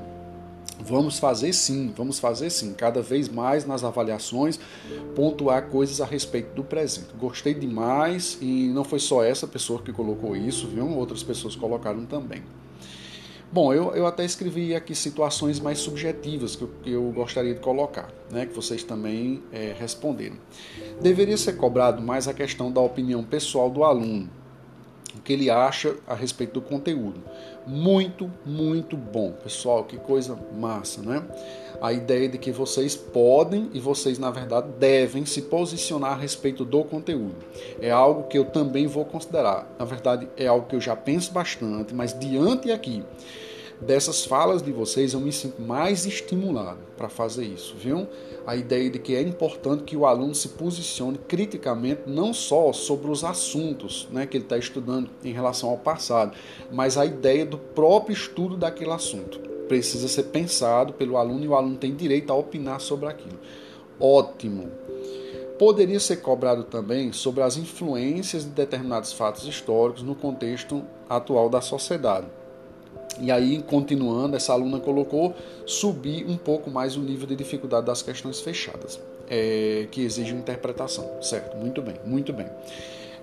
Vamos 0.81 1.19
fazer 1.19 1.53
sim, 1.53 1.93
vamos 1.97 2.19
fazer 2.19 2.51
sim, 2.51 2.75
cada 2.75 3.01
vez 3.01 3.29
mais 3.29 3.65
nas 3.65 3.85
avaliações, 3.85 4.59
pontuar 5.15 5.69
coisas 5.69 6.01
a 6.01 6.05
respeito 6.05 6.53
do 6.55 6.65
presente. 6.65 7.09
Gostei 7.19 7.55
demais 7.55 8.37
e 8.41 8.69
não 8.69 8.85
foi 8.85 8.99
só 8.99 9.23
essa 9.23 9.47
pessoa 9.47 9.81
que 9.81 9.93
colocou 9.93 10.37
isso, 10.37 10.67
viu? 10.67 10.89
Outras 10.89 11.23
pessoas 11.23 11.55
colocaram 11.55 12.05
também. 12.05 12.43
Bom, 13.55 13.73
eu, 13.73 13.95
eu 13.95 14.05
até 14.05 14.25
escrevi 14.25 14.75
aqui 14.75 14.97
situações 14.97 15.61
mais 15.61 15.79
subjetivas 15.79 16.57
que 16.57 16.63
eu, 16.65 16.71
que 16.83 16.91
eu 16.91 17.05
gostaria 17.13 17.55
de 17.55 17.61
colocar, 17.61 18.13
né, 18.29 18.47
que 18.47 18.53
vocês 18.53 18.83
também 18.83 19.45
é, 19.53 19.73
responderam. 19.79 20.35
Deveria 21.01 21.37
ser 21.37 21.53
cobrado 21.53 22.03
mais 22.03 22.27
a 22.27 22.35
questão 22.35 22.73
da 22.73 22.81
opinião 22.81 23.23
pessoal 23.23 23.71
do 23.71 23.85
aluno, 23.85 24.29
o 25.17 25.21
que 25.21 25.33
ele 25.33 25.51
acha 25.51 25.95
a 26.05 26.17
respeito 26.17 26.55
do 26.55 26.63
conteúdo. 26.63 27.23
Muito, 27.65 28.29
muito 28.45 28.97
bom, 28.97 29.31
pessoal, 29.31 29.85
que 29.85 29.99
coisa 29.99 30.37
massa, 30.59 31.01
né? 31.01 31.23
A 31.81 31.93
ideia 31.93 32.29
de 32.29 32.39
que 32.39 32.51
vocês 32.51 32.97
podem 32.97 33.71
e 33.73 33.79
vocês, 33.79 34.19
na 34.19 34.33
verdade, 34.33 34.67
devem 34.81 35.25
se 35.25 35.43
posicionar 35.43 36.15
a 36.15 36.17
respeito 36.17 36.65
do 36.65 36.83
conteúdo. 36.83 37.37
É 37.81 37.93
algo 37.93 38.25
que 38.25 38.37
eu 38.37 38.47
também 38.47 38.89
vou 38.89 39.05
considerar. 39.05 39.73
Na 39.79 39.85
verdade, 39.85 40.29
é 40.37 40.49
algo 40.49 40.67
que 40.67 40.75
eu 40.75 40.81
já 40.81 40.97
penso 40.97 41.33
bastante, 41.33 41.95
mas 41.95 42.19
diante 42.19 42.73
aqui 42.73 43.05
dessas 43.81 44.25
falas 44.25 44.63
de 44.63 44.73
vocês, 44.73 45.13
eu 45.13 45.21
me 45.21 45.33
sinto 45.33 45.61
mais 45.61 46.07
estimulado 46.07 46.79
para 46.97 47.09
fazer 47.09 47.45
isso, 47.45 47.75
viu? 47.77 48.07
A 48.47 48.57
ideia 48.57 48.91
de 48.91 48.99
que 48.99 49.15
é 49.15 49.23
importante 49.23 49.85
que 49.85 49.97
o 49.97 50.07
aluno 50.07 50.35
se 50.35 50.51
posicione 50.51 51.19
criticamente 51.27 52.03
não 52.07 52.33
só 52.33 52.73
sobre 52.73 53.11
os 53.11 53.25
assuntos 53.25 54.09
né, 54.11 54.27
que 54.27 54.37
ele 54.37 54.45
está 54.45 54.59
estudando 54.59 55.11
em 55.25 55.33
relação 55.33 55.71
ao 55.71 55.79
passado, 55.79 56.37
mas 56.71 56.97
a 56.97 57.07
ideia 57.07 57.45
do 57.45 57.59
próprio 57.59 58.13
estudo 58.13 58.57
daquele 58.57 58.91
assunto. 58.91 59.39
Precisa 59.67 60.09
ser 60.09 60.25
pensado 60.25 60.93
pelo 60.93 61.17
aluno 61.17 61.45
e 61.45 61.49
o 61.49 61.55
aluno 61.55 61.77
tem 61.77 61.95
direito 61.95 62.31
a 62.31 62.37
opinar 62.37 62.81
sobre 62.81 63.09
aquilo. 63.09 63.39
Ótimo! 63.99 64.71
Poderia 65.59 66.01
ser 66.01 66.17
cobrado 66.17 66.65
também 66.65 67.13
sobre 67.13 67.43
as 67.43 67.57
influências 67.57 68.45
de 68.45 68.51
determinados 68.51 69.13
fatos 69.13 69.47
históricos 69.47 70.03
no 70.03 70.15
contexto 70.15 70.85
atual 71.09 71.49
da 71.49 71.61
sociedade 71.61 72.27
e 73.21 73.31
aí, 73.31 73.63
continuando, 73.63 74.37
essa 74.37 74.53
aluna 74.53 74.81
colocou 74.81 75.35
subir 75.67 76.27
um 76.27 76.37
pouco 76.37 76.71
mais 76.71 76.97
o 76.97 77.01
nível 77.01 77.27
de 77.27 77.37
dificuldade 77.37 77.87
das 77.87 78.03
questões 78.03 78.41
fechadas, 78.41 79.01
é, 79.29 79.87
que 79.91 80.03
exigem 80.03 80.39
interpretação. 80.39 81.09
Certo, 81.21 81.57
muito 81.57 81.81
bem, 81.81 81.97
muito 82.05 82.33
bem. 82.33 82.47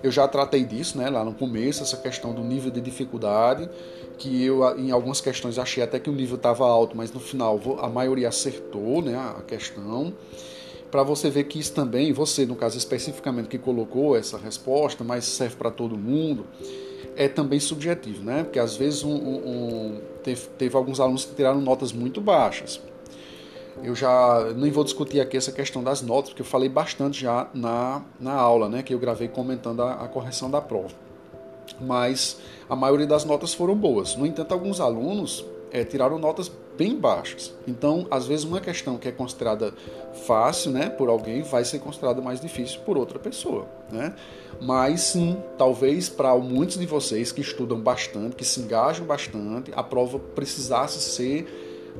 Eu 0.02 0.10
já 0.10 0.26
tratei 0.26 0.64
disso 0.64 0.98
né, 0.98 1.08
lá 1.08 1.24
no 1.24 1.32
começo, 1.32 1.82
essa 1.82 1.96
questão 1.96 2.32
do 2.34 2.42
nível 2.42 2.70
de 2.70 2.80
dificuldade, 2.80 3.68
que 4.18 4.44
eu 4.44 4.78
em 4.78 4.90
algumas 4.90 5.20
questões 5.20 5.58
achei 5.58 5.82
até 5.82 5.98
que 6.00 6.10
o 6.10 6.12
nível 6.12 6.36
estava 6.36 6.66
alto, 6.66 6.96
mas 6.96 7.12
no 7.12 7.20
final 7.20 7.60
a 7.80 7.88
maioria 7.88 8.28
acertou 8.28 9.00
né, 9.00 9.16
a 9.16 9.42
questão. 9.42 10.12
Para 10.90 11.02
você 11.02 11.30
ver 11.30 11.44
que 11.44 11.58
isso 11.58 11.72
também, 11.72 12.12
você 12.12 12.44
no 12.44 12.56
caso 12.56 12.76
especificamente 12.76 13.48
que 13.48 13.58
colocou 13.58 14.16
essa 14.16 14.36
resposta, 14.36 15.04
mas 15.04 15.24
serve 15.24 15.56
para 15.56 15.70
todo 15.70 15.96
mundo 15.96 16.46
é 17.16 17.28
também 17.28 17.60
subjetivo, 17.60 18.22
né? 18.22 18.42
Porque 18.42 18.58
às 18.58 18.76
vezes 18.76 19.02
um, 19.02 19.14
um, 19.14 20.00
teve, 20.22 20.46
teve, 20.58 20.76
alguns 20.76 21.00
alunos 21.00 21.24
que 21.24 21.34
tiraram 21.34 21.60
notas 21.60 21.92
muito 21.92 22.20
baixas. 22.20 22.80
Eu 23.82 23.94
já 23.94 24.52
nem 24.56 24.70
vou 24.70 24.84
discutir 24.84 25.20
aqui 25.20 25.36
essa 25.36 25.50
questão 25.50 25.82
das 25.82 26.02
notas, 26.02 26.30
porque 26.30 26.42
eu 26.42 26.46
falei 26.46 26.68
bastante 26.68 27.20
já 27.22 27.48
na, 27.52 28.02
na 28.20 28.32
aula, 28.32 28.68
né? 28.68 28.82
Que 28.82 28.94
eu 28.94 28.98
gravei 28.98 29.28
comentando 29.28 29.82
a, 29.82 29.94
a 29.94 30.08
correção 30.08 30.50
da 30.50 30.60
prova. 30.60 30.94
Mas 31.80 32.38
a 32.68 32.76
maioria 32.76 33.06
das 33.06 33.24
notas 33.24 33.54
foram 33.54 33.74
boas. 33.74 34.14
No 34.14 34.26
entanto, 34.26 34.52
alguns 34.52 34.80
alunos 34.80 35.44
é, 35.72 35.84
tiraram 35.84 36.18
notas 36.18 36.50
bem 36.76 36.96
baixas. 36.96 37.54
Então, 37.66 38.06
às 38.10 38.26
vezes, 38.26 38.44
uma 38.44 38.60
questão 38.60 38.98
que 38.98 39.08
é 39.08 39.12
considerada 39.12 39.72
fácil 40.26 40.70
né, 40.70 40.90
por 40.90 41.08
alguém 41.08 41.42
vai 41.42 41.64
ser 41.64 41.78
considerada 41.78 42.20
mais 42.20 42.40
difícil 42.40 42.80
por 42.80 42.98
outra 42.98 43.18
pessoa. 43.18 43.66
Né? 43.90 44.14
Mas 44.60 45.00
sim, 45.00 45.42
talvez 45.56 46.08
para 46.08 46.36
muitos 46.36 46.78
de 46.78 46.86
vocês 46.86 47.32
que 47.32 47.40
estudam 47.40 47.80
bastante, 47.80 48.36
que 48.36 48.44
se 48.44 48.60
engajam 48.60 49.06
bastante, 49.06 49.72
a 49.74 49.82
prova 49.82 50.18
precisasse 50.18 51.00
ser 51.00 51.46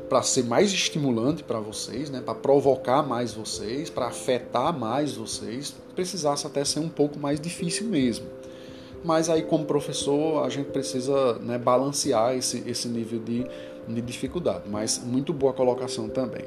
para 0.08 0.22
ser 0.22 0.44
mais 0.44 0.72
estimulante 0.72 1.42
para 1.42 1.60
vocês, 1.60 2.08
né, 2.08 2.20
para 2.20 2.34
provocar 2.34 3.02
mais 3.02 3.34
vocês, 3.34 3.90
para 3.90 4.06
afetar 4.06 4.76
mais 4.76 5.14
vocês, 5.14 5.74
precisasse 5.94 6.46
até 6.46 6.64
ser 6.64 6.80
um 6.80 6.88
pouco 6.88 7.18
mais 7.18 7.38
difícil 7.38 7.86
mesmo. 7.86 8.26
Mas 9.04 9.28
aí, 9.28 9.42
como 9.42 9.64
professor, 9.64 10.44
a 10.44 10.48
gente 10.48 10.70
precisa 10.70 11.34
né, 11.40 11.58
balancear 11.58 12.34
esse, 12.36 12.62
esse 12.66 12.88
nível 12.88 13.20
de, 13.20 13.46
de 13.88 14.00
dificuldade. 14.00 14.64
Mas 14.68 15.02
muito 15.04 15.32
boa 15.32 15.52
colocação 15.52 16.08
também. 16.08 16.44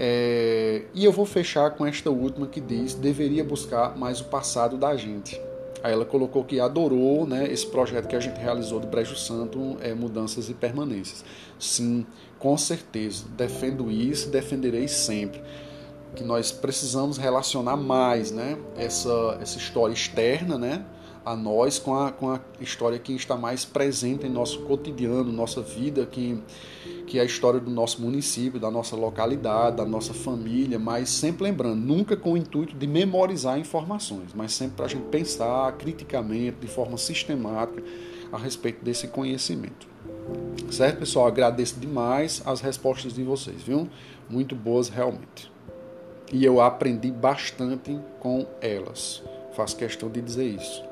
É, 0.00 0.82
e 0.94 1.04
eu 1.04 1.10
vou 1.10 1.26
fechar 1.26 1.70
com 1.72 1.84
esta 1.84 2.08
última 2.08 2.46
que 2.46 2.60
diz: 2.60 2.94
deveria 2.94 3.42
buscar 3.42 3.96
mais 3.98 4.20
o 4.20 4.24
passado 4.24 4.76
da 4.76 4.96
gente. 4.96 5.40
Aí 5.82 5.92
ela 5.92 6.04
colocou 6.04 6.44
que 6.44 6.60
adorou 6.60 7.26
né, 7.26 7.50
esse 7.50 7.66
projeto 7.66 8.08
que 8.08 8.16
a 8.16 8.20
gente 8.20 8.38
realizou 8.38 8.80
de 8.80 8.86
Brejo 8.86 9.16
Santo, 9.16 9.76
é, 9.80 9.94
Mudanças 9.94 10.48
e 10.48 10.54
Permanências. 10.54 11.24
Sim, 11.58 12.06
com 12.38 12.56
certeza. 12.56 13.24
Defendo 13.36 13.90
isso, 13.90 14.28
defenderei 14.28 14.88
sempre. 14.88 15.42
Que 16.14 16.24
nós 16.24 16.50
precisamos 16.50 17.16
relacionar 17.16 17.76
mais 17.76 18.30
né, 18.30 18.56
essa, 18.76 19.38
essa 19.40 19.58
história 19.58 19.92
externa, 19.92 20.58
né? 20.58 20.84
A 21.24 21.36
nós 21.36 21.78
com 21.78 21.94
a, 21.94 22.10
com 22.10 22.30
a 22.30 22.40
história 22.60 22.98
que 22.98 23.12
está 23.12 23.36
mais 23.36 23.64
presente 23.64 24.26
em 24.26 24.30
nosso 24.30 24.60
cotidiano, 24.62 25.32
nossa 25.32 25.60
vida, 25.60 26.06
que, 26.06 26.42
que 27.06 27.18
é 27.18 27.22
a 27.22 27.24
história 27.24 27.60
do 27.60 27.70
nosso 27.70 28.00
município, 28.00 28.58
da 28.58 28.70
nossa 28.70 28.96
localidade, 28.96 29.76
da 29.76 29.84
nossa 29.84 30.14
família, 30.14 30.78
mas 30.78 31.08
sempre 31.08 31.44
lembrando, 31.44 31.76
nunca 31.76 32.16
com 32.16 32.32
o 32.32 32.36
intuito 32.36 32.74
de 32.74 32.86
memorizar 32.86 33.58
informações, 33.58 34.34
mas 34.34 34.52
sempre 34.52 34.76
para 34.76 34.86
a 34.86 34.88
gente 34.88 35.04
pensar 35.04 35.72
criticamente, 35.72 36.58
de 36.60 36.66
forma 36.66 36.96
sistemática, 36.96 37.82
a 38.32 38.38
respeito 38.38 38.84
desse 38.84 39.08
conhecimento. 39.08 39.86
Certo, 40.70 40.98
pessoal? 40.98 41.26
Agradeço 41.26 41.80
demais 41.80 42.42
as 42.44 42.60
respostas 42.60 43.14
de 43.14 43.22
vocês, 43.22 43.62
viu? 43.62 43.88
Muito 44.28 44.54
boas 44.54 44.88
realmente. 44.88 45.50
E 46.30 46.44
eu 46.44 46.60
aprendi 46.60 47.10
bastante 47.10 47.98
com 48.20 48.46
elas. 48.60 49.22
Faço 49.54 49.76
questão 49.76 50.10
de 50.10 50.20
dizer 50.20 50.46
isso. 50.46 50.87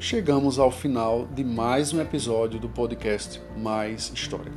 Chegamos 0.00 0.60
ao 0.60 0.70
final 0.70 1.26
de 1.26 1.42
mais 1.42 1.92
um 1.92 2.00
episódio 2.00 2.60
do 2.60 2.68
podcast 2.68 3.42
Mais 3.56 4.12
História. 4.14 4.52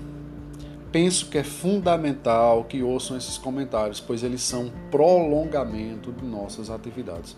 Penso 0.91 1.30
que 1.30 1.38
é 1.38 1.43
fundamental 1.43 2.65
que 2.65 2.84
ouçam 2.84 3.17
esses 3.17 3.39
comentários, 3.39 3.99
pois 3.99 4.21
eles 4.21 4.43
são 4.43 4.71
prolongamento 4.91 6.12
de 6.12 6.23
nossas 6.23 6.69
atividades. 6.69 7.36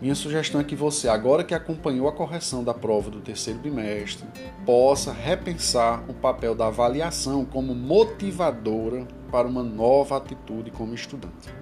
Minha 0.00 0.16
sugestão 0.16 0.60
é 0.60 0.64
que 0.64 0.74
você, 0.74 1.08
agora 1.08 1.44
que 1.44 1.54
acompanhou 1.54 2.08
a 2.08 2.12
correção 2.12 2.64
da 2.64 2.74
prova 2.74 3.08
do 3.08 3.20
terceiro 3.20 3.60
bimestre, 3.60 4.26
possa 4.66 5.12
repensar 5.12 6.02
o 6.08 6.14
papel 6.14 6.56
da 6.56 6.66
avaliação 6.66 7.44
como 7.44 7.72
motivadora 7.72 9.06
para 9.30 9.46
uma 9.46 9.62
nova 9.62 10.16
atitude 10.16 10.72
como 10.72 10.94
estudante. 10.94 11.54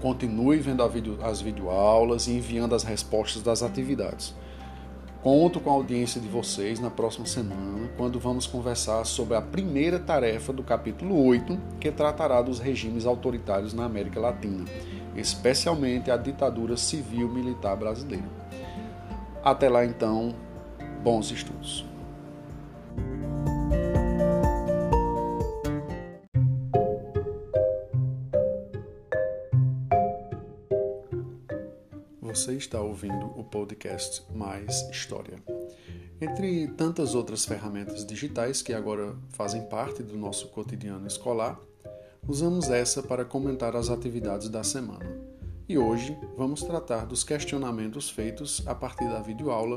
Continue 0.00 0.58
vendo 0.58 0.88
video, 0.88 1.18
as 1.22 1.40
videoaulas 1.40 2.28
e 2.28 2.32
enviando 2.32 2.74
as 2.74 2.84
respostas 2.84 3.42
das 3.42 3.62
atividades. 3.62 4.34
Conto 5.22 5.58
com 5.58 5.70
a 5.70 5.72
audiência 5.72 6.20
de 6.20 6.28
vocês 6.28 6.78
na 6.78 6.88
próxima 6.88 7.26
semana, 7.26 7.90
quando 7.96 8.20
vamos 8.20 8.46
conversar 8.46 9.04
sobre 9.04 9.36
a 9.36 9.42
primeira 9.42 9.98
tarefa 9.98 10.52
do 10.52 10.62
capítulo 10.62 11.26
8, 11.26 11.58
que 11.80 11.90
tratará 11.90 12.40
dos 12.40 12.60
regimes 12.60 13.04
autoritários 13.04 13.74
na 13.74 13.84
América 13.84 14.20
Latina, 14.20 14.64
especialmente 15.16 16.08
a 16.12 16.16
ditadura 16.16 16.76
civil-militar 16.76 17.76
brasileira. 17.76 18.28
Até 19.42 19.68
lá 19.68 19.84
então, 19.84 20.32
bons 21.02 21.32
estudos. 21.32 21.84
Você 32.38 32.54
está 32.54 32.80
ouvindo 32.80 33.26
o 33.36 33.42
podcast 33.42 34.22
Mais 34.32 34.88
História. 34.92 35.42
Entre 36.20 36.68
tantas 36.68 37.16
outras 37.16 37.44
ferramentas 37.44 38.06
digitais 38.06 38.62
que 38.62 38.72
agora 38.72 39.16
fazem 39.30 39.62
parte 39.66 40.04
do 40.04 40.16
nosso 40.16 40.46
cotidiano 40.46 41.04
escolar, 41.04 41.60
usamos 42.28 42.70
essa 42.70 43.02
para 43.02 43.24
comentar 43.24 43.74
as 43.74 43.90
atividades 43.90 44.48
da 44.48 44.62
semana. 44.62 45.04
e 45.68 45.76
hoje 45.76 46.16
vamos 46.36 46.62
tratar 46.62 47.06
dos 47.06 47.24
questionamentos 47.24 48.08
feitos 48.08 48.62
a 48.68 48.74
partir 48.74 49.08
da 49.08 49.20
videoaula 49.20 49.76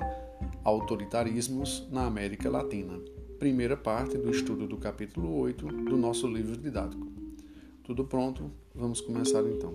Autoritarismos 0.64 1.88
na 1.90 2.06
América 2.06 2.48
Latina, 2.48 3.02
primeira 3.40 3.76
parte 3.76 4.20
do 4.20 4.30
estudo 4.30 4.68
do 4.68 4.78
capítulo 4.78 5.36
8 5.40 5.66
do 5.66 5.98
nosso 5.98 6.28
livro 6.28 6.56
didático. 6.56 7.08
Tudo 7.84 8.06
pronto? 8.06 8.52
Vamos 8.76 9.02
começar 9.02 9.42
então. 9.48 9.74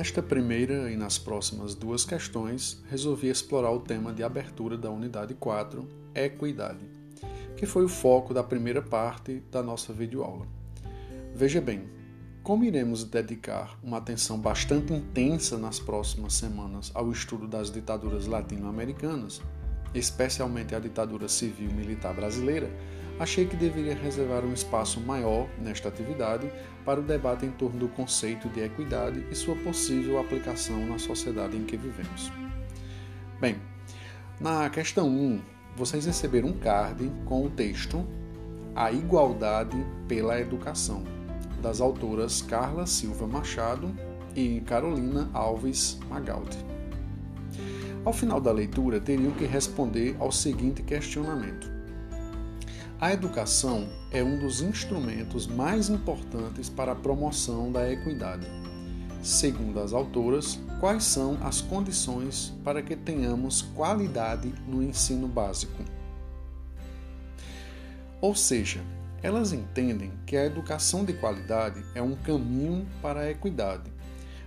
Nesta 0.00 0.22
primeira 0.22 0.90
e 0.90 0.96
nas 0.96 1.18
próximas 1.18 1.74
duas 1.74 2.06
questões, 2.06 2.82
resolvi 2.88 3.28
explorar 3.28 3.70
o 3.70 3.80
tema 3.80 4.14
de 4.14 4.22
abertura 4.22 4.74
da 4.74 4.90
unidade 4.90 5.34
4, 5.34 5.86
Equidade, 6.14 6.86
que 7.54 7.66
foi 7.66 7.84
o 7.84 7.88
foco 7.88 8.32
da 8.32 8.42
primeira 8.42 8.80
parte 8.80 9.42
da 9.52 9.62
nossa 9.62 9.92
videoaula. 9.92 10.46
Veja 11.34 11.60
bem, 11.60 11.82
como 12.42 12.64
iremos 12.64 13.04
dedicar 13.04 13.78
uma 13.82 13.98
atenção 13.98 14.38
bastante 14.40 14.94
intensa 14.94 15.58
nas 15.58 15.78
próximas 15.78 16.32
semanas 16.32 16.90
ao 16.94 17.12
estudo 17.12 17.46
das 17.46 17.70
ditaduras 17.70 18.26
latino-americanas, 18.26 19.42
especialmente 19.92 20.74
a 20.74 20.80
ditadura 20.80 21.28
civil-militar 21.28 22.14
brasileira, 22.14 22.70
achei 23.20 23.44
que 23.44 23.54
deveria 23.54 23.94
reservar 23.94 24.46
um 24.46 24.52
espaço 24.54 24.98
maior 24.98 25.46
nesta 25.58 25.88
atividade 25.88 26.50
para 26.86 27.00
o 27.00 27.02
debate 27.02 27.44
em 27.44 27.50
torno 27.50 27.78
do 27.78 27.88
conceito 27.88 28.48
de 28.48 28.62
equidade 28.62 29.22
e 29.30 29.34
sua 29.34 29.54
possível 29.56 30.18
aplicação 30.18 30.86
na 30.86 30.98
sociedade 30.98 31.54
em 31.54 31.64
que 31.64 31.76
vivemos. 31.76 32.32
Bem, 33.38 33.56
na 34.40 34.70
questão 34.70 35.06
1, 35.06 35.38
vocês 35.76 36.06
receberam 36.06 36.48
um 36.48 36.58
card 36.58 37.12
com 37.26 37.44
o 37.44 37.50
texto 37.50 38.06
A 38.74 38.90
Igualdade 38.90 39.76
pela 40.08 40.40
Educação, 40.40 41.04
das 41.60 41.82
autoras 41.82 42.40
Carla 42.40 42.86
Silva 42.86 43.26
Machado 43.26 43.94
e 44.34 44.62
Carolina 44.62 45.28
Alves 45.34 45.98
Magaldi. 46.08 46.56
Ao 48.02 48.14
final 48.14 48.40
da 48.40 48.50
leitura, 48.50 48.98
teriam 48.98 49.32
que 49.32 49.44
responder 49.44 50.16
ao 50.18 50.32
seguinte 50.32 50.82
questionamento 50.82 51.79
a 53.00 53.14
educação 53.14 53.88
é 54.10 54.22
um 54.22 54.38
dos 54.38 54.60
instrumentos 54.60 55.46
mais 55.46 55.88
importantes 55.88 56.68
para 56.68 56.92
a 56.92 56.94
promoção 56.94 57.72
da 57.72 57.90
equidade. 57.90 58.46
Segundo 59.22 59.80
as 59.80 59.94
autoras, 59.94 60.60
quais 60.78 61.04
são 61.04 61.38
as 61.42 61.62
condições 61.62 62.52
para 62.62 62.82
que 62.82 62.94
tenhamos 62.94 63.62
qualidade 63.62 64.52
no 64.68 64.82
ensino 64.82 65.26
básico? 65.26 65.82
Ou 68.20 68.34
seja, 68.34 68.82
elas 69.22 69.54
entendem 69.54 70.12
que 70.26 70.36
a 70.36 70.44
educação 70.44 71.02
de 71.02 71.14
qualidade 71.14 71.82
é 71.94 72.02
um 72.02 72.14
caminho 72.14 72.86
para 73.00 73.20
a 73.20 73.30
equidade. 73.30 73.90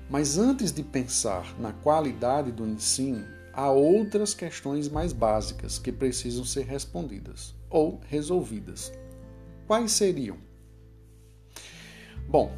Mas 0.08 0.38
antes 0.38 0.72
de 0.72 0.84
pensar 0.84 1.56
na 1.60 1.74
qualidade 1.74 2.52
do 2.52 2.68
ensino, 2.68 3.26
há 3.52 3.72
outras 3.72 4.36
questões 4.36 4.88
mais 4.88 5.12
básicas 5.12 5.80
que 5.80 5.92
precisam 5.92 6.46
ser 6.46 6.68
respondidas 6.68 7.56
ou 7.74 8.00
resolvidas. 8.08 8.94
Quais 9.66 9.92
seriam? 9.92 10.38
Bom, 12.30 12.56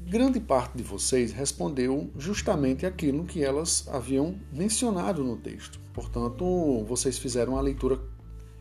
grande 0.00 0.40
parte 0.40 0.76
de 0.76 0.82
vocês 0.82 1.32
respondeu 1.32 2.10
justamente 2.16 2.86
aquilo 2.86 3.26
que 3.26 3.44
elas 3.44 3.86
haviam 3.88 4.40
mencionado 4.50 5.22
no 5.22 5.36
texto. 5.36 5.78
Portanto, 5.92 6.82
vocês 6.88 7.18
fizeram 7.18 7.58
a 7.58 7.60
leitura, 7.60 8.00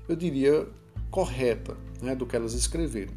eu 0.09 0.15
diria, 0.15 0.67
correta 1.09 1.77
né, 2.01 2.13
do 2.15 2.25
que 2.25 2.35
elas 2.35 2.53
escreveram. 2.53 3.13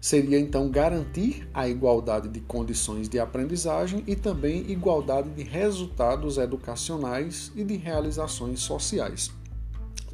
Seria 0.00 0.38
então 0.38 0.68
garantir 0.68 1.48
a 1.54 1.68
igualdade 1.68 2.28
de 2.28 2.40
condições 2.40 3.08
de 3.08 3.18
aprendizagem 3.20 4.02
e 4.08 4.16
também 4.16 4.70
igualdade 4.70 5.30
de 5.30 5.42
resultados 5.44 6.36
educacionais 6.36 7.52
e 7.54 7.62
de 7.62 7.76
realizações 7.76 8.60
sociais. 8.60 9.30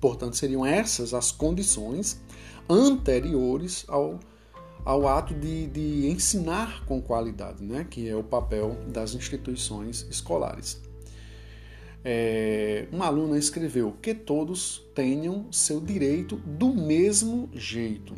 Portanto, 0.02 0.36
seriam 0.36 0.66
essas 0.66 1.14
as 1.14 1.30
condições 1.30 2.20
anteriores 2.68 3.84
ao, 3.86 4.18
ao 4.84 5.06
ato 5.06 5.32
de, 5.32 5.68
de 5.68 6.08
ensinar 6.08 6.84
com 6.86 7.00
qualidade, 7.00 7.62
né? 7.62 7.86
que 7.88 8.08
é 8.08 8.16
o 8.16 8.24
papel 8.24 8.76
das 8.88 9.14
instituições 9.14 10.04
escolares. 10.10 10.82
É, 12.04 12.88
uma 12.90 13.06
aluna 13.06 13.38
escreveu 13.38 13.96
que 14.02 14.12
todos 14.12 14.84
tenham 14.92 15.46
seu 15.52 15.80
direito 15.80 16.34
do 16.34 16.74
mesmo 16.74 17.48
jeito. 17.52 18.12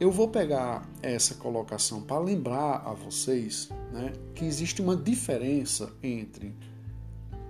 Eu 0.00 0.10
vou 0.10 0.26
pegar 0.26 0.90
essa 1.00 1.36
colocação 1.36 2.02
para 2.02 2.18
lembrar 2.18 2.82
a 2.84 2.92
vocês 2.92 3.68
né, 3.92 4.12
que 4.34 4.44
existe 4.44 4.82
uma 4.82 4.96
diferença 4.96 5.92
entre 6.02 6.56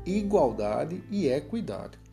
igualdade 0.04 1.02
e 1.10 1.28
equidade. 1.28 2.04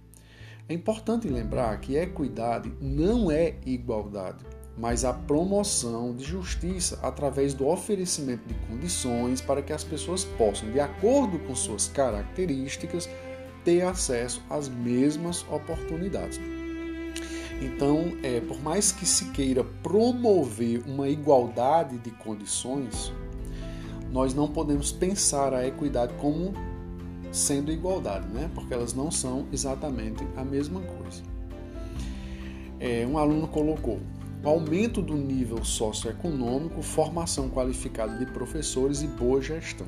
É 0.69 0.73
importante 0.73 1.27
lembrar 1.27 1.77
que 1.81 1.97
equidade 1.97 2.71
não 2.79 3.29
é 3.29 3.55
igualdade, 3.65 4.45
mas 4.77 5.03
a 5.03 5.11
promoção 5.13 6.15
de 6.15 6.23
justiça 6.23 6.97
através 7.03 7.53
do 7.53 7.67
oferecimento 7.67 8.47
de 8.47 8.53
condições 8.67 9.41
para 9.41 9.61
que 9.61 9.73
as 9.73 9.83
pessoas 9.83 10.23
possam, 10.23 10.71
de 10.71 10.79
acordo 10.79 11.37
com 11.39 11.53
suas 11.53 11.89
características, 11.89 13.09
ter 13.65 13.81
acesso 13.81 14.41
às 14.49 14.69
mesmas 14.69 15.45
oportunidades. 15.51 16.39
Então, 17.61 18.17
é, 18.23 18.39
por 18.39 18.61
mais 18.61 18.91
que 18.91 19.05
se 19.05 19.31
queira 19.31 19.65
promover 19.83 20.81
uma 20.87 21.09
igualdade 21.09 21.97
de 21.97 22.11
condições, 22.11 23.11
nós 24.11 24.33
não 24.33 24.47
podemos 24.47 24.93
pensar 24.93 25.53
a 25.53 25.67
equidade 25.67 26.13
como 26.15 26.53
sendo 27.33 27.71
igualdade, 27.71 28.27
né? 28.27 28.49
porque 28.53 28.73
elas 28.73 28.93
não 28.93 29.11
são 29.11 29.47
exatamente 29.51 30.23
a 30.37 30.43
mesma 30.43 30.79
coisa. 30.79 31.23
É, 32.79 33.05
um 33.07 33.17
aluno 33.17 33.47
colocou 33.47 33.99
aumento 34.43 35.01
do 35.01 35.15
nível 35.15 35.63
socioeconômico, 35.63 36.81
formação 36.81 37.49
qualificada 37.49 38.17
de 38.17 38.25
professores 38.25 39.01
e 39.01 39.07
boa 39.07 39.41
gestão. 39.41 39.87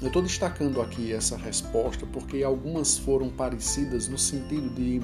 Eu 0.00 0.06
estou 0.06 0.22
destacando 0.22 0.80
aqui 0.80 1.12
essa 1.12 1.36
resposta 1.36 2.06
porque 2.06 2.42
algumas 2.42 2.96
foram 2.96 3.28
parecidas 3.28 4.08
no 4.08 4.16
sentido 4.16 4.70
de 4.70 5.02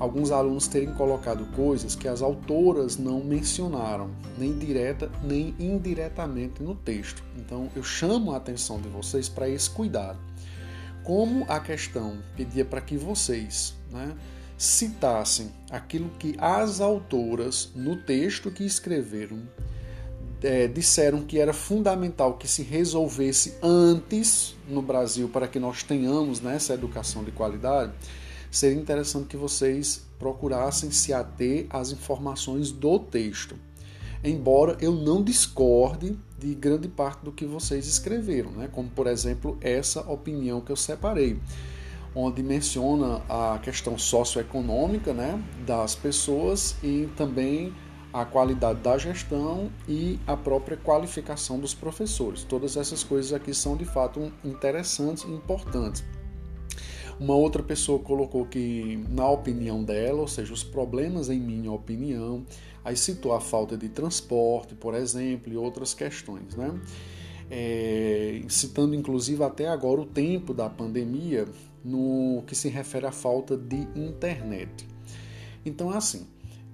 alguns 0.00 0.30
alunos 0.30 0.66
terem 0.66 0.92
colocado 0.94 1.46
coisas 1.54 1.94
que 1.94 2.08
as 2.08 2.22
autoras 2.22 2.96
não 2.96 3.22
mencionaram, 3.22 4.10
nem 4.36 4.58
direta 4.58 5.10
nem 5.22 5.54
indiretamente 5.58 6.62
no 6.62 6.74
texto. 6.74 7.22
Então 7.36 7.68
eu 7.76 7.82
chamo 7.82 8.32
a 8.32 8.38
atenção 8.38 8.80
de 8.80 8.88
vocês 8.88 9.28
para 9.28 9.48
esse 9.48 9.70
cuidado 9.70 10.18
como 11.06 11.44
a 11.48 11.60
questão 11.60 12.18
pedia 12.36 12.64
para 12.64 12.80
que 12.80 12.96
vocês 12.96 13.74
né, 13.92 14.12
citassem 14.58 15.52
aquilo 15.70 16.10
que 16.18 16.34
as 16.36 16.80
autoras, 16.80 17.70
no 17.76 17.94
texto 17.94 18.50
que 18.50 18.64
escreveram, 18.64 19.40
é, 20.42 20.66
disseram 20.66 21.22
que 21.22 21.38
era 21.38 21.52
fundamental 21.52 22.34
que 22.34 22.48
se 22.48 22.64
resolvesse 22.64 23.54
antes 23.62 24.56
no 24.68 24.82
Brasil 24.82 25.28
para 25.28 25.46
que 25.46 25.60
nós 25.60 25.84
tenhamos 25.84 26.40
né, 26.40 26.56
essa 26.56 26.74
educação 26.74 27.22
de 27.22 27.30
qualidade, 27.30 27.92
seria 28.50 28.76
interessante 28.76 29.28
que 29.28 29.36
vocês 29.36 30.04
procurassem 30.18 30.90
se 30.90 31.12
ater 31.12 31.68
às 31.70 31.92
informações 31.92 32.72
do 32.72 32.98
texto. 32.98 33.54
Embora 34.24 34.76
eu 34.80 34.90
não 34.90 35.22
discorde 35.22 36.18
de 36.38 36.54
grande 36.54 36.88
parte 36.88 37.24
do 37.24 37.32
que 37.32 37.44
vocês 37.44 37.86
escreveram, 37.86 38.50
né? 38.50 38.68
como 38.70 38.88
por 38.88 39.06
exemplo 39.06 39.56
essa 39.60 40.00
opinião 40.10 40.60
que 40.60 40.70
eu 40.70 40.76
separei, 40.76 41.38
onde 42.14 42.42
menciona 42.42 43.22
a 43.28 43.58
questão 43.58 43.98
socioeconômica 43.98 45.12
né, 45.12 45.42
das 45.66 45.94
pessoas 45.94 46.76
e 46.82 47.08
também 47.16 47.74
a 48.12 48.24
qualidade 48.24 48.80
da 48.80 48.96
gestão 48.96 49.70
e 49.86 50.18
a 50.26 50.34
própria 50.36 50.76
qualificação 50.76 51.58
dos 51.58 51.74
professores. 51.74 52.44
Todas 52.44 52.76
essas 52.76 53.04
coisas 53.04 53.32
aqui 53.34 53.52
são 53.52 53.76
de 53.76 53.84
fato 53.84 54.32
interessantes 54.42 55.24
e 55.24 55.30
importantes. 55.30 56.02
Uma 57.18 57.34
outra 57.34 57.62
pessoa 57.62 57.98
colocou 57.98 58.44
que, 58.44 59.02
na 59.08 59.28
opinião 59.28 59.82
dela, 59.82 60.20
ou 60.20 60.28
seja, 60.28 60.52
os 60.52 60.62
problemas 60.62 61.30
em 61.30 61.40
minha 61.40 61.72
opinião, 61.72 62.44
aí 62.84 62.96
citou 62.96 63.32
a 63.32 63.40
falta 63.40 63.76
de 63.76 63.88
transporte, 63.88 64.74
por 64.74 64.94
exemplo, 64.94 65.52
e 65.52 65.56
outras 65.56 65.94
questões, 65.94 66.54
né? 66.54 66.78
É, 67.50 68.42
citando 68.48 68.94
inclusive 68.94 69.42
até 69.44 69.68
agora 69.68 70.00
o 70.00 70.04
tempo 70.04 70.52
da 70.52 70.68
pandemia 70.68 71.46
no 71.84 72.42
que 72.44 72.56
se 72.56 72.68
refere 72.68 73.06
à 73.06 73.12
falta 73.12 73.56
de 73.56 73.86
internet. 73.94 74.86
Então, 75.64 75.92
é 75.94 75.96
assim, 75.96 76.26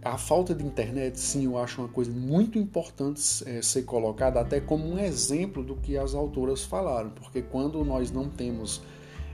a 0.03 0.19
falta 0.19 0.55
de 0.55 0.65
internet, 0.65 1.21
sim, 1.21 1.45
eu 1.45 1.57
acho 1.57 1.81
uma 1.81 1.89
coisa 1.89 2.11
muito 2.11 2.59
importante 2.59 3.21
é, 3.47 3.63
ser 3.63 3.83
colocada 3.83 4.41
até 4.41 4.61
como 4.61 4.85
um 4.85 4.99
exemplo 4.99 5.63
do 5.63 5.77
que 5.77 5.97
as 5.97 6.15
autoras 6.15 6.65
falaram, 6.65 7.11
porque 7.11 7.41
quando 7.41 7.85
nós 7.85 8.11
não 8.11 8.29
temos 8.29 8.83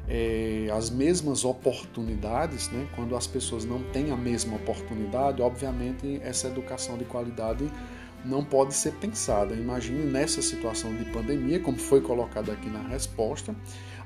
é, 0.08 0.70
as 0.72 0.88
mesmas 0.88 1.44
oportunidades, 1.44 2.68
né? 2.70 2.86
quando 2.96 3.14
as 3.14 3.26
pessoas 3.26 3.64
não 3.64 3.82
têm 3.82 4.10
a 4.10 4.16
mesma 4.16 4.56
oportunidade, 4.56 5.42
obviamente 5.42 6.18
essa 6.22 6.48
educação 6.48 6.96
de 6.96 7.04
qualidade 7.04 7.70
não 8.24 8.42
pode 8.42 8.74
ser 8.74 8.92
pensada. 8.94 9.54
Imagine 9.54 10.04
nessa 10.04 10.40
situação 10.42 10.94
de 10.94 11.04
pandemia, 11.06 11.60
como 11.60 11.78
foi 11.78 12.00
colocado 12.00 12.50
aqui 12.50 12.68
na 12.68 12.82
resposta, 12.82 13.54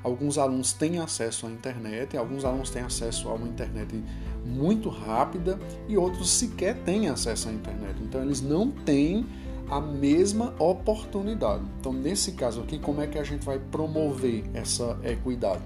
alguns 0.03 0.37
alunos 0.37 0.73
têm 0.73 0.99
acesso 0.99 1.47
à 1.47 1.51
internet, 1.51 2.17
alguns 2.17 2.43
alunos 2.43 2.69
têm 2.69 2.83
acesso 2.83 3.29
a 3.29 3.33
uma 3.33 3.47
internet 3.47 4.03
muito 4.45 4.89
rápida 4.89 5.57
e 5.87 5.97
outros 5.97 6.29
sequer 6.29 6.75
têm 6.83 7.07
acesso 7.07 7.49
à 7.49 7.51
internet. 7.51 7.95
Então 8.01 8.21
eles 8.21 8.41
não 8.41 8.69
têm 8.69 9.25
a 9.69 9.79
mesma 9.79 10.53
oportunidade. 10.59 11.63
Então 11.79 11.93
nesse 11.93 12.33
caso 12.33 12.61
aqui, 12.61 12.77
como 12.77 13.01
é 13.01 13.07
que 13.07 13.17
a 13.17 13.23
gente 13.23 13.45
vai 13.45 13.57
promover 13.57 14.43
essa 14.53 14.99
equidade? 15.03 15.61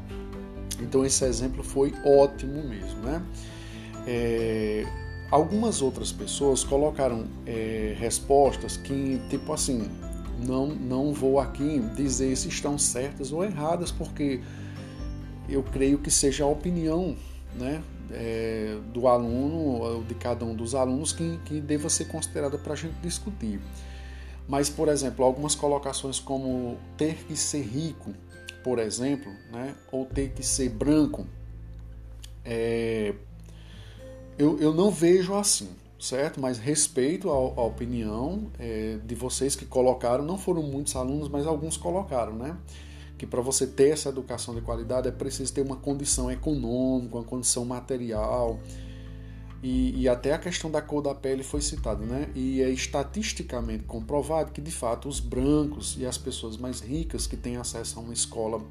Então 0.79 1.05
esse 1.05 1.23
exemplo 1.25 1.63
foi 1.63 1.93
ótimo 2.03 2.63
mesmo, 2.63 2.99
né? 3.01 3.21
É, 4.05 4.85
algumas 5.29 5.81
outras 5.81 6.11
pessoas 6.11 6.63
colocaram 6.63 7.25
é, 7.45 7.95
respostas 7.99 8.77
que 8.77 9.19
tipo 9.29 9.51
assim, 9.51 9.89
não 10.45 10.67
não 10.67 11.13
vou 11.13 11.39
aqui 11.39 11.79
dizer 11.95 12.35
se 12.35 12.47
estão 12.47 12.77
certas 12.77 13.31
ou 13.31 13.43
erradas 13.43 13.91
porque 13.91 14.41
eu 15.49 15.63
creio 15.63 15.97
que 15.97 16.11
seja 16.11 16.43
a 16.43 16.47
opinião, 16.47 17.15
né? 17.55 17.81
É, 18.09 18.77
do 18.93 19.05
aluno, 19.05 20.01
de 20.05 20.15
cada 20.15 20.45
um 20.45 20.55
dos 20.55 20.73
alunos, 20.73 21.11
que, 21.11 21.37
que 21.43 21.59
deva 21.59 21.89
ser 21.89 22.05
considerada 22.05 22.57
para 22.57 22.71
a 22.71 22.75
gente 22.75 22.95
discutir. 23.01 23.59
Mas, 24.47 24.69
por 24.69 24.87
exemplo, 24.87 25.25
algumas 25.25 25.55
colocações 25.55 26.19
como 26.19 26.77
ter 26.95 27.15
que 27.25 27.35
ser 27.35 27.63
rico 27.63 28.13
por 28.67 28.79
exemplo, 28.79 29.31
né, 29.49 29.73
ou 29.93 30.05
ter 30.05 30.31
que 30.31 30.43
ser 30.43 30.67
branco, 30.67 31.25
é, 32.43 33.13
eu, 34.37 34.59
eu 34.59 34.73
não 34.73 34.91
vejo 34.91 35.33
assim, 35.35 35.69
certo? 35.97 36.41
Mas 36.41 36.57
respeito 36.57 37.31
a, 37.31 37.33
a 37.33 37.63
opinião 37.63 38.51
é, 38.59 38.97
de 39.05 39.15
vocês 39.15 39.55
que 39.55 39.65
colocaram, 39.65 40.25
não 40.25 40.37
foram 40.37 40.63
muitos 40.63 40.97
alunos, 40.97 41.29
mas 41.29 41.47
alguns 41.47 41.77
colocaram, 41.77 42.33
né? 42.33 42.57
Que 43.17 43.25
para 43.25 43.39
você 43.39 43.65
ter 43.65 43.91
essa 43.91 44.09
educação 44.09 44.53
de 44.53 44.59
qualidade 44.59 45.07
é 45.07 45.11
preciso 45.11 45.53
ter 45.53 45.61
uma 45.61 45.77
condição 45.77 46.29
econômica, 46.29 47.15
uma 47.15 47.23
condição 47.23 47.63
material, 47.63 48.59
e, 49.61 50.01
e, 50.01 50.07
até 50.07 50.33
a 50.33 50.37
questão 50.37 50.69
da 50.69 50.81
cor 50.81 51.01
da 51.01 51.15
pele 51.15 51.41
foi 51.41 51.61
citada, 51.61 52.05
né? 52.05 52.29
E 52.35 52.61
é 52.61 52.69
estatisticamente 52.69 53.85
comprovado 53.85 54.51
que, 54.51 54.61
de 54.61 54.71
fato, 54.71 55.09
os 55.09 55.19
brancos 55.19 55.97
e 55.97 56.05
as 56.05 56.17
pessoas 56.17 56.57
mais 56.57 56.79
ricas 56.79 57.25
que 57.25 57.35
têm 57.35 57.57
acesso 57.57 57.97
a 57.97 58.01
uma 58.01 58.13
escola 58.13 58.63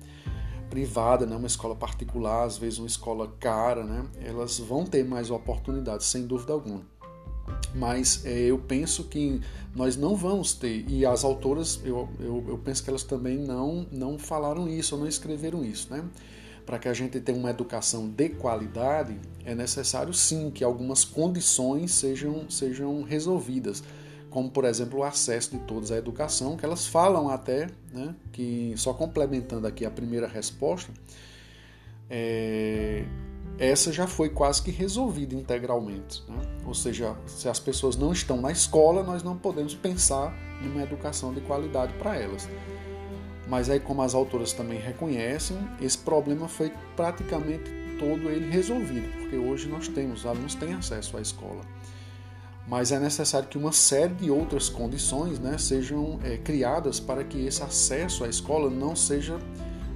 privada, 0.70 1.26
né? 1.26 1.36
uma 1.36 1.46
escola 1.46 1.74
particular, 1.74 2.44
às 2.44 2.58
vezes 2.58 2.78
uma 2.78 2.86
escola 2.86 3.32
cara, 3.40 3.82
né? 3.82 4.04
Elas 4.20 4.58
vão 4.58 4.84
ter 4.84 5.04
mais 5.04 5.30
oportunidades, 5.30 6.06
sem 6.06 6.26
dúvida 6.26 6.52
alguma. 6.52 6.82
Mas 7.74 8.24
é, 8.24 8.38
eu 8.38 8.58
penso 8.58 9.04
que 9.04 9.40
nós 9.74 9.96
não 9.96 10.16
vamos 10.16 10.52
ter, 10.54 10.84
e 10.88 11.06
as 11.06 11.24
autoras, 11.24 11.80
eu, 11.84 12.08
eu, 12.18 12.44
eu 12.48 12.58
penso 12.58 12.82
que 12.82 12.90
elas 12.90 13.02
também 13.02 13.38
não, 13.38 13.86
não 13.92 14.18
falaram 14.18 14.68
isso, 14.68 14.94
ou 14.94 15.00
não 15.00 15.08
escreveram 15.08 15.64
isso, 15.64 15.88
né? 15.90 16.04
Para 16.66 16.80
que 16.80 16.88
a 16.88 16.92
gente 16.92 17.20
tenha 17.20 17.38
uma 17.38 17.50
educação 17.50 18.08
de 18.08 18.28
qualidade, 18.30 19.16
é 19.44 19.54
necessário 19.54 20.12
sim 20.12 20.50
que 20.50 20.64
algumas 20.64 21.04
condições 21.04 21.92
sejam, 21.92 22.50
sejam 22.50 23.02
resolvidas, 23.02 23.84
como 24.28 24.50
por 24.50 24.64
exemplo 24.64 24.98
o 24.98 25.04
acesso 25.04 25.52
de 25.52 25.60
todos 25.60 25.92
à 25.92 25.96
educação, 25.96 26.56
que 26.56 26.64
elas 26.64 26.84
falam 26.84 27.28
até, 27.28 27.68
né, 27.92 28.14
que 28.32 28.74
só 28.76 28.92
complementando 28.92 29.66
aqui 29.66 29.86
a 29.86 29.90
primeira 29.90 30.26
resposta, 30.26 30.92
é, 32.10 33.04
essa 33.58 33.92
já 33.92 34.08
foi 34.08 34.28
quase 34.28 34.60
que 34.60 34.72
resolvida 34.72 35.34
integralmente. 35.34 36.22
Né? 36.28 36.42
Ou 36.66 36.74
seja, 36.74 37.16
se 37.26 37.48
as 37.48 37.60
pessoas 37.60 37.96
não 37.96 38.12
estão 38.12 38.40
na 38.40 38.50
escola, 38.50 39.02
nós 39.04 39.22
não 39.22 39.36
podemos 39.36 39.74
pensar 39.74 40.36
numa 40.60 40.82
educação 40.82 41.32
de 41.32 41.40
qualidade 41.42 41.92
para 41.94 42.16
elas. 42.16 42.48
Mas 43.48 43.70
aí, 43.70 43.78
como 43.78 44.02
as 44.02 44.14
autoras 44.14 44.52
também 44.52 44.78
reconhecem, 44.78 45.56
esse 45.80 45.98
problema 45.98 46.48
foi 46.48 46.72
praticamente 46.96 47.70
todo 47.98 48.28
ele 48.28 48.50
resolvido, 48.50 49.08
porque 49.18 49.36
hoje 49.36 49.68
nós 49.68 49.88
temos, 49.88 50.20
os 50.20 50.26
alunos 50.26 50.54
têm 50.54 50.74
acesso 50.74 51.16
à 51.16 51.20
escola. 51.20 51.60
Mas 52.68 52.90
é 52.90 52.98
necessário 52.98 53.48
que 53.48 53.56
uma 53.56 53.70
série 53.72 54.14
de 54.14 54.30
outras 54.30 54.68
condições 54.68 55.38
né, 55.38 55.56
sejam 55.56 56.18
é, 56.24 56.36
criadas 56.36 56.98
para 56.98 57.22
que 57.22 57.46
esse 57.46 57.62
acesso 57.62 58.24
à 58.24 58.28
escola 58.28 58.68
não 58.68 58.96
seja 58.96 59.38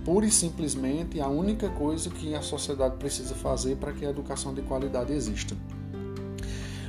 pura 0.04 0.24
e 0.24 0.30
simplesmente 0.30 1.20
a 1.20 1.26
única 1.26 1.68
coisa 1.70 2.08
que 2.08 2.34
a 2.34 2.40
sociedade 2.40 2.96
precisa 2.96 3.34
fazer 3.34 3.76
para 3.76 3.92
que 3.92 4.06
a 4.06 4.10
educação 4.10 4.54
de 4.54 4.62
qualidade 4.62 5.12
exista. 5.12 5.56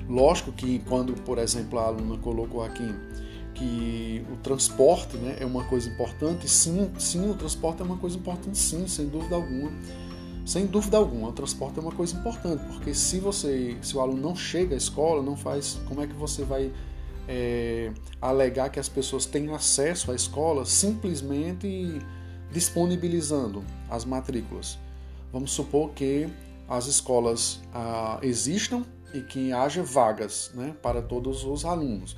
Lógico 0.08 0.52
que 0.52 0.80
quando, 0.88 1.14
por 1.24 1.38
exemplo, 1.40 1.80
a 1.80 1.86
aluna 1.86 2.18
colocou 2.18 2.64
aqui 2.64 2.94
que 3.54 4.26
o 4.32 4.38
transporte 4.38 5.18
né, 5.18 5.38
é 5.40 5.46
uma 5.46 5.64
coisa 5.64 5.90
importante, 5.90 6.50
sim, 6.50 6.92
sim, 6.98 7.30
o 7.30 7.36
transporte 7.36 7.82
é 7.82 7.86
uma 7.86 7.98
coisa 7.98 8.18
importante, 8.18 8.58
sim, 8.58 8.88
sem 8.88 9.08
dúvida 9.08 9.36
alguma. 9.36 9.72
Sem 10.46 10.66
dúvida 10.66 10.98
alguma, 10.98 11.30
o 11.30 11.32
transporte 11.32 11.78
é 11.78 11.82
uma 11.82 11.92
coisa 11.92 12.16
importante, 12.18 12.64
porque 12.66 12.94
se 12.94 13.20
você, 13.20 13.78
se 13.82 13.96
o 13.96 14.02
aluno 14.02 14.22
não 14.22 14.36
chega 14.36 14.74
à 14.74 14.78
escola, 14.78 15.22
não 15.22 15.38
faz, 15.38 15.80
como 15.88 16.02
é 16.02 16.08
que 16.08 16.14
você 16.14 16.44
vai 16.44 16.72
é, 17.28 17.92
alegar 18.20 18.70
que 18.70 18.80
as 18.80 18.90
pessoas 18.90 19.26
têm 19.26 19.54
acesso 19.54 20.12
à 20.12 20.16
escola 20.16 20.66
simplesmente 20.66 22.02
disponibilizando 22.52 23.64
as 23.90 24.04
matrículas? 24.04 24.80
Vamos 25.32 25.52
supor 25.52 25.92
que 25.92 26.28
as 26.68 26.88
escolas 26.88 27.62
ah, 27.74 28.20
existam 28.22 28.84
e 29.14 29.22
que 29.22 29.52
haja 29.52 29.84
vagas 29.84 30.52
né, 30.56 30.74
para 30.82 31.02
todos 31.02 31.44
os 31.44 31.66
alunos. 31.66 32.16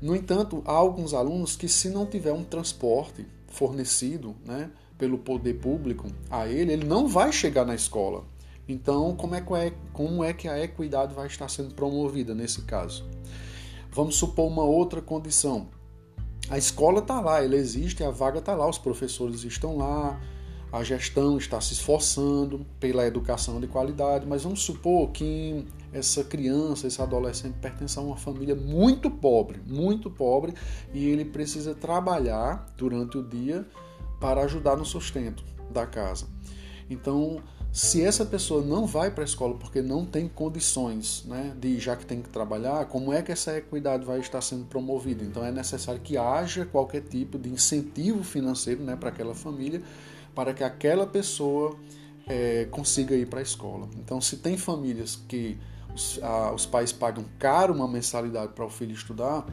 No 0.00 0.14
entanto, 0.14 0.62
há 0.64 0.72
alguns 0.72 1.12
alunos 1.12 1.56
que, 1.56 1.68
se 1.68 1.90
não 1.90 2.06
tiver 2.06 2.32
um 2.32 2.44
transporte 2.44 3.26
fornecido 3.48 4.36
né, 4.44 4.70
pelo 4.96 5.18
poder 5.18 5.54
público 5.54 6.06
a 6.30 6.46
ele, 6.46 6.72
ele 6.72 6.86
não 6.86 7.08
vai 7.08 7.32
chegar 7.32 7.64
na 7.64 7.74
escola. 7.74 8.24
Então, 8.68 9.16
como 9.16 9.34
é, 9.34 9.38
é, 9.38 9.72
como 9.92 10.22
é 10.22 10.32
que 10.32 10.46
a 10.46 10.62
equidade 10.62 11.14
vai 11.14 11.26
estar 11.26 11.48
sendo 11.48 11.74
promovida 11.74 12.34
nesse 12.34 12.62
caso? 12.62 13.04
Vamos 13.90 14.16
supor 14.16 14.46
uma 14.46 14.62
outra 14.62 15.00
condição. 15.00 15.68
A 16.50 16.58
escola 16.58 17.00
está 17.00 17.20
lá, 17.20 17.42
ela 17.42 17.56
existe, 17.56 18.04
a 18.04 18.10
vaga 18.10 18.38
está 18.38 18.54
lá, 18.54 18.68
os 18.68 18.78
professores 18.78 19.42
estão 19.44 19.76
lá, 19.76 20.20
a 20.72 20.84
gestão 20.84 21.38
está 21.38 21.60
se 21.60 21.72
esforçando 21.72 22.66
pela 22.78 23.06
educação 23.06 23.60
de 23.60 23.66
qualidade, 23.66 24.26
mas 24.26 24.42
vamos 24.42 24.62
supor 24.62 25.10
que 25.10 25.64
essa 25.92 26.22
criança, 26.22 26.86
esse 26.86 27.00
adolescente 27.00 27.54
pertence 27.60 27.98
a 27.98 28.02
uma 28.02 28.16
família 28.16 28.54
muito 28.54 29.10
pobre, 29.10 29.60
muito 29.66 30.10
pobre, 30.10 30.52
e 30.92 31.08
ele 31.08 31.24
precisa 31.24 31.74
trabalhar 31.74 32.66
durante 32.76 33.16
o 33.16 33.22
dia 33.22 33.66
para 34.20 34.42
ajudar 34.42 34.76
no 34.76 34.84
sustento 34.84 35.42
da 35.70 35.86
casa. 35.86 36.26
Então, 36.90 37.42
se 37.72 38.02
essa 38.02 38.24
pessoa 38.24 38.62
não 38.62 38.86
vai 38.86 39.10
para 39.10 39.22
a 39.22 39.26
escola 39.26 39.54
porque 39.54 39.82
não 39.82 40.04
tem 40.04 40.26
condições, 40.26 41.24
né, 41.26 41.54
de 41.58 41.78
já 41.78 41.94
que 41.94 42.04
tem 42.04 42.22
que 42.22 42.28
trabalhar, 42.28 42.86
como 42.86 43.12
é 43.12 43.22
que 43.22 43.30
essa 43.30 43.56
equidade 43.56 44.04
vai 44.04 44.20
estar 44.20 44.40
sendo 44.40 44.64
promovida? 44.64 45.22
Então 45.22 45.44
é 45.44 45.52
necessário 45.52 46.00
que 46.00 46.16
haja 46.16 46.64
qualquer 46.64 47.02
tipo 47.02 47.38
de 47.38 47.50
incentivo 47.50 48.24
financeiro, 48.24 48.82
né, 48.82 48.96
para 48.96 49.10
aquela 49.10 49.34
família, 49.34 49.82
para 50.38 50.54
que 50.54 50.62
aquela 50.62 51.04
pessoa 51.04 51.76
é, 52.28 52.68
consiga 52.70 53.12
ir 53.16 53.26
para 53.26 53.40
a 53.40 53.42
escola. 53.42 53.88
Então, 53.96 54.20
se 54.20 54.36
tem 54.36 54.56
famílias 54.56 55.16
que 55.26 55.58
os, 55.92 56.20
a, 56.22 56.52
os 56.52 56.64
pais 56.64 56.92
pagam 56.92 57.24
caro 57.40 57.74
uma 57.74 57.88
mensalidade 57.88 58.52
para 58.52 58.64
o 58.64 58.70
filho 58.70 58.92
estudar, 58.92 59.44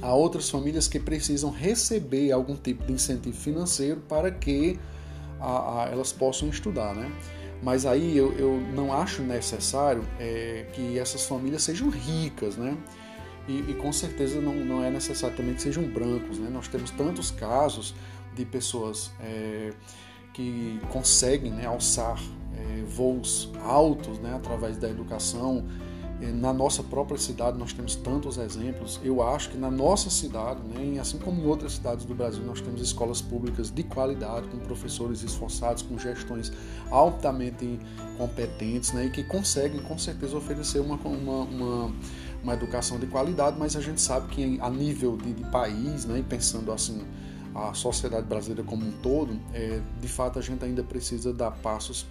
há 0.00 0.14
outras 0.14 0.48
famílias 0.48 0.88
que 0.88 0.98
precisam 0.98 1.50
receber 1.50 2.32
algum 2.32 2.56
tipo 2.56 2.86
de 2.86 2.94
incentivo 2.94 3.36
financeiro 3.36 4.00
para 4.08 4.30
que 4.30 4.80
a, 5.38 5.82
a, 5.82 5.88
elas 5.90 6.10
possam 6.10 6.48
estudar, 6.48 6.94
né? 6.94 7.12
Mas 7.62 7.84
aí 7.84 8.16
eu, 8.16 8.32
eu 8.38 8.58
não 8.74 8.90
acho 8.90 9.20
necessário 9.20 10.02
é, 10.18 10.70
que 10.72 10.98
essas 10.98 11.26
famílias 11.26 11.62
sejam 11.64 11.90
ricas, 11.90 12.56
né? 12.56 12.78
E, 13.46 13.58
e, 13.70 13.74
com 13.74 13.92
certeza 13.92 14.40
não, 14.40 14.54
não 14.54 14.82
é 14.82 14.90
necessário 14.90 15.36
também 15.36 15.54
que 15.54 15.60
sejam 15.60 15.82
brancos, 15.82 16.38
né? 16.38 16.48
Nós 16.50 16.66
temos 16.66 16.90
tantos 16.92 17.30
casos 17.30 17.94
de 18.38 18.44
pessoas 18.44 19.10
é, 19.20 19.72
que 20.32 20.80
conseguem 20.92 21.50
né, 21.50 21.66
alçar 21.66 22.18
é, 22.56 22.82
voos 22.84 23.50
altos 23.64 24.18
né, 24.20 24.34
através 24.34 24.76
da 24.76 24.88
educação. 24.88 25.64
Na 26.34 26.52
nossa 26.52 26.82
própria 26.82 27.16
cidade 27.16 27.56
nós 27.56 27.72
temos 27.72 27.94
tantos 27.94 28.38
exemplos. 28.38 29.00
Eu 29.04 29.22
acho 29.22 29.50
que 29.50 29.56
na 29.56 29.70
nossa 29.70 30.10
cidade, 30.10 30.60
né, 30.66 30.98
assim 30.98 31.16
como 31.16 31.40
em 31.40 31.46
outras 31.46 31.74
cidades 31.74 32.04
do 32.04 32.12
Brasil, 32.12 32.42
nós 32.44 32.60
temos 32.60 32.80
escolas 32.80 33.22
públicas 33.22 33.70
de 33.70 33.84
qualidade, 33.84 34.48
com 34.48 34.58
professores 34.58 35.22
esforçados, 35.22 35.84
com 35.84 35.96
gestões 35.96 36.52
altamente 36.90 37.78
competentes 38.16 38.92
né, 38.92 39.06
e 39.06 39.10
que 39.10 39.22
conseguem 39.22 39.80
com 39.80 39.96
certeza 39.96 40.36
oferecer 40.36 40.80
uma, 40.80 40.96
uma, 40.96 41.42
uma, 41.44 41.94
uma 42.42 42.54
educação 42.54 42.98
de 42.98 43.06
qualidade, 43.06 43.56
mas 43.56 43.76
a 43.76 43.80
gente 43.80 44.00
sabe 44.00 44.26
que 44.28 44.58
a 44.60 44.70
nível 44.70 45.16
de, 45.16 45.32
de 45.32 45.44
país, 45.50 46.04
né, 46.04 46.24
pensando 46.28 46.72
assim 46.72 47.00
a 47.54 47.74
sociedade 47.74 48.26
brasileira 48.26 48.62
como 48.62 48.86
um 48.86 48.92
todo, 49.02 49.38
é, 49.52 49.80
de 50.00 50.08
fato 50.08 50.38
a 50.38 50.42
gente 50.42 50.64
ainda 50.64 50.82
precisa 50.82 51.32
dar 51.32 51.50
passos 51.50 52.06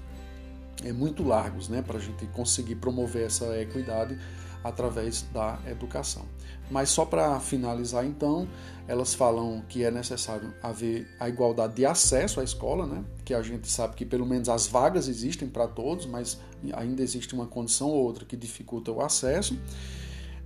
é, 0.83 0.91
muito 0.91 1.23
largos 1.23 1.69
né, 1.69 1.81
para 1.81 1.97
a 1.97 2.01
gente 2.01 2.25
conseguir 2.27 2.75
promover 2.75 3.25
essa 3.25 3.59
equidade 3.59 4.17
através 4.63 5.23
da 5.33 5.59
educação. 5.67 6.25
Mas 6.69 6.89
só 6.89 7.05
para 7.05 7.39
finalizar, 7.39 8.05
então, 8.05 8.47
elas 8.88 9.13
falam 9.13 9.63
que 9.69 9.83
é 9.83 9.91
necessário 9.91 10.53
haver 10.61 11.07
a 11.19 11.29
igualdade 11.29 11.75
de 11.75 11.85
acesso 11.85 12.41
à 12.41 12.43
escola, 12.43 12.85
né? 12.85 13.03
que 13.23 13.33
a 13.33 13.41
gente 13.41 13.69
sabe 13.69 13.95
que 13.95 14.05
pelo 14.05 14.25
menos 14.25 14.49
as 14.49 14.67
vagas 14.67 15.07
existem 15.07 15.47
para 15.47 15.67
todos, 15.67 16.05
mas 16.05 16.39
ainda 16.73 17.01
existe 17.01 17.33
uma 17.33 17.47
condição 17.47 17.88
ou 17.88 18.03
outra 18.03 18.25
que 18.25 18.35
dificulta 18.35 18.91
o 18.91 19.01
acesso. 19.01 19.57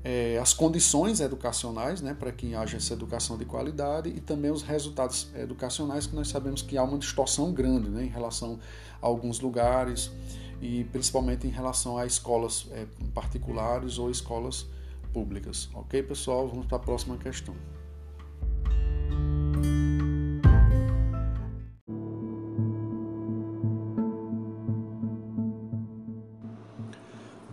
É, 0.04 0.39
as 0.41 0.52
condições 0.54 1.20
educacionais 1.20 2.02
né, 2.02 2.16
para 2.16 2.32
que 2.32 2.56
haja 2.56 2.78
essa 2.78 2.93
educação 2.93 3.38
de 3.38 3.45
qualidade 3.45 4.10
e 4.10 4.20
também 4.20 4.49
os 4.49 4.64
resultados 4.64 5.28
educacionais, 5.36 6.08
que 6.08 6.16
nós 6.16 6.28
sabemos 6.28 6.64
que 6.64 6.76
há 6.78 6.84
uma 6.84 6.97
distorção 6.97 7.54
grande 7.54 7.89
né, 7.89 8.06
em 8.06 8.10
relação 8.10 8.60
a 8.99 9.06
alguns 9.06 9.39
lugares 9.39 10.12
e 10.60 10.84
principalmente 10.86 11.45
em 11.45 11.52
relação 11.52 11.97
a 11.97 12.06
escolas 12.06 12.68
é, 12.72 12.86
particulares 13.14 13.99
ou 13.99 14.10
escolas 14.10 14.66
públicas. 15.14 15.70
Ok, 15.74 16.02
pessoal? 16.04 16.47
Vamos 16.47 16.66
para 16.66 16.78
a 16.78 16.80
próxima 16.80 17.18
questão. 17.18 17.56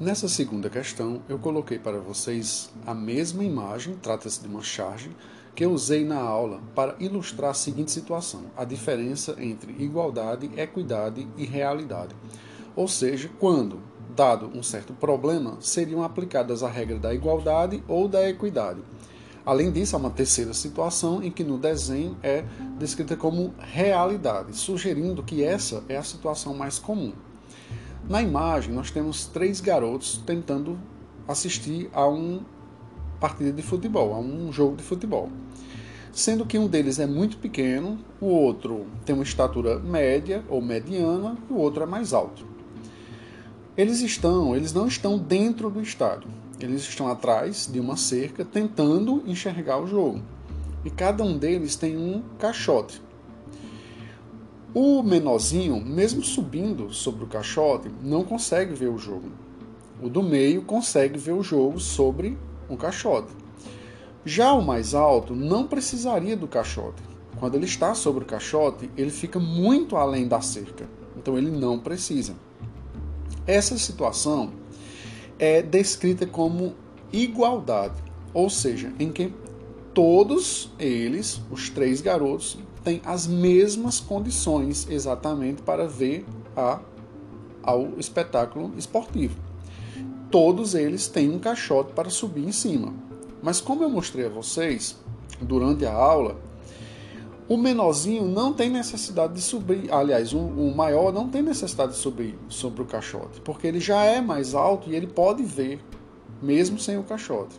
Nessa 0.09 0.27
segunda 0.27 0.71
questão, 0.71 1.21
eu 1.29 1.39
coloquei 1.39 1.79
para 1.79 1.99
vocês 2.01 2.71
a 2.87 2.95
mesma 2.95 3.45
imagem, 3.45 3.95
trata-se 3.95 4.41
de 4.41 4.49
uma 4.49 4.63
charge, 4.63 5.15
que 5.55 5.63
eu 5.63 5.71
usei 5.71 6.03
na 6.03 6.19
aula 6.19 6.63
para 6.75 6.97
ilustrar 6.99 7.51
a 7.51 7.55
seguinte 7.55 7.91
situação: 7.91 8.45
a 8.57 8.65
diferença 8.65 9.37
entre 9.39 9.71
igualdade, 9.79 10.51
equidade 10.57 11.29
e 11.37 11.45
realidade. 11.45 12.17
Ou 12.75 12.89
seja, 12.89 13.31
quando, 13.39 13.83
dado 14.17 14.51
um 14.55 14.63
certo 14.63 14.95
problema, 14.95 15.59
seriam 15.61 16.03
aplicadas 16.03 16.63
a 16.63 16.71
regra 16.71 16.99
da 16.99 17.13
igualdade 17.13 17.85
ou 17.87 18.09
da 18.09 18.27
equidade. 18.27 18.81
Além 19.45 19.71
disso, 19.71 19.95
há 19.95 19.99
uma 19.99 20.09
terceira 20.09 20.55
situação 20.55 21.23
em 21.23 21.31
que 21.31 21.45
no 21.45 21.59
desenho 21.59 22.17
é 22.23 22.47
descrita 22.79 23.15
como 23.15 23.53
realidade, 23.59 24.57
sugerindo 24.57 25.23
que 25.23 25.45
essa 25.45 25.85
é 25.87 25.99
a 25.99 26.03
situação 26.03 26.55
mais 26.55 26.79
comum. 26.79 27.13
Na 28.09 28.23
imagem, 28.23 28.73
nós 28.73 28.91
temos 28.91 29.27
três 29.27 29.61
garotos 29.61 30.23
tentando 30.25 30.79
assistir 31.29 31.91
a 31.93 32.07
uma 32.07 32.41
partida 33.21 33.53
de 33.53 33.61
futebol, 33.61 34.15
a 34.15 34.19
um 34.19 34.51
jogo 34.51 34.77
de 34.77 34.83
futebol. 34.83 35.29
Sendo 36.11 36.47
que 36.47 36.59
um 36.59 36.67
deles 36.67 36.99
é 36.99 37.07
muito 37.07 37.37
pequeno, 37.37 37.99
o 38.19 38.29
outro 38.29 38.87
tem 39.05 39.15
uma 39.15 39.25
estatura 39.25 39.79
média 39.79 40.43
ou 40.49 40.63
mediana 40.63 41.37
e 41.51 41.53
o 41.53 41.57
outro 41.57 41.83
é 41.83 41.87
mais 41.87 42.15
alto. 42.15 42.47
Eles 43.77 44.01
estão, 44.01 44.57
eles 44.57 44.73
não 44.73 44.89
estão 44.89 45.19
dentro 45.19 45.69
do 45.69 45.83
estádio. 45.83 46.31
Eles 46.59 46.81
estão 46.89 47.09
atrás 47.09 47.69
de 47.71 47.79
uma 47.79 47.99
cerca 47.99 48.43
tentando 48.43 49.23
enxergar 49.27 49.79
o 49.79 49.87
jogo. 49.87 50.23
E 50.83 50.89
cada 50.89 51.23
um 51.23 51.37
deles 51.37 51.77
tem 51.77 51.99
um 51.99 52.23
caixote. 52.39 53.03
O 54.75 55.03
menorzinho, 55.03 55.83
mesmo 55.83 56.23
subindo 56.23 56.93
sobre 56.93 57.25
o 57.25 57.27
caixote, 57.27 57.91
não 58.03 58.23
consegue 58.23 58.75
ver 58.75 58.89
o 58.89 58.99
jogo. 58.99 59.31
O 60.03 60.11
do 60.11 60.23
meio 60.23 60.63
consegue 60.63 61.19
ver 61.19 61.33
o 61.33 61.43
jogo 61.43 61.81
sobre 61.81 62.37
um 62.69 62.77
caixote. 62.77 63.33
Já 64.25 64.53
o 64.53 64.63
mais 64.63 64.95
alto 64.95 65.35
não 65.35 65.67
precisaria 65.67 66.37
do 66.37 66.47
caixote. 66.47 67.03
Quando 67.41 67.55
ele 67.55 67.65
está 67.65 67.95
sobre 67.95 68.25
o 68.25 68.27
caixote, 68.27 68.91
ele 68.95 69.11
fica 69.11 69.41
muito 69.41 69.97
além 69.97 70.29
da 70.29 70.43
cerca. 70.43 70.87
Então 71.17 71.39
ele 71.39 71.51
não 71.51 71.79
precisa. 71.79 72.35
Essa 73.47 73.79
situação 73.79 74.53
é 75.39 75.63
descrita 75.63 76.27
como 76.27 76.75
igualdade, 77.11 77.95
ou 78.35 78.51
seja, 78.51 78.93
em 78.99 79.11
que 79.11 79.33
todos 79.95 80.71
eles, 80.79 81.41
os 81.51 81.71
três 81.71 82.03
garotos, 82.03 82.59
têm 82.81 83.01
as 83.05 83.27
mesmas 83.27 84.01
condições 84.01 84.87
exatamente 84.89 85.63
para 85.63 85.87
ver 85.87 86.25
a, 86.57 86.81
ao 87.63 87.99
espetáculo 87.99 88.73
esportivo. 88.77 89.37
Todos 90.31 90.75
eles 90.75 91.09
têm 91.09 91.31
um 91.31 91.39
caixote 91.39 91.93
para 91.93 92.11
subir 92.11 92.45
em 92.47 92.53
cima. 92.53 92.93
Mas 93.43 93.61
como 93.61 93.83
eu 93.83 93.91
mostrei 93.91 94.27
a 94.27 94.29
vocês 94.29 94.97
durante 95.41 95.87
a 95.87 95.93
aula, 95.93 96.37
o 97.49 97.57
menorzinho 97.57 98.27
não 98.27 98.53
tem 98.53 98.69
necessidade 98.69 99.33
de 99.33 99.41
subir, 99.41 99.91
aliás, 99.91 100.35
o, 100.35 100.39
o 100.39 100.75
maior 100.77 101.13
não 101.13 101.29
tem 101.31 101.41
necessidade 101.41 101.93
de 101.93 101.99
subir 101.99 102.39
sobre 102.49 102.83
o 102.83 102.85
caixote, 102.85 103.41
porque 103.41 103.67
ele 103.67 103.81
já 103.81 104.05
é 104.05 104.21
mais 104.21 104.55
alto 104.55 104.91
e 104.91 104.95
ele 104.95 105.07
pode 105.07 105.43
ver, 105.43 105.81
mesmo 106.43 106.79
sem 106.79 106.99
o 106.99 107.03
caixote. 107.03 107.59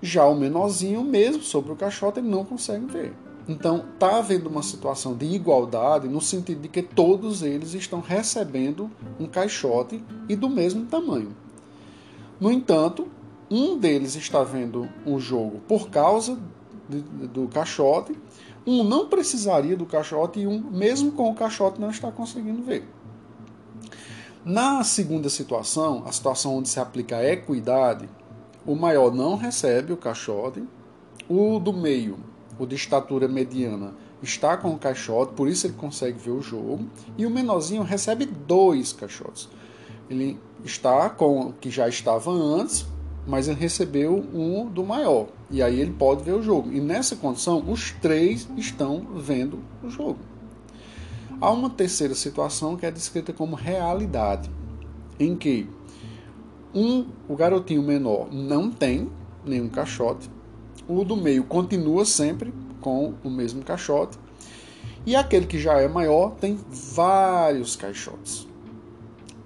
Já 0.00 0.26
o 0.26 0.34
menorzinho, 0.34 1.04
mesmo 1.04 1.42
sobre 1.42 1.72
o 1.72 1.76
caixote, 1.76 2.20
ele 2.20 2.28
não 2.28 2.44
consegue 2.44 2.86
ver. 2.86 3.12
Então, 3.46 3.84
está 3.92 4.18
havendo 4.18 4.48
uma 4.48 4.62
situação 4.62 5.14
de 5.14 5.26
igualdade 5.26 6.08
no 6.08 6.20
sentido 6.20 6.62
de 6.62 6.68
que 6.68 6.82
todos 6.82 7.42
eles 7.42 7.74
estão 7.74 8.00
recebendo 8.00 8.90
um 9.20 9.26
caixote 9.26 10.02
e 10.28 10.34
do 10.34 10.48
mesmo 10.48 10.86
tamanho. 10.86 11.36
No 12.40 12.50
entanto, 12.50 13.06
um 13.50 13.76
deles 13.78 14.16
está 14.16 14.42
vendo 14.42 14.88
o 15.04 15.20
jogo 15.20 15.60
por 15.68 15.90
causa 15.90 16.38
de, 16.88 17.00
do 17.00 17.46
caixote 17.48 18.16
um 18.66 18.82
não 18.82 19.08
precisaria 19.08 19.76
do 19.76 19.84
caixote 19.84 20.40
e 20.40 20.46
um, 20.46 20.58
mesmo 20.58 21.12
com 21.12 21.30
o 21.30 21.34
caixote, 21.34 21.80
não 21.80 21.90
está 21.90 22.10
conseguindo 22.10 22.62
ver. 22.62 22.88
Na 24.44 24.82
segunda 24.84 25.28
situação, 25.28 26.02
a 26.06 26.12
situação 26.12 26.56
onde 26.56 26.68
se 26.68 26.80
aplica 26.80 27.16
a 27.16 27.32
equidade, 27.32 28.08
o 28.66 28.74
maior 28.74 29.12
não 29.12 29.36
recebe 29.36 29.92
o 29.92 29.96
caixote, 29.96 30.62
o 31.28 31.58
do 31.58 31.72
meio, 31.72 32.18
o 32.58 32.66
de 32.66 32.74
estatura 32.74 33.28
mediana, 33.28 33.94
está 34.22 34.56
com 34.56 34.70
o 34.70 34.78
caixote, 34.78 35.34
por 35.34 35.48
isso 35.48 35.66
ele 35.66 35.74
consegue 35.74 36.18
ver 36.18 36.30
o 36.30 36.42
jogo, 36.42 36.86
e 37.16 37.26
o 37.26 37.30
menorzinho 37.30 37.82
recebe 37.82 38.26
dois 38.26 38.92
caixotes. 38.92 39.48
Ele 40.08 40.38
está 40.64 41.08
com 41.10 41.48
o 41.48 41.52
que 41.52 41.70
já 41.70 41.88
estava 41.88 42.30
antes, 42.30 42.86
mas 43.26 43.48
ele 43.48 43.58
recebeu 43.58 44.24
um 44.34 44.66
do 44.66 44.84
maior. 44.84 45.28
E 45.50 45.62
aí 45.62 45.80
ele 45.80 45.92
pode 45.92 46.22
ver 46.22 46.32
o 46.32 46.42
jogo. 46.42 46.70
E 46.72 46.80
nessa 46.80 47.16
condição, 47.16 47.64
os 47.66 47.90
três 47.92 48.48
estão 48.56 49.06
vendo 49.16 49.60
o 49.82 49.88
jogo. 49.88 50.18
Há 51.40 51.50
uma 51.50 51.70
terceira 51.70 52.14
situação 52.14 52.76
que 52.76 52.86
é 52.86 52.90
descrita 52.90 53.32
como 53.32 53.56
realidade, 53.56 54.50
em 55.18 55.34
que 55.34 55.68
um, 56.74 57.06
o 57.28 57.36
garotinho 57.36 57.82
menor 57.82 58.28
não 58.32 58.70
tem 58.70 59.10
nenhum 59.44 59.68
caixote, 59.68 60.30
o 60.88 61.04
do 61.04 61.16
meio 61.16 61.44
continua 61.44 62.04
sempre 62.04 62.52
com 62.80 63.14
o 63.22 63.30
mesmo 63.30 63.62
caixote, 63.64 64.18
e 65.06 65.14
aquele 65.14 65.46
que 65.46 65.58
já 65.58 65.80
é 65.80 65.88
maior 65.88 66.34
tem 66.36 66.58
vários 66.68 67.76
caixotes. 67.76 68.46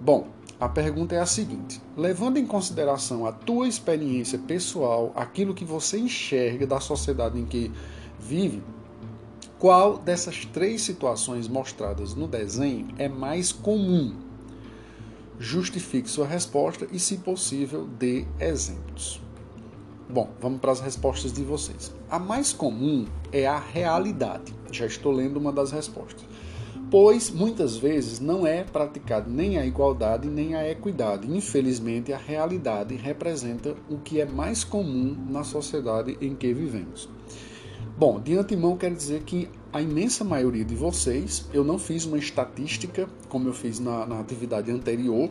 Bom, 0.00 0.28
a 0.60 0.68
pergunta 0.68 1.14
é 1.14 1.20
a 1.20 1.26
seguinte: 1.26 1.80
levando 1.96 2.36
em 2.36 2.46
consideração 2.46 3.26
a 3.26 3.32
tua 3.32 3.68
experiência 3.68 4.38
pessoal, 4.38 5.12
aquilo 5.14 5.54
que 5.54 5.64
você 5.64 5.98
enxerga 5.98 6.66
da 6.66 6.80
sociedade 6.80 7.38
em 7.38 7.44
que 7.44 7.72
vive, 8.18 8.62
qual 9.58 9.98
dessas 9.98 10.44
três 10.44 10.82
situações 10.82 11.48
mostradas 11.48 12.14
no 12.14 12.28
desenho 12.28 12.88
é 12.96 13.08
mais 13.08 13.52
comum? 13.52 14.14
Justifique 15.38 16.08
sua 16.08 16.26
resposta 16.26 16.86
e, 16.90 16.98
se 16.98 17.18
possível, 17.18 17.86
dê 17.98 18.24
exemplos. 18.40 19.20
Bom, 20.08 20.30
vamos 20.40 20.60
para 20.60 20.72
as 20.72 20.80
respostas 20.80 21.32
de 21.32 21.42
vocês. 21.42 21.92
A 22.10 22.18
mais 22.18 22.52
comum 22.52 23.06
é 23.30 23.46
a 23.46 23.58
realidade. 23.58 24.54
Já 24.72 24.86
estou 24.86 25.12
lendo 25.12 25.38
uma 25.38 25.52
das 25.52 25.70
respostas 25.70 26.24
pois 26.90 27.30
muitas 27.30 27.76
vezes 27.76 28.18
não 28.18 28.46
é 28.46 28.64
praticado 28.64 29.30
nem 29.30 29.58
a 29.58 29.66
igualdade 29.66 30.28
nem 30.28 30.54
a 30.54 30.68
equidade. 30.68 31.30
Infelizmente, 31.30 32.12
a 32.12 32.18
realidade 32.18 32.94
representa 32.94 33.74
o 33.88 33.98
que 33.98 34.20
é 34.20 34.26
mais 34.26 34.64
comum 34.64 35.16
na 35.28 35.44
sociedade 35.44 36.16
em 36.20 36.34
que 36.34 36.52
vivemos. 36.52 37.08
Bom, 37.96 38.20
de 38.20 38.36
antemão 38.36 38.76
quero 38.76 38.94
dizer 38.94 39.22
que 39.22 39.50
a 39.72 39.82
imensa 39.82 40.24
maioria 40.24 40.64
de 40.64 40.74
vocês, 40.74 41.46
eu 41.52 41.64
não 41.64 41.78
fiz 41.78 42.04
uma 42.04 42.16
estatística 42.16 43.08
como 43.28 43.48
eu 43.48 43.52
fiz 43.52 43.80
na, 43.80 44.06
na 44.06 44.20
atividade 44.20 44.70
anterior 44.70 45.28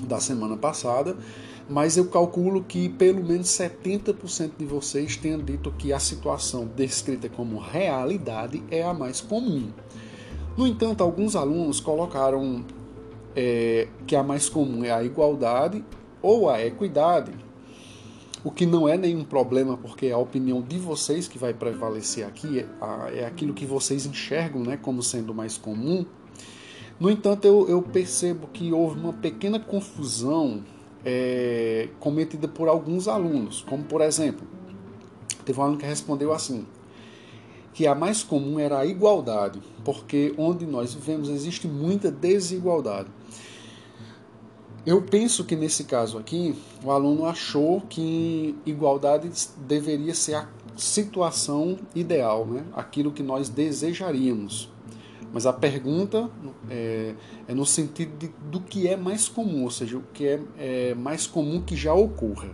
da 0.00 0.18
semana 0.18 0.56
passada, 0.56 1.16
mas 1.68 1.96
eu 1.96 2.06
calculo 2.06 2.62
que 2.62 2.88
pelo 2.88 3.24
menos 3.24 3.48
70% 3.48 4.52
de 4.58 4.64
vocês 4.64 5.16
tenham 5.16 5.38
dito 5.38 5.72
que 5.72 5.92
a 5.92 5.98
situação 5.98 6.68
descrita 6.76 7.28
como 7.28 7.58
realidade 7.58 8.62
é 8.70 8.82
a 8.82 8.92
mais 8.92 9.20
comum. 9.20 9.70
No 10.56 10.66
entanto, 10.66 11.02
alguns 11.02 11.34
alunos 11.34 11.80
colocaram 11.80 12.64
é, 13.34 13.88
que 14.06 14.14
a 14.14 14.22
mais 14.22 14.48
comum 14.48 14.84
é 14.84 14.90
a 14.90 15.02
igualdade 15.02 15.84
ou 16.22 16.48
a 16.48 16.64
equidade, 16.64 17.32
o 18.44 18.50
que 18.50 18.66
não 18.66 18.86
é 18.86 18.96
nenhum 18.96 19.24
problema, 19.24 19.76
porque 19.76 20.10
a 20.10 20.18
opinião 20.18 20.60
de 20.60 20.78
vocês 20.78 21.26
que 21.26 21.38
vai 21.38 21.54
prevalecer 21.54 22.26
aqui 22.26 22.60
é, 22.60 23.20
é 23.20 23.26
aquilo 23.26 23.54
que 23.54 23.64
vocês 23.64 24.04
enxergam 24.04 24.62
né, 24.62 24.76
como 24.76 25.02
sendo 25.02 25.34
mais 25.34 25.56
comum. 25.56 26.04
No 27.00 27.10
entanto, 27.10 27.46
eu, 27.46 27.66
eu 27.68 27.82
percebo 27.82 28.46
que 28.52 28.70
houve 28.70 29.00
uma 29.00 29.14
pequena 29.14 29.58
confusão 29.58 30.62
é, 31.04 31.88
cometida 32.00 32.48
por 32.48 32.68
alguns 32.68 33.08
alunos, 33.08 33.62
como 33.68 33.84
por 33.84 34.00
exemplo, 34.00 34.46
teve 35.44 35.58
um 35.60 35.62
aluno 35.62 35.78
que 35.78 35.86
respondeu 35.86 36.32
assim: 36.32 36.66
que 37.72 37.86
a 37.86 37.94
mais 37.94 38.22
comum 38.22 38.58
era 38.58 38.78
a 38.78 38.86
igualdade, 38.86 39.60
porque 39.84 40.34
onde 40.38 40.64
nós 40.64 40.94
vivemos 40.94 41.28
existe 41.28 41.66
muita 41.66 42.10
desigualdade. 42.10 43.08
Eu 44.86 45.00
penso 45.00 45.44
que 45.44 45.56
nesse 45.56 45.84
caso 45.84 46.18
aqui, 46.18 46.54
o 46.84 46.90
aluno 46.90 47.24
achou 47.24 47.80
que 47.80 48.54
igualdade 48.66 49.30
deveria 49.66 50.14
ser 50.14 50.34
a 50.34 50.48
situação 50.76 51.78
ideal, 51.94 52.44
né? 52.44 52.64
aquilo 52.74 53.10
que 53.10 53.22
nós 53.22 53.48
desejaríamos. 53.48 54.73
Mas 55.34 55.44
a 55.44 55.52
pergunta 55.52 56.30
é, 56.70 57.14
é 57.46 57.54
no 57.54 57.66
sentido 57.66 58.16
de, 58.16 58.30
do 58.50 58.60
que 58.60 58.88
é 58.88 58.96
mais 58.96 59.28
comum, 59.28 59.64
ou 59.64 59.70
seja, 59.70 59.98
o 59.98 60.02
que 60.14 60.26
é, 60.26 60.40
é 60.56 60.94
mais 60.94 61.26
comum 61.26 61.60
que 61.60 61.76
já 61.76 61.92
ocorra. 61.92 62.48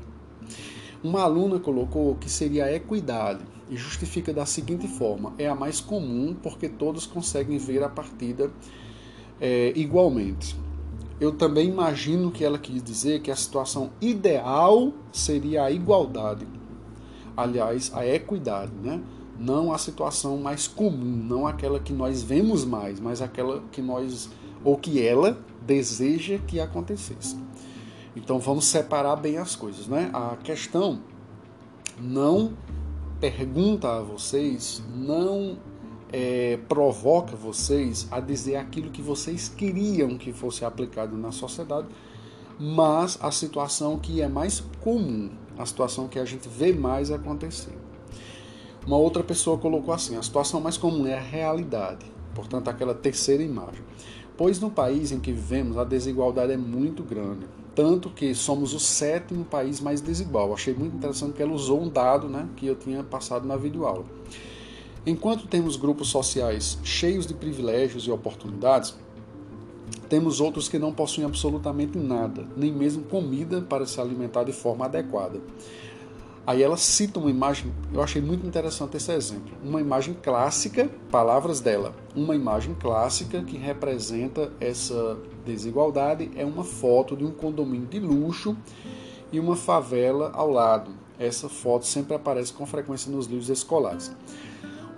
Uma 1.05 1.23
aluna 1.23 1.61
colocou 1.61 2.17
que 2.17 2.29
seria 2.29 2.65
a 2.65 2.73
equidade 2.73 3.45
e 3.69 3.77
justifica 3.77 4.33
da 4.33 4.45
seguinte 4.45 4.89
forma: 4.89 5.33
é 5.39 5.47
a 5.47 5.55
mais 5.55 5.81
comum 5.81 6.35
porque 6.43 6.69
todos 6.69 7.07
conseguem 7.07 7.59
ver 7.59 7.83
a 7.85 7.89
partida 7.89 8.51
é, 9.41 9.73
igualmente 9.77 10.57
eu 11.21 11.33
também 11.33 11.69
imagino 11.69 12.31
que 12.31 12.43
ela 12.43 12.59
quis 12.59 12.83
dizer 12.83 13.21
que 13.21 13.31
a 13.31 13.37
situação 13.37 13.91
ideal 14.01 14.91
seria 15.13 15.65
a 15.65 15.71
igualdade. 15.71 16.49
Aliás, 17.37 17.93
a 17.95 18.07
equidade, 18.07 18.73
né? 18.83 19.03
Não 19.41 19.73
a 19.73 19.79
situação 19.79 20.37
mais 20.37 20.69
comum, 20.69 21.25
não 21.27 21.47
aquela 21.47 21.81
que 21.81 21.95
nós 21.95 22.23
vemos 22.23 22.63
mais, 22.63 23.01
mas 23.01 23.23
aquela 23.23 23.63
que 23.73 23.81
nós 23.81 24.29
ou 24.63 24.77
que 24.77 25.03
ela 25.03 25.39
deseja 25.63 26.39
que 26.47 26.61
acontecesse. 26.61 27.39
Então 28.15 28.39
vamos 28.39 28.67
separar 28.67 29.17
bem 29.17 29.39
as 29.39 29.57
coisas, 29.57 29.87
né? 29.87 30.11
A 30.13 30.37
questão 30.37 31.01
não 31.99 32.53
pergunta 33.19 33.89
a 33.97 34.03
vocês, 34.03 34.83
não 34.95 35.59
é, 36.13 36.59
provoca 36.69 37.35
vocês 37.37 38.09
a 38.11 38.21
dizer 38.21 38.57
aquilo 38.57 38.91
que 38.91 39.01
vocês 39.01 39.49
queriam 39.49 40.19
que 40.19 40.33
fosse 40.33 40.65
aplicado 40.65 41.17
na 41.17 41.33
sociedade, 41.33 41.89
mas 42.59 43.19
a 43.23 43.31
situação 43.31 43.99
que 43.99 44.21
é 44.21 44.29
mais 44.29 44.61
comum, 44.81 45.31
a 45.57 45.65
situação 45.65 46.09
que 46.09 46.19
a 46.19 46.25
gente 46.25 46.49
vê 46.49 46.73
mais 46.73 47.11
acontecer. 47.11 47.73
Uma 48.87 48.97
outra 48.97 49.23
pessoa 49.23 49.59
colocou 49.59 49.93
assim: 49.93 50.17
a 50.17 50.23
situação 50.23 50.61
mais 50.61 50.77
comum 50.77 51.07
é 51.07 51.15
a 51.15 51.21
realidade, 51.21 52.07
portanto, 52.35 52.69
aquela 52.69 52.95
terceira 52.95 53.43
imagem. 53.43 53.83
Pois 54.37 54.59
no 54.59 54.71
país 54.71 55.13
em 55.13 55.21
que 55.21 55.33
vivemos 55.33 55.77
a 55.77 55.85
desigualdade 55.85 56.53
é 56.53 56.57
muito 56.57 57.03
grande, 57.03 57.47
tanto 57.75 58.09
que 58.09 58.35
somos 58.35 58.73
o 58.73 58.81
sétimo 58.81 59.45
país 59.45 59.81
mais 59.81 60.01
desigual. 60.01 60.53
Achei 60.55 60.73
muito 60.73 60.97
interessante 60.97 61.35
que 61.35 61.43
ela 61.43 61.53
usou 61.53 61.83
um 61.83 61.89
dado 61.89 62.29
né, 62.29 62.49
que 62.57 62.67
eu 62.67 62.75
tinha 62.75 63.03
passado 63.05 63.47
na 63.47 63.57
videoaula. 63.57 63.99
aula 63.99 64.21
Enquanto 65.07 65.47
temos 65.47 65.77
grupos 65.77 66.09
sociais 66.09 66.79
cheios 66.85 67.27
de 67.27 67.33
privilégios 67.33 68.05
e 68.05 68.11
oportunidades, 68.11 68.95
temos 70.11 70.41
outros 70.41 70.69
que 70.69 70.79
não 70.79 70.93
possuem 70.93 71.27
absolutamente 71.27 71.97
nada, 71.97 72.47
nem 72.55 72.71
mesmo 72.71 73.05
comida 73.05 73.63
para 73.63 73.87
se 73.87 73.99
alimentar 73.99 74.45
de 74.45 74.53
forma 74.53 74.85
adequada. 74.85 75.41
Aí 76.47 76.63
ela 76.63 76.77
cita 76.77 77.21
uma 77.21 77.31
imagem, 77.31 77.73
eu 77.93 78.03
achei 78.03 78.21
muito 78.21 78.47
interessante 78.47 78.97
esse 78.97 79.13
exemplo. 79.13 79.53
Uma 79.63 79.81
imagem 79.81 80.17
clássica, 80.21 80.91
palavras 81.11 81.61
dela, 81.61 81.95
uma 82.17 82.35
imagem 82.35 82.75
clássica 82.75 83.43
que 83.43 83.57
representa 83.57 84.51
essa 84.59 85.19
desigualdade 85.45 86.31
é 86.35 86.45
uma 86.45 86.65
foto 86.65 87.17
de 87.17 87.25
um 87.25 87.31
condomínio 87.31 87.87
de 87.87 88.01
luxo 88.01 88.57
e 89.31 89.39
uma 89.39 89.55
favela 89.55 90.31
ao 90.35 90.51
lado. 90.51 90.93
Essa 91.19 91.49
foto 91.49 91.87
sempre 91.87 92.15
aparece 92.15 92.53
com 92.53 92.67
frequência 92.67 93.13
nos 93.13 93.27
livros 93.27 93.51
escolares. 93.51 94.11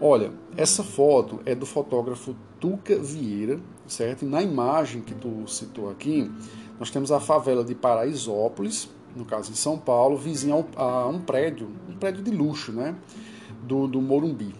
Olha, 0.01 0.32
essa 0.57 0.82
foto 0.82 1.40
é 1.45 1.55
do 1.55 1.66
fotógrafo 1.66 2.34
Tuca 2.59 2.97
Vieira, 2.97 3.61
certo? 3.86 4.24
E 4.24 4.28
na 4.28 4.43
imagem 4.43 5.03
que 5.03 5.14
tu 5.14 5.45
citou 5.47 5.90
aqui, 5.90 6.30
nós 6.78 6.90
temos 6.90 7.12
a 7.12 7.20
favela 7.20 7.64
de 7.64 7.74
Paraisópolis, 7.74 8.88
no 9.14 9.24
caso 9.24 9.50
em 9.50 9.54
São 9.54 9.78
Paulo, 9.78 10.16
vizinha 10.16 10.54
a 10.76 11.06
um 11.08 11.20
prédio, 11.20 11.68
um 11.88 11.96
prédio 11.96 12.22
de 12.22 12.30
luxo, 12.30 12.72
né? 12.72 12.94
Do, 13.62 13.86
do 13.86 14.00
Morumbi, 14.00 14.54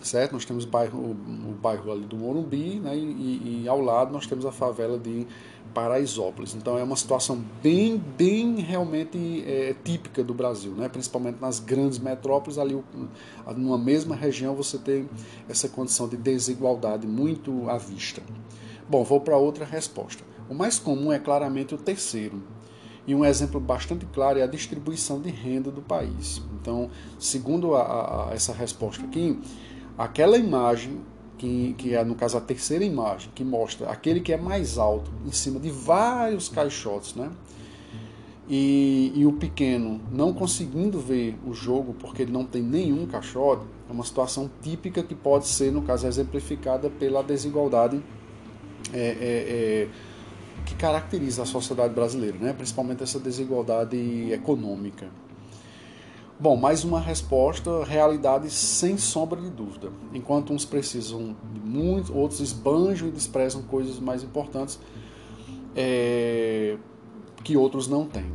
certo? 0.00 0.32
Nós 0.32 0.44
temos 0.44 0.64
o 0.64 0.68
bairro, 0.68 0.98
o, 0.98 1.54
bairro 1.60 1.90
ali 1.90 2.04
do 2.04 2.16
Morumbi, 2.16 2.78
né? 2.78 2.96
E, 2.96 3.62
e, 3.62 3.68
ao 3.68 3.80
lado 3.80 4.12
nós 4.12 4.26
temos 4.26 4.46
a 4.46 4.52
favela 4.52 4.98
de 4.98 5.26
Paraisópolis. 5.74 6.54
Então 6.54 6.78
é 6.78 6.82
uma 6.82 6.96
situação 6.96 7.42
bem, 7.62 8.02
bem 8.16 8.60
realmente 8.60 9.44
é, 9.46 9.74
típica 9.84 10.24
do 10.24 10.32
Brasil, 10.32 10.72
né? 10.72 10.88
principalmente 10.88 11.38
nas 11.40 11.60
grandes 11.60 11.98
metrópoles, 11.98 12.56
ali 12.56 12.82
numa 13.56 13.76
mesma 13.76 14.16
região 14.16 14.54
você 14.54 14.78
tem 14.78 15.08
essa 15.48 15.68
condição 15.68 16.08
de 16.08 16.16
desigualdade 16.16 17.06
muito 17.06 17.68
à 17.68 17.76
vista. 17.76 18.22
Bom, 18.88 19.04
vou 19.04 19.20
para 19.20 19.36
outra 19.36 19.64
resposta. 19.64 20.24
O 20.48 20.54
mais 20.54 20.78
comum 20.78 21.12
é 21.12 21.18
claramente 21.18 21.74
o 21.74 21.78
terceiro. 21.78 22.42
E 23.06 23.14
um 23.14 23.24
exemplo 23.24 23.60
bastante 23.60 24.04
claro 24.06 24.38
é 24.38 24.42
a 24.42 24.46
distribuição 24.46 25.20
de 25.20 25.30
renda 25.30 25.70
do 25.70 25.80
país. 25.80 26.42
Então, 26.60 26.90
segundo 27.18 27.74
a, 27.74 28.30
a, 28.30 28.34
essa 28.34 28.52
resposta 28.52 29.04
aqui, 29.04 29.38
aquela 29.96 30.36
imagem 30.36 31.00
que, 31.38 31.74
que 31.78 31.94
é 31.94 32.02
no 32.04 32.14
caso 32.14 32.36
a 32.36 32.40
terceira 32.40 32.84
imagem, 32.84 33.30
que 33.34 33.44
mostra 33.44 33.88
aquele 33.88 34.20
que 34.20 34.32
é 34.32 34.36
mais 34.36 34.78
alto, 34.78 35.10
em 35.24 35.32
cima 35.32 35.60
de 35.60 35.70
vários 35.70 36.48
caixotes, 36.48 37.14
né? 37.14 37.30
E, 38.48 39.12
e 39.14 39.26
o 39.26 39.32
pequeno 39.32 40.00
não 40.12 40.32
conseguindo 40.32 41.00
ver 41.00 41.36
o 41.44 41.52
jogo 41.52 41.94
porque 41.94 42.22
ele 42.22 42.32
não 42.32 42.44
tem 42.44 42.62
nenhum 42.62 43.04
caixote, 43.06 43.64
é 43.88 43.92
uma 43.92 44.04
situação 44.04 44.50
típica 44.62 45.02
que 45.02 45.14
pode 45.14 45.48
ser, 45.48 45.72
no 45.72 45.82
caso, 45.82 46.06
exemplificada 46.06 46.88
pela 46.88 47.22
desigualdade 47.22 48.00
é, 48.92 48.98
é, 48.98 49.08
é, 49.10 49.88
que 50.66 50.74
caracteriza 50.74 51.44
a 51.44 51.46
sociedade 51.46 51.94
brasileira, 51.94 52.36
né? 52.38 52.52
principalmente 52.52 53.02
essa 53.02 53.20
desigualdade 53.20 54.32
econômica. 54.32 55.08
Bom, 56.38 56.56
mais 56.56 56.84
uma 56.84 57.00
resposta, 57.00 57.82
realidade 57.84 58.50
sem 58.50 58.98
sombra 58.98 59.40
de 59.40 59.48
dúvida. 59.48 59.90
Enquanto 60.12 60.52
uns 60.52 60.66
precisam 60.66 61.34
de 61.54 61.60
muito, 61.60 62.14
outros 62.14 62.40
esbanjam 62.40 63.08
e 63.08 63.10
desprezam 63.10 63.62
coisas 63.62 63.98
mais 63.98 64.22
importantes 64.22 64.78
é, 65.74 66.76
que 67.42 67.56
outros 67.56 67.88
não 67.88 68.04
têm. 68.04 68.30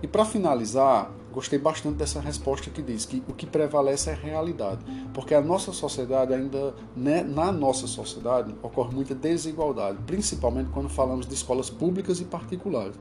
E 0.00 0.06
para 0.06 0.24
finalizar, 0.24 1.10
gostei 1.34 1.58
bastante 1.58 1.96
dessa 1.96 2.20
resposta 2.20 2.70
que 2.70 2.80
diz 2.80 3.04
que 3.04 3.22
o 3.28 3.32
que 3.32 3.44
prevalece 3.44 4.08
é 4.08 4.12
a 4.12 4.16
realidade, 4.16 4.84
porque 5.12 5.34
a 5.34 5.40
nossa 5.40 5.72
sociedade 5.72 6.32
ainda, 6.32 6.74
né, 6.96 7.22
na 7.22 7.50
nossa 7.50 7.86
sociedade, 7.86 8.54
ocorre 8.62 8.94
muita 8.94 9.14
desigualdade, 9.14 9.98
principalmente 10.06 10.70
quando 10.70 10.88
falamos 10.88 11.26
de 11.26 11.34
escolas 11.34 11.68
públicas 11.68 12.20
e 12.20 12.24
particulares 12.24 12.94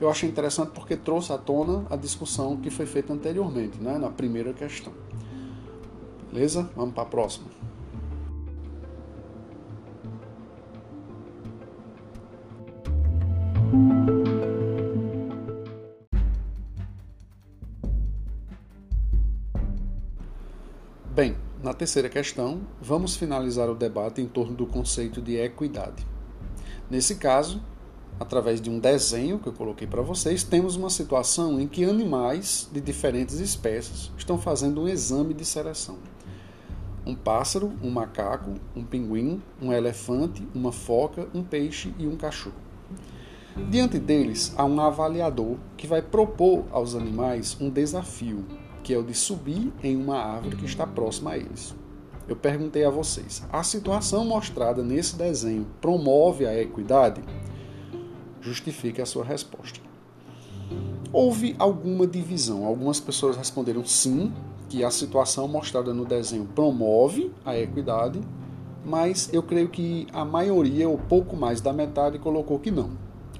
eu 0.00 0.10
achei 0.10 0.28
interessante 0.28 0.70
porque 0.74 0.96
trouxe 0.96 1.32
à 1.32 1.38
tona 1.38 1.86
a 1.88 1.96
discussão 1.96 2.56
que 2.56 2.70
foi 2.70 2.86
feita 2.86 3.12
anteriormente, 3.12 3.78
né, 3.78 3.98
na 3.98 4.10
primeira 4.10 4.52
questão. 4.52 4.92
Beleza? 6.32 6.68
Vamos 6.74 6.94
para 6.94 7.04
a 7.04 7.06
próxima. 7.06 7.46
Na 21.74 21.78
terceira 21.78 22.08
questão, 22.08 22.60
vamos 22.80 23.16
finalizar 23.16 23.68
o 23.68 23.74
debate 23.74 24.20
em 24.20 24.28
torno 24.28 24.54
do 24.54 24.64
conceito 24.64 25.20
de 25.20 25.34
equidade. 25.34 26.06
Nesse 26.88 27.16
caso, 27.16 27.60
através 28.20 28.60
de 28.60 28.70
um 28.70 28.78
desenho 28.78 29.40
que 29.40 29.48
eu 29.48 29.52
coloquei 29.52 29.84
para 29.84 30.00
vocês, 30.00 30.44
temos 30.44 30.76
uma 30.76 30.88
situação 30.88 31.60
em 31.60 31.66
que 31.66 31.84
animais 31.84 32.70
de 32.70 32.80
diferentes 32.80 33.40
espécies 33.40 34.12
estão 34.16 34.38
fazendo 34.38 34.82
um 34.82 34.88
exame 34.88 35.34
de 35.34 35.44
seleção. 35.44 35.98
Um 37.04 37.16
pássaro, 37.16 37.72
um 37.82 37.90
macaco, 37.90 38.54
um 38.76 38.84
pinguim, 38.84 39.42
um 39.60 39.72
elefante, 39.72 40.46
uma 40.54 40.70
foca, 40.70 41.26
um 41.34 41.42
peixe 41.42 41.92
e 41.98 42.06
um 42.06 42.14
cachorro. 42.14 42.54
Diante 43.68 43.98
deles 43.98 44.54
há 44.56 44.64
um 44.64 44.80
avaliador 44.80 45.56
que 45.76 45.88
vai 45.88 46.02
propor 46.02 46.66
aos 46.70 46.94
animais 46.94 47.56
um 47.60 47.68
desafio, 47.68 48.44
que 48.84 48.94
é 48.94 48.98
o 48.98 49.02
de 49.02 49.14
subir 49.14 49.72
em 49.82 49.96
uma 49.96 50.18
árvore 50.18 50.54
que 50.54 50.64
está 50.64 50.86
próxima 50.86 51.32
a 51.32 51.36
eles. 51.36 51.74
Eu 52.28 52.36
perguntei 52.36 52.84
a 52.84 52.90
vocês: 52.90 53.42
a 53.50 53.64
situação 53.64 54.24
mostrada 54.24 54.84
nesse 54.84 55.16
desenho 55.16 55.66
promove 55.80 56.46
a 56.46 56.56
equidade? 56.56 57.20
justifique 58.44 59.00
a 59.00 59.06
sua 59.06 59.24
resposta. 59.24 59.80
Houve 61.12 61.56
alguma 61.58 62.06
divisão. 62.06 62.66
Algumas 62.66 63.00
pessoas 63.00 63.36
responderam 63.36 63.84
sim, 63.84 64.32
que 64.68 64.84
a 64.84 64.90
situação 64.90 65.48
mostrada 65.48 65.94
no 65.94 66.04
desenho 66.04 66.46
promove 66.54 67.32
a 67.44 67.56
equidade, 67.56 68.20
mas 68.84 69.32
eu 69.32 69.42
creio 69.42 69.68
que 69.68 70.06
a 70.12 70.24
maioria, 70.24 70.88
ou 70.88 70.98
pouco 70.98 71.36
mais 71.36 71.60
da 71.60 71.72
metade, 71.72 72.18
colocou 72.18 72.58
que 72.58 72.70
não. 72.70 72.90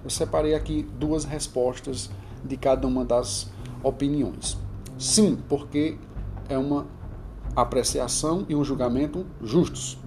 Eu 0.02 0.10
separei 0.10 0.54
aqui 0.54 0.86
duas 0.98 1.24
respostas 1.24 2.10
de 2.44 2.56
cada 2.56 2.86
uma 2.86 3.04
das 3.04 3.50
opiniões. 3.82 4.63
Sim, 4.98 5.38
porque 5.48 5.98
é 6.48 6.56
uma 6.56 6.86
apreciação 7.54 8.44
e 8.48 8.54
um 8.54 8.64
julgamento 8.64 9.26
justos. 9.42 9.98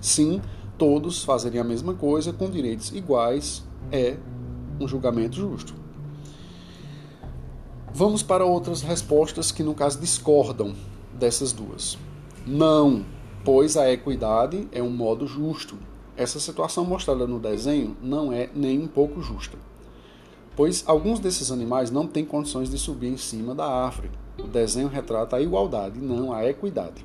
Sim, 0.00 0.40
todos 0.76 1.24
fazerem 1.24 1.60
a 1.60 1.64
mesma 1.64 1.94
coisa 1.94 2.32
com 2.32 2.50
direitos 2.50 2.92
iguais 2.92 3.64
é 3.90 4.16
um 4.80 4.88
julgamento 4.88 5.36
justo. 5.36 5.74
Vamos 7.94 8.22
para 8.22 8.44
outras 8.44 8.80
respostas 8.80 9.52
que, 9.52 9.62
no 9.62 9.74
caso, 9.74 10.00
discordam 10.00 10.74
dessas 11.12 11.52
duas. 11.52 11.98
Não, 12.46 13.04
pois 13.44 13.76
a 13.76 13.92
equidade 13.92 14.66
é 14.72 14.82
um 14.82 14.90
modo 14.90 15.26
justo. 15.26 15.76
Essa 16.16 16.40
situação 16.40 16.84
mostrada 16.84 17.26
no 17.26 17.38
desenho 17.38 17.96
não 18.02 18.32
é 18.32 18.48
nem 18.54 18.78
um 18.78 18.88
pouco 18.88 19.20
justa, 19.20 19.58
pois 20.56 20.84
alguns 20.86 21.18
desses 21.18 21.50
animais 21.50 21.90
não 21.90 22.06
têm 22.06 22.24
condições 22.24 22.70
de 22.70 22.78
subir 22.78 23.08
em 23.08 23.16
cima 23.16 23.54
da 23.54 23.66
árvore. 23.66 24.10
O 24.38 24.46
desenho 24.46 24.88
retrata 24.88 25.36
a 25.36 25.40
igualdade, 25.40 26.00
não 26.00 26.32
a 26.32 26.46
equidade. 26.48 27.04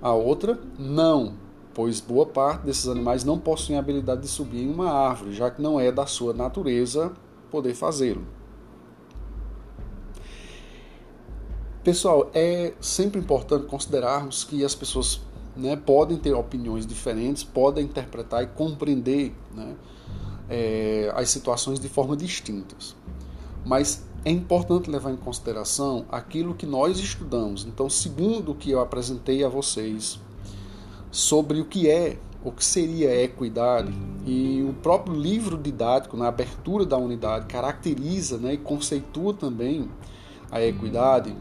A 0.00 0.12
outra, 0.12 0.58
não, 0.78 1.34
pois 1.74 2.00
boa 2.00 2.26
parte 2.26 2.64
desses 2.64 2.88
animais 2.88 3.24
não 3.24 3.38
possuem 3.38 3.78
habilidade 3.78 4.22
de 4.22 4.28
subir 4.28 4.62
em 4.62 4.70
uma 4.70 4.90
árvore, 4.90 5.34
já 5.34 5.50
que 5.50 5.60
não 5.60 5.78
é 5.78 5.90
da 5.90 6.06
sua 6.06 6.32
natureza 6.32 7.12
poder 7.50 7.74
fazê-lo. 7.74 8.26
Pessoal, 11.82 12.30
é 12.34 12.74
sempre 12.80 13.20
importante 13.20 13.66
considerarmos 13.66 14.42
que 14.42 14.64
as 14.64 14.74
pessoas 14.74 15.20
né, 15.56 15.76
podem 15.76 16.18
ter 16.18 16.32
opiniões 16.32 16.86
diferentes, 16.86 17.44
podem 17.44 17.84
interpretar 17.84 18.42
e 18.42 18.48
compreender 18.48 19.32
né, 19.54 19.76
é, 20.48 21.12
as 21.14 21.30
situações 21.30 21.80
de 21.80 21.88
forma 21.88 22.16
distintas. 22.16 22.94
Mas 23.64 24.04
é 24.24 24.30
importante 24.30 24.90
levar 24.90 25.12
em 25.12 25.16
consideração 25.16 26.04
aquilo 26.10 26.54
que 26.54 26.66
nós 26.66 26.98
estudamos. 26.98 27.64
Então, 27.64 27.88
segundo 27.88 28.52
o 28.52 28.54
que 28.54 28.70
eu 28.70 28.80
apresentei 28.80 29.44
a 29.44 29.48
vocês 29.48 30.20
sobre 31.10 31.60
o 31.60 31.64
que 31.64 31.88
é, 31.88 32.18
o 32.44 32.52
que 32.52 32.64
seria 32.64 33.22
equidade, 33.22 33.92
e 34.24 34.64
o 34.68 34.72
próprio 34.74 35.14
livro 35.14 35.56
didático, 35.56 36.16
na 36.16 36.28
abertura 36.28 36.84
da 36.84 36.96
unidade, 36.96 37.46
caracteriza 37.46 38.38
né, 38.38 38.54
e 38.54 38.58
conceitua 38.58 39.34
também 39.34 39.88
a 40.50 40.62
equidade 40.62 41.34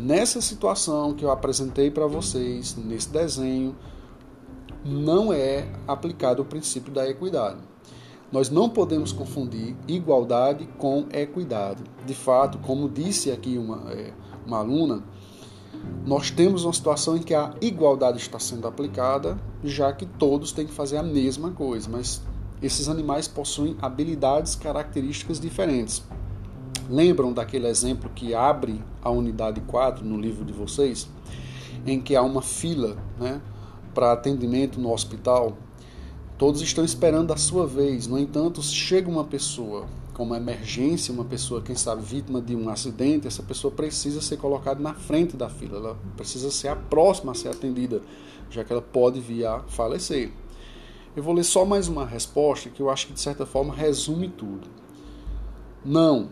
Nessa 0.00 0.40
situação 0.40 1.12
que 1.12 1.22
eu 1.22 1.30
apresentei 1.30 1.90
para 1.90 2.06
vocês, 2.06 2.74
nesse 2.74 3.10
desenho, 3.10 3.76
não 4.82 5.30
é 5.30 5.68
aplicado 5.86 6.40
o 6.40 6.44
princípio 6.44 6.90
da 6.90 7.06
equidade. 7.06 7.58
Nós 8.32 8.48
não 8.48 8.68
podemos 8.68 9.12
confundir 9.12 9.74
igualdade 9.88 10.68
com 10.78 11.06
equidade. 11.12 11.82
De 12.06 12.14
fato, 12.14 12.58
como 12.58 12.88
disse 12.88 13.30
aqui 13.30 13.58
uma, 13.58 13.90
é, 13.92 14.12
uma 14.46 14.58
aluna, 14.58 15.02
nós 16.06 16.30
temos 16.30 16.64
uma 16.64 16.72
situação 16.72 17.16
em 17.16 17.22
que 17.22 17.34
a 17.34 17.54
igualdade 17.60 18.18
está 18.18 18.38
sendo 18.38 18.68
aplicada, 18.68 19.36
já 19.64 19.92
que 19.92 20.06
todos 20.06 20.52
têm 20.52 20.66
que 20.66 20.72
fazer 20.72 20.96
a 20.96 21.02
mesma 21.02 21.50
coisa, 21.50 21.88
mas 21.90 22.22
esses 22.62 22.88
animais 22.88 23.26
possuem 23.26 23.76
habilidades 23.80 24.54
características 24.54 25.40
diferentes. 25.40 26.02
Lembram 26.88 27.32
daquele 27.32 27.66
exemplo 27.66 28.10
que 28.14 28.34
abre 28.34 28.82
a 29.02 29.10
unidade 29.10 29.60
4 29.62 30.04
no 30.04 30.18
livro 30.20 30.44
de 30.44 30.52
vocês, 30.52 31.08
em 31.86 32.00
que 32.00 32.16
há 32.16 32.22
uma 32.22 32.42
fila 32.42 32.96
né, 33.18 33.40
para 33.94 34.12
atendimento 34.12 34.80
no 34.80 34.92
hospital? 34.92 35.56
Todos 36.40 36.62
estão 36.62 36.82
esperando 36.82 37.34
a 37.34 37.36
sua 37.36 37.66
vez. 37.66 38.06
No 38.06 38.18
entanto, 38.18 38.62
chega 38.62 39.10
uma 39.10 39.24
pessoa 39.24 39.86
com 40.14 40.22
uma 40.22 40.38
emergência, 40.38 41.12
uma 41.12 41.26
pessoa, 41.26 41.60
quem 41.60 41.76
sabe, 41.76 42.00
vítima 42.00 42.40
de 42.40 42.56
um 42.56 42.70
acidente, 42.70 43.26
essa 43.26 43.42
pessoa 43.42 43.70
precisa 43.70 44.22
ser 44.22 44.38
colocada 44.38 44.80
na 44.80 44.94
frente 44.94 45.36
da 45.36 45.50
fila, 45.50 45.76
ela 45.76 45.98
precisa 46.16 46.50
ser 46.50 46.68
a 46.68 46.76
próxima 46.76 47.32
a 47.32 47.34
ser 47.34 47.48
atendida, 47.48 48.00
já 48.48 48.64
que 48.64 48.72
ela 48.72 48.80
pode 48.80 49.20
vir 49.20 49.44
a 49.44 49.60
falecer. 49.64 50.32
Eu 51.14 51.22
vou 51.22 51.34
ler 51.34 51.44
só 51.44 51.66
mais 51.66 51.88
uma 51.88 52.06
resposta 52.06 52.70
que 52.70 52.80
eu 52.80 52.88
acho 52.88 53.08
que 53.08 53.12
de 53.12 53.20
certa 53.20 53.44
forma 53.44 53.74
resume 53.74 54.30
tudo. 54.30 54.66
Não, 55.84 56.30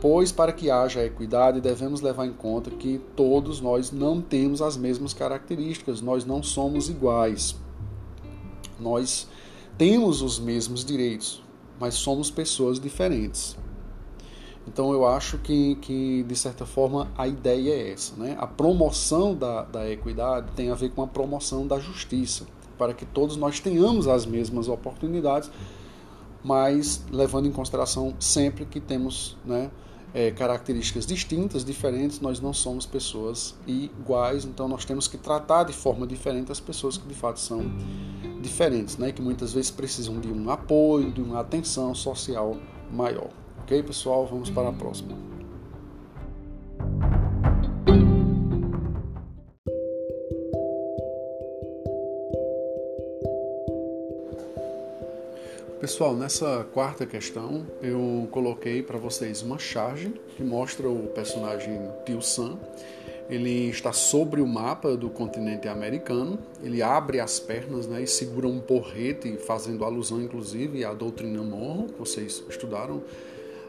Pois, 0.00 0.30
para 0.30 0.52
que 0.52 0.70
haja 0.70 1.04
equidade, 1.04 1.60
devemos 1.60 2.00
levar 2.00 2.26
em 2.26 2.32
conta 2.32 2.70
que 2.70 3.00
todos 3.16 3.60
nós 3.60 3.90
não 3.90 4.20
temos 4.20 4.62
as 4.62 4.76
mesmas 4.76 5.12
características, 5.12 6.00
nós 6.00 6.24
não 6.24 6.40
somos 6.40 6.88
iguais. 6.88 7.56
Nós 8.84 9.26
temos 9.78 10.22
os 10.22 10.38
mesmos 10.38 10.84
direitos, 10.84 11.42
mas 11.80 11.94
somos 11.94 12.30
pessoas 12.30 12.78
diferentes. 12.78 13.56
Então, 14.68 14.92
eu 14.92 15.06
acho 15.06 15.38
que, 15.38 15.74
que 15.76 16.22
de 16.22 16.36
certa 16.36 16.64
forma, 16.64 17.10
a 17.16 17.26
ideia 17.26 17.72
é 17.72 17.92
essa. 17.92 18.14
Né? 18.16 18.36
A 18.38 18.46
promoção 18.46 19.34
da, 19.34 19.62
da 19.62 19.90
equidade 19.90 20.52
tem 20.54 20.70
a 20.70 20.74
ver 20.74 20.90
com 20.90 21.02
a 21.02 21.06
promoção 21.06 21.66
da 21.66 21.78
justiça, 21.80 22.46
para 22.78 22.92
que 22.92 23.06
todos 23.06 23.36
nós 23.36 23.58
tenhamos 23.58 24.06
as 24.06 24.26
mesmas 24.26 24.68
oportunidades 24.68 25.50
mas 26.44 27.02
levando 27.10 27.48
em 27.48 27.50
consideração 27.50 28.14
sempre 28.20 28.66
que 28.66 28.78
temos 28.78 29.34
né, 29.46 29.70
é, 30.14 30.30
características 30.30 31.04
distintas, 31.04 31.64
diferentes, 31.64 32.20
nós 32.20 32.40
não 32.40 32.52
somos 32.52 32.86
pessoas 32.86 33.56
iguais, 33.66 34.44
então 34.44 34.68
nós 34.68 34.84
temos 34.84 35.08
que 35.08 35.18
tratar 35.18 35.64
de 35.64 35.72
forma 35.72 36.06
diferente 36.06 36.52
as 36.52 36.60
pessoas 36.60 36.96
que 36.96 37.06
de 37.06 37.14
fato 37.14 37.40
são 37.40 37.60
diferentes, 38.40 38.96
né, 38.96 39.10
que 39.10 39.20
muitas 39.20 39.52
vezes 39.52 39.72
precisam 39.72 40.20
de 40.20 40.28
um 40.28 40.48
apoio, 40.50 41.10
de 41.10 41.20
uma 41.20 41.40
atenção 41.40 41.92
social 41.94 42.56
maior. 42.92 43.30
Ok, 43.62 43.82
pessoal? 43.82 44.24
Vamos 44.26 44.50
para 44.50 44.68
a 44.68 44.72
próxima. 44.72 45.33
Pessoal, 55.84 56.16
nessa 56.16 56.66
quarta 56.72 57.04
questão 57.04 57.66
eu 57.82 58.26
coloquei 58.30 58.82
para 58.82 58.96
vocês 58.96 59.42
uma 59.42 59.58
charge 59.58 60.14
que 60.34 60.42
mostra 60.42 60.88
o 60.88 61.08
personagem 61.08 61.78
Tio 62.06 62.22
Sam. 62.22 62.56
Ele 63.28 63.68
está 63.68 63.92
sobre 63.92 64.40
o 64.40 64.46
mapa 64.46 64.96
do 64.96 65.10
continente 65.10 65.68
americano, 65.68 66.38
ele 66.62 66.80
abre 66.80 67.20
as 67.20 67.38
pernas 67.38 67.86
né, 67.86 68.02
e 68.02 68.06
segura 68.06 68.48
um 68.48 68.60
porrete, 68.60 69.36
fazendo 69.36 69.84
alusão 69.84 70.22
inclusive 70.22 70.86
à 70.86 70.94
doutrina 70.94 71.42
Monroe, 71.42 71.92
que 71.92 71.98
vocês 71.98 72.42
estudaram 72.48 73.02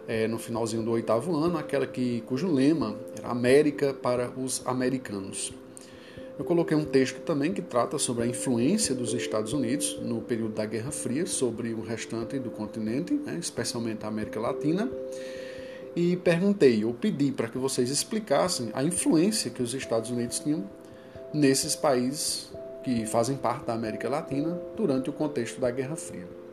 é, 0.07 0.25
no 0.25 0.39
finalzinho 0.39 0.83
do 0.83 0.91
oitavo 0.91 1.35
ano, 1.35 1.57
aquela 1.57 1.85
que, 1.85 2.23
cujo 2.25 2.49
lema 2.49 2.95
era 3.17 3.27
América 3.27 3.93
para 3.93 4.31
os 4.37 4.65
americanos. 4.65 5.53
Eu 6.37 6.43
coloquei 6.43 6.75
um 6.75 6.83
texto 6.83 7.21
também 7.21 7.53
que 7.53 7.61
trata 7.61 7.97
sobre 7.97 8.23
a 8.23 8.27
influência 8.27 8.93
dos 8.93 9.13
Estados 9.13 9.53
Unidos 9.53 9.97
no 10.01 10.21
período 10.21 10.53
da 10.53 10.65
Guerra 10.65 10.91
Fria 10.91 11.25
sobre 11.25 11.73
o 11.73 11.81
restante 11.81 12.37
do 12.37 12.51
continente, 12.51 13.13
né, 13.13 13.37
especialmente 13.39 14.03
a 14.03 14.09
América 14.09 14.39
Latina. 14.39 14.89
E 15.95 16.17
perguntei, 16.17 16.83
ou 16.83 16.93
pedi 16.93 17.31
para 17.31 17.47
que 17.47 17.57
vocês 17.57 17.89
explicassem 17.89 18.69
a 18.73 18.83
influência 18.83 19.49
que 19.49 19.63
os 19.63 19.73
Estados 19.73 20.09
Unidos 20.09 20.39
tinham 20.39 20.69
nesses 21.33 21.73
países 21.73 22.51
que 22.83 23.05
fazem 23.05 23.37
parte 23.37 23.65
da 23.65 23.73
América 23.73 24.09
Latina 24.09 24.59
durante 24.75 25.09
o 25.09 25.13
contexto 25.13 25.59
da 25.59 25.71
Guerra 25.71 25.95
Fria. 25.95 26.44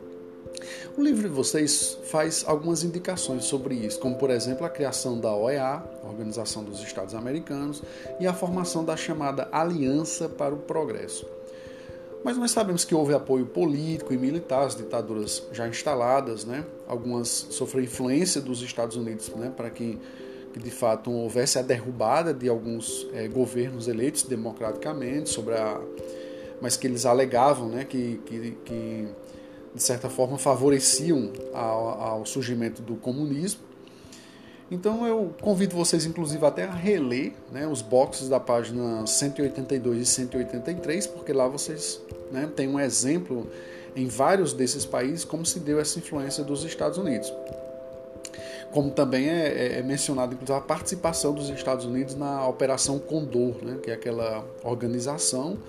O 0.97 1.01
livro 1.01 1.23
de 1.23 1.33
vocês 1.33 1.97
faz 2.05 2.43
algumas 2.47 2.83
indicações 2.83 3.45
sobre 3.45 3.75
isso, 3.75 3.99
como 3.99 4.15
por 4.15 4.29
exemplo 4.29 4.65
a 4.65 4.69
criação 4.69 5.19
da 5.19 5.35
OEA, 5.35 5.83
Organização 6.03 6.63
dos 6.63 6.81
Estados 6.81 7.15
Americanos, 7.15 7.81
e 8.19 8.27
a 8.27 8.33
formação 8.33 8.83
da 8.83 8.95
chamada 8.95 9.47
Aliança 9.51 10.29
para 10.29 10.53
o 10.53 10.57
Progresso. 10.57 11.25
Mas 12.23 12.37
nós 12.37 12.51
sabemos 12.51 12.85
que 12.85 12.95
houve 12.95 13.13
apoio 13.13 13.45
político 13.45 14.13
e 14.13 14.17
militar 14.17 14.65
às 14.65 14.75
ditaduras 14.75 15.43
já 15.51 15.67
instaladas, 15.67 16.45
né? 16.45 16.63
algumas 16.87 17.27
sofreram 17.27 17.85
influência 17.85 18.39
dos 18.39 18.61
Estados 18.61 18.95
Unidos 18.95 19.29
né? 19.35 19.51
para 19.55 19.69
que, 19.69 19.99
que, 20.53 20.59
de 20.59 20.71
fato 20.71 21.11
houvesse 21.11 21.59
a 21.59 21.61
derrubada 21.61 22.33
de 22.33 22.47
alguns 22.47 23.05
é, 23.13 23.27
governos 23.27 23.89
eleitos 23.89 24.23
democraticamente, 24.23 25.29
sobre 25.29 25.55
a, 25.55 25.81
mas 26.61 26.77
que 26.77 26.87
eles 26.87 27.05
alegavam 27.05 27.67
né? 27.67 27.83
que, 27.83 28.21
que, 28.25 28.57
que 28.63 29.07
de 29.73 29.81
certa 29.81 30.09
forma, 30.09 30.37
favoreciam 30.37 31.31
ao, 31.53 32.01
ao 32.01 32.25
surgimento 32.25 32.81
do 32.81 32.95
comunismo. 32.95 33.61
Então 34.69 35.05
eu 35.05 35.33
convido 35.41 35.75
vocês, 35.75 36.05
inclusive, 36.05 36.43
até 36.45 36.63
a 36.63 36.71
reler 36.71 37.33
né, 37.51 37.67
os 37.67 37.81
boxes 37.81 38.29
da 38.29 38.39
página 38.39 39.05
182 39.05 40.01
e 40.01 40.05
183, 40.05 41.07
porque 41.07 41.33
lá 41.33 41.47
vocês 41.47 42.01
né, 42.31 42.49
têm 42.55 42.67
um 42.67 42.79
exemplo 42.79 43.47
em 43.95 44.07
vários 44.07 44.53
desses 44.53 44.85
países 44.85 45.23
como 45.23 45.45
se 45.45 45.59
deu 45.59 45.79
essa 45.79 45.99
influência 45.99 46.43
dos 46.43 46.63
Estados 46.63 46.97
Unidos. 46.97 47.31
como 48.71 48.89
também 48.89 49.29
é, 49.29 49.47
é, 49.47 49.79
é 49.79 49.83
mencionado, 49.83 50.33
inclusive, 50.33 50.57
a 50.57 50.61
participação 50.61 51.33
dos 51.33 51.49
Estados 51.49 51.85
Unidos 51.85 52.15
na 52.15 52.47
Operação 52.47 52.97
Condor, 52.97 53.63
né, 53.63 53.77
que 53.83 53.91
é 53.91 53.93
aquela 53.93 54.43
organização 54.63 55.59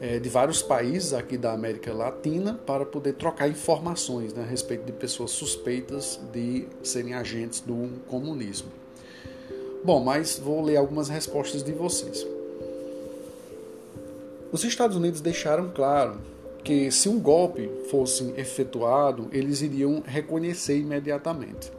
é, 0.00 0.18
de 0.18 0.28
vários 0.28 0.62
países 0.62 1.12
aqui 1.12 1.36
da 1.36 1.52
América 1.52 1.92
Latina 1.92 2.54
para 2.66 2.84
poder 2.84 3.14
trocar 3.14 3.48
informações 3.48 4.32
né, 4.32 4.42
a 4.42 4.46
respeito 4.46 4.84
de 4.84 4.92
pessoas 4.92 5.30
suspeitas 5.30 6.20
de 6.32 6.66
serem 6.82 7.14
agentes 7.14 7.60
do 7.60 7.90
comunismo. 8.06 8.68
Bom, 9.84 10.02
mas 10.02 10.38
vou 10.38 10.62
ler 10.62 10.76
algumas 10.76 11.08
respostas 11.08 11.62
de 11.62 11.72
vocês. 11.72 12.26
Os 14.52 14.64
Estados 14.64 14.96
Unidos 14.96 15.20
deixaram 15.20 15.70
claro 15.74 16.18
que 16.64 16.90
se 16.90 17.08
um 17.08 17.20
golpe 17.20 17.70
fosse 17.90 18.34
efetuado, 18.36 19.28
eles 19.32 19.62
iriam 19.62 20.02
reconhecer 20.04 20.78
imediatamente. 20.78 21.70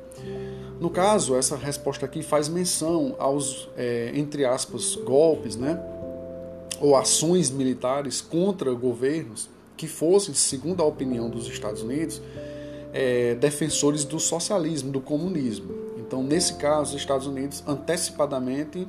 No 0.79 0.89
caso, 0.89 1.35
essa 1.35 1.55
resposta 1.55 2.05
aqui 2.05 2.21
faz 2.21 2.47
menção 2.47 3.15
aos, 3.19 3.69
é, 3.75 4.11
entre 4.13 4.45
aspas, 4.45 4.95
golpes, 4.95 5.55
né? 5.55 5.79
Ou 6.79 6.95
ações 6.95 7.49
militares 7.49 8.21
contra 8.21 8.71
governos 8.73 9.49
que 9.75 9.87
fossem, 9.87 10.33
segundo 10.33 10.81
a 10.81 10.85
opinião 10.85 11.29
dos 11.29 11.47
Estados 11.47 11.81
Unidos, 11.81 12.21
é, 12.93 13.35
defensores 13.35 14.03
do 14.03 14.19
socialismo, 14.19 14.91
do 14.91 14.99
comunismo. 14.99 15.73
Então, 15.97 16.23
nesse 16.23 16.55
caso, 16.55 16.95
os 16.95 17.01
Estados 17.01 17.27
Unidos 17.27 17.63
antecipadamente 17.67 18.87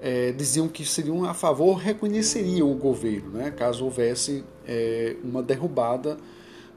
é, 0.00 0.32
diziam 0.32 0.68
que 0.68 0.84
seriam 0.84 1.24
a 1.24 1.32
favor, 1.32 1.74
reconheceriam 1.74 2.70
o 2.70 2.74
governo, 2.74 3.30
né, 3.30 3.50
caso 3.50 3.84
houvesse 3.84 4.44
é, 4.66 5.16
uma 5.22 5.42
derrubada 5.42 6.16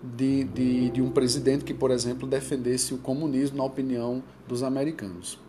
de, 0.02 0.44
de, 0.44 0.90
de 0.92 1.02
um 1.02 1.10
presidente 1.10 1.66
que, 1.66 1.74
por 1.74 1.92
exemplo, 1.92 2.28
defendesse 2.28 2.94
o 2.94 2.98
comunismo 2.98 3.58
na 3.58 3.64
opinião 3.64 4.24
dos 4.48 4.62
americanos. 4.62 5.40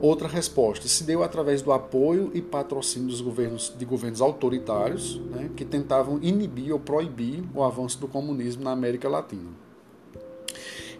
Outra 0.00 0.28
resposta 0.28 0.86
se 0.86 1.02
deu 1.02 1.24
através 1.24 1.60
do 1.60 1.72
apoio 1.72 2.30
e 2.32 2.40
patrocínio 2.40 3.08
dos 3.08 3.20
governos, 3.20 3.74
de 3.76 3.84
governos 3.84 4.20
autoritários 4.20 5.18
né, 5.30 5.50
que 5.56 5.64
tentavam 5.64 6.20
inibir 6.22 6.72
ou 6.72 6.78
proibir 6.78 7.42
o 7.52 7.64
avanço 7.64 7.98
do 7.98 8.06
comunismo 8.06 8.62
na 8.62 8.70
América 8.70 9.08
Latina. 9.08 9.50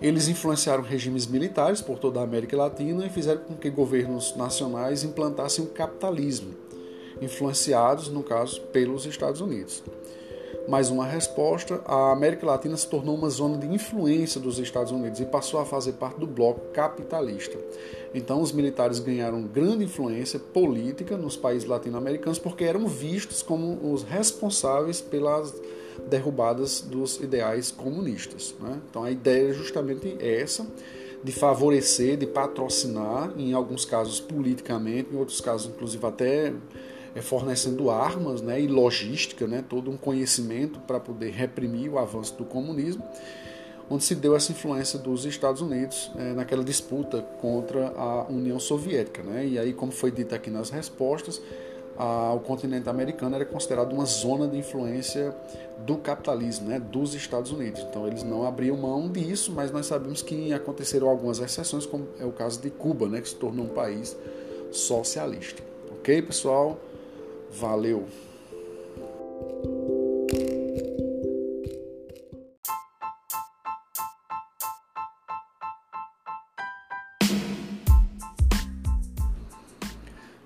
Eles 0.03 0.29
influenciaram 0.29 0.83
regimes 0.83 1.27
militares 1.27 1.81
por 1.81 1.99
toda 1.99 2.19
a 2.21 2.25
América 2.25 2.57
Latina 2.57 3.07
e 3.07 3.11
fizeram 3.11 3.43
com 3.43 3.55
que 3.55 3.71
governos 3.71 4.37
nacionais 4.37 5.05
implantassem 5.05 5.65
o 5.65 5.69
capitalismo, 5.69 6.55
influenciados, 7.21 8.09
no 8.09 8.23
caso, 8.23 8.61
pelos 8.73 9.07
Estados 9.07 9.41
Unidos 9.41 9.83
mais 10.69 10.91
uma 10.91 11.07
resposta, 11.07 11.81
a 11.87 12.13
América 12.13 12.45
Latina 12.45 12.77
se 12.77 12.87
tornou 12.87 13.17
uma 13.17 13.31
zona 13.31 13.57
de 13.57 13.67
influência 13.67 14.39
dos 14.39 14.59
Estados 14.59 14.93
Unidos 14.93 15.19
e 15.19 15.25
passou 15.25 15.59
a 15.61 15.65
fazer 15.65 15.93
parte 15.93 16.21
do 16.21 16.27
bloco 16.27 16.61
capitalista. 16.75 17.57
Então, 18.15 18.43
os 18.43 18.53
militares 18.53 18.99
ganharam 18.99 19.43
grande 19.43 19.85
influência 19.85 20.39
política 20.39 21.17
nos 21.17 21.39
países 21.39 21.67
latino-americanos 21.67 22.39
porque 22.39 22.65
eram 22.65 22.87
vistos 22.87 23.43
como 23.43 23.93
os 23.93 24.03
responsáveis 24.03 25.01
pelas 25.01 25.55
derrubadas 26.07 26.83
dos 26.83 27.17
ideais 27.17 27.71
comunistas. 27.71 28.55
Né? 28.61 28.79
Então, 28.91 29.05
a 29.05 29.11
ideia 29.11 29.51
é 29.51 29.55
justamente 29.55 30.19
essa 30.21 30.67
de 31.25 31.33
favorecer, 31.33 32.19
de 32.19 32.27
patrocinar, 32.27 33.33
em 33.39 33.55
alguns 33.55 33.87
casos 33.87 34.21
politicamente, 34.21 35.15
em 35.15 35.17
outros 35.17 35.41
casos, 35.41 35.67
inclusive, 35.67 36.07
até 36.07 36.53
fornecendo 37.17 37.91
armas 37.91 38.41
né, 38.41 38.61
e 38.61 38.67
logística, 38.67 39.47
né, 39.47 39.65
todo 39.67 39.91
um 39.91 39.97
conhecimento 39.97 40.79
para 40.81 41.01
poder 41.01 41.31
reprimir 41.31 41.91
o 41.91 41.99
avanço 41.99 42.35
do 42.37 42.45
comunismo, 42.45 43.03
onde 43.91 44.05
se 44.05 44.15
deu 44.15 44.37
essa 44.37 44.53
influência 44.53 44.99
dos 44.99 45.25
Estados 45.25 45.63
Unidos 45.63 46.11
é, 46.17 46.33
naquela 46.35 46.63
disputa 46.63 47.23
contra 47.41 47.89
a 47.97 48.27
União 48.29 48.59
Soviética. 48.61 49.23
Né? 49.23 49.47
E 49.47 49.59
aí, 49.59 49.73
como 49.73 49.91
foi 49.91 50.11
dito 50.11 50.35
aqui 50.35 50.51
nas 50.51 50.71
respostas, 50.71 51.41
a, 51.99 52.33
o 52.33 52.41
continente 52.41 52.89
americano 52.89 53.35
era 53.35 53.45
considerado 53.45 53.93
uma 53.93 54.05
zona 54.07 54.47
de 54.47 54.57
influência 54.57 55.35
do 55.85 55.97
capitalismo, 55.97 56.69
né, 56.69 56.79
dos 56.79 57.15
Estados 57.15 57.51
Unidos. 57.51 57.85
Então 57.89 58.07
eles 58.07 58.23
não 58.23 58.47
abriam 58.47 58.77
mão 58.77 59.11
disso, 59.11 59.53
mas 59.53 59.73
nós 59.73 59.87
sabemos 59.87 60.23
que 60.23 60.53
aconteceram 60.53 61.09
algumas 61.09 61.41
exceções, 61.41 61.85
como 61.85 62.07
é 62.21 62.25
o 62.25 62.31
caso 62.31 62.61
de 62.61 62.71
Cuba, 62.71 63.09
né, 63.09 63.21
que 63.21 63.29
se 63.29 63.35
tornou 63.35 63.67
um 63.67 63.71
país 63.71 64.17
socialista. 64.71 65.63
Ok, 65.91 66.23
pessoal? 66.23 66.79
Valeu! 67.51 68.07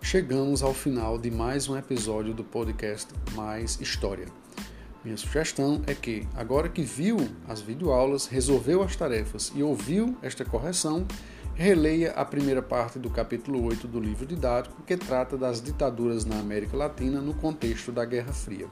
Chegamos 0.03 0.63
ao 0.63 0.75
final 0.75 1.19
de 1.19 1.31
mais 1.31 1.69
um 1.69 1.77
episódio 1.77 2.35
do 2.35 2.45
podcast 2.45 3.09
Mais 3.35 3.81
História. 3.81 4.27
Minha 5.03 5.17
sugestão 5.17 5.83
é 5.87 5.95
que, 5.95 6.29
agora 6.37 6.69
que 6.69 6.83
viu 6.83 7.17
as 7.49 7.61
videoaulas, 7.61 8.27
resolveu 8.27 8.83
as 8.83 8.95
tarefas 8.95 9.51
e 9.55 9.63
ouviu 9.63 10.17
esta 10.23 10.45
correção, 10.45 11.07
releia 11.55 12.13
a 12.13 12.25
primeira 12.25 12.63
parte 12.63 12.99
do 12.99 13.11
capítulo 13.11 13.63
8 13.65 13.87
do 13.87 14.01
livro 14.01 14.27
didático, 14.27 14.83
que 14.83 14.97
trata 14.97 15.37
das 15.37 15.61
ditaduras 15.61 16.25
na 16.25 16.39
América 16.39 16.77
Latina 16.77 17.21
no 17.21 17.35
contexto 17.35 17.93
da 17.93 18.05
Guerra 18.05 18.33
Fria. 18.33 18.67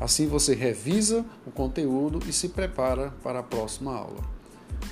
Assim 0.00 0.26
você 0.26 0.54
revisa 0.54 1.24
o 1.46 1.50
conteúdo 1.50 2.20
e 2.26 2.32
se 2.32 2.48
prepara 2.48 3.12
para 3.22 3.40
a 3.40 3.42
próxima 3.42 3.94
aula. 3.94 4.20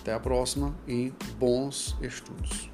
Até 0.00 0.12
a 0.12 0.20
próxima 0.20 0.74
e 0.86 1.12
bons 1.38 1.96
estudos! 2.02 2.70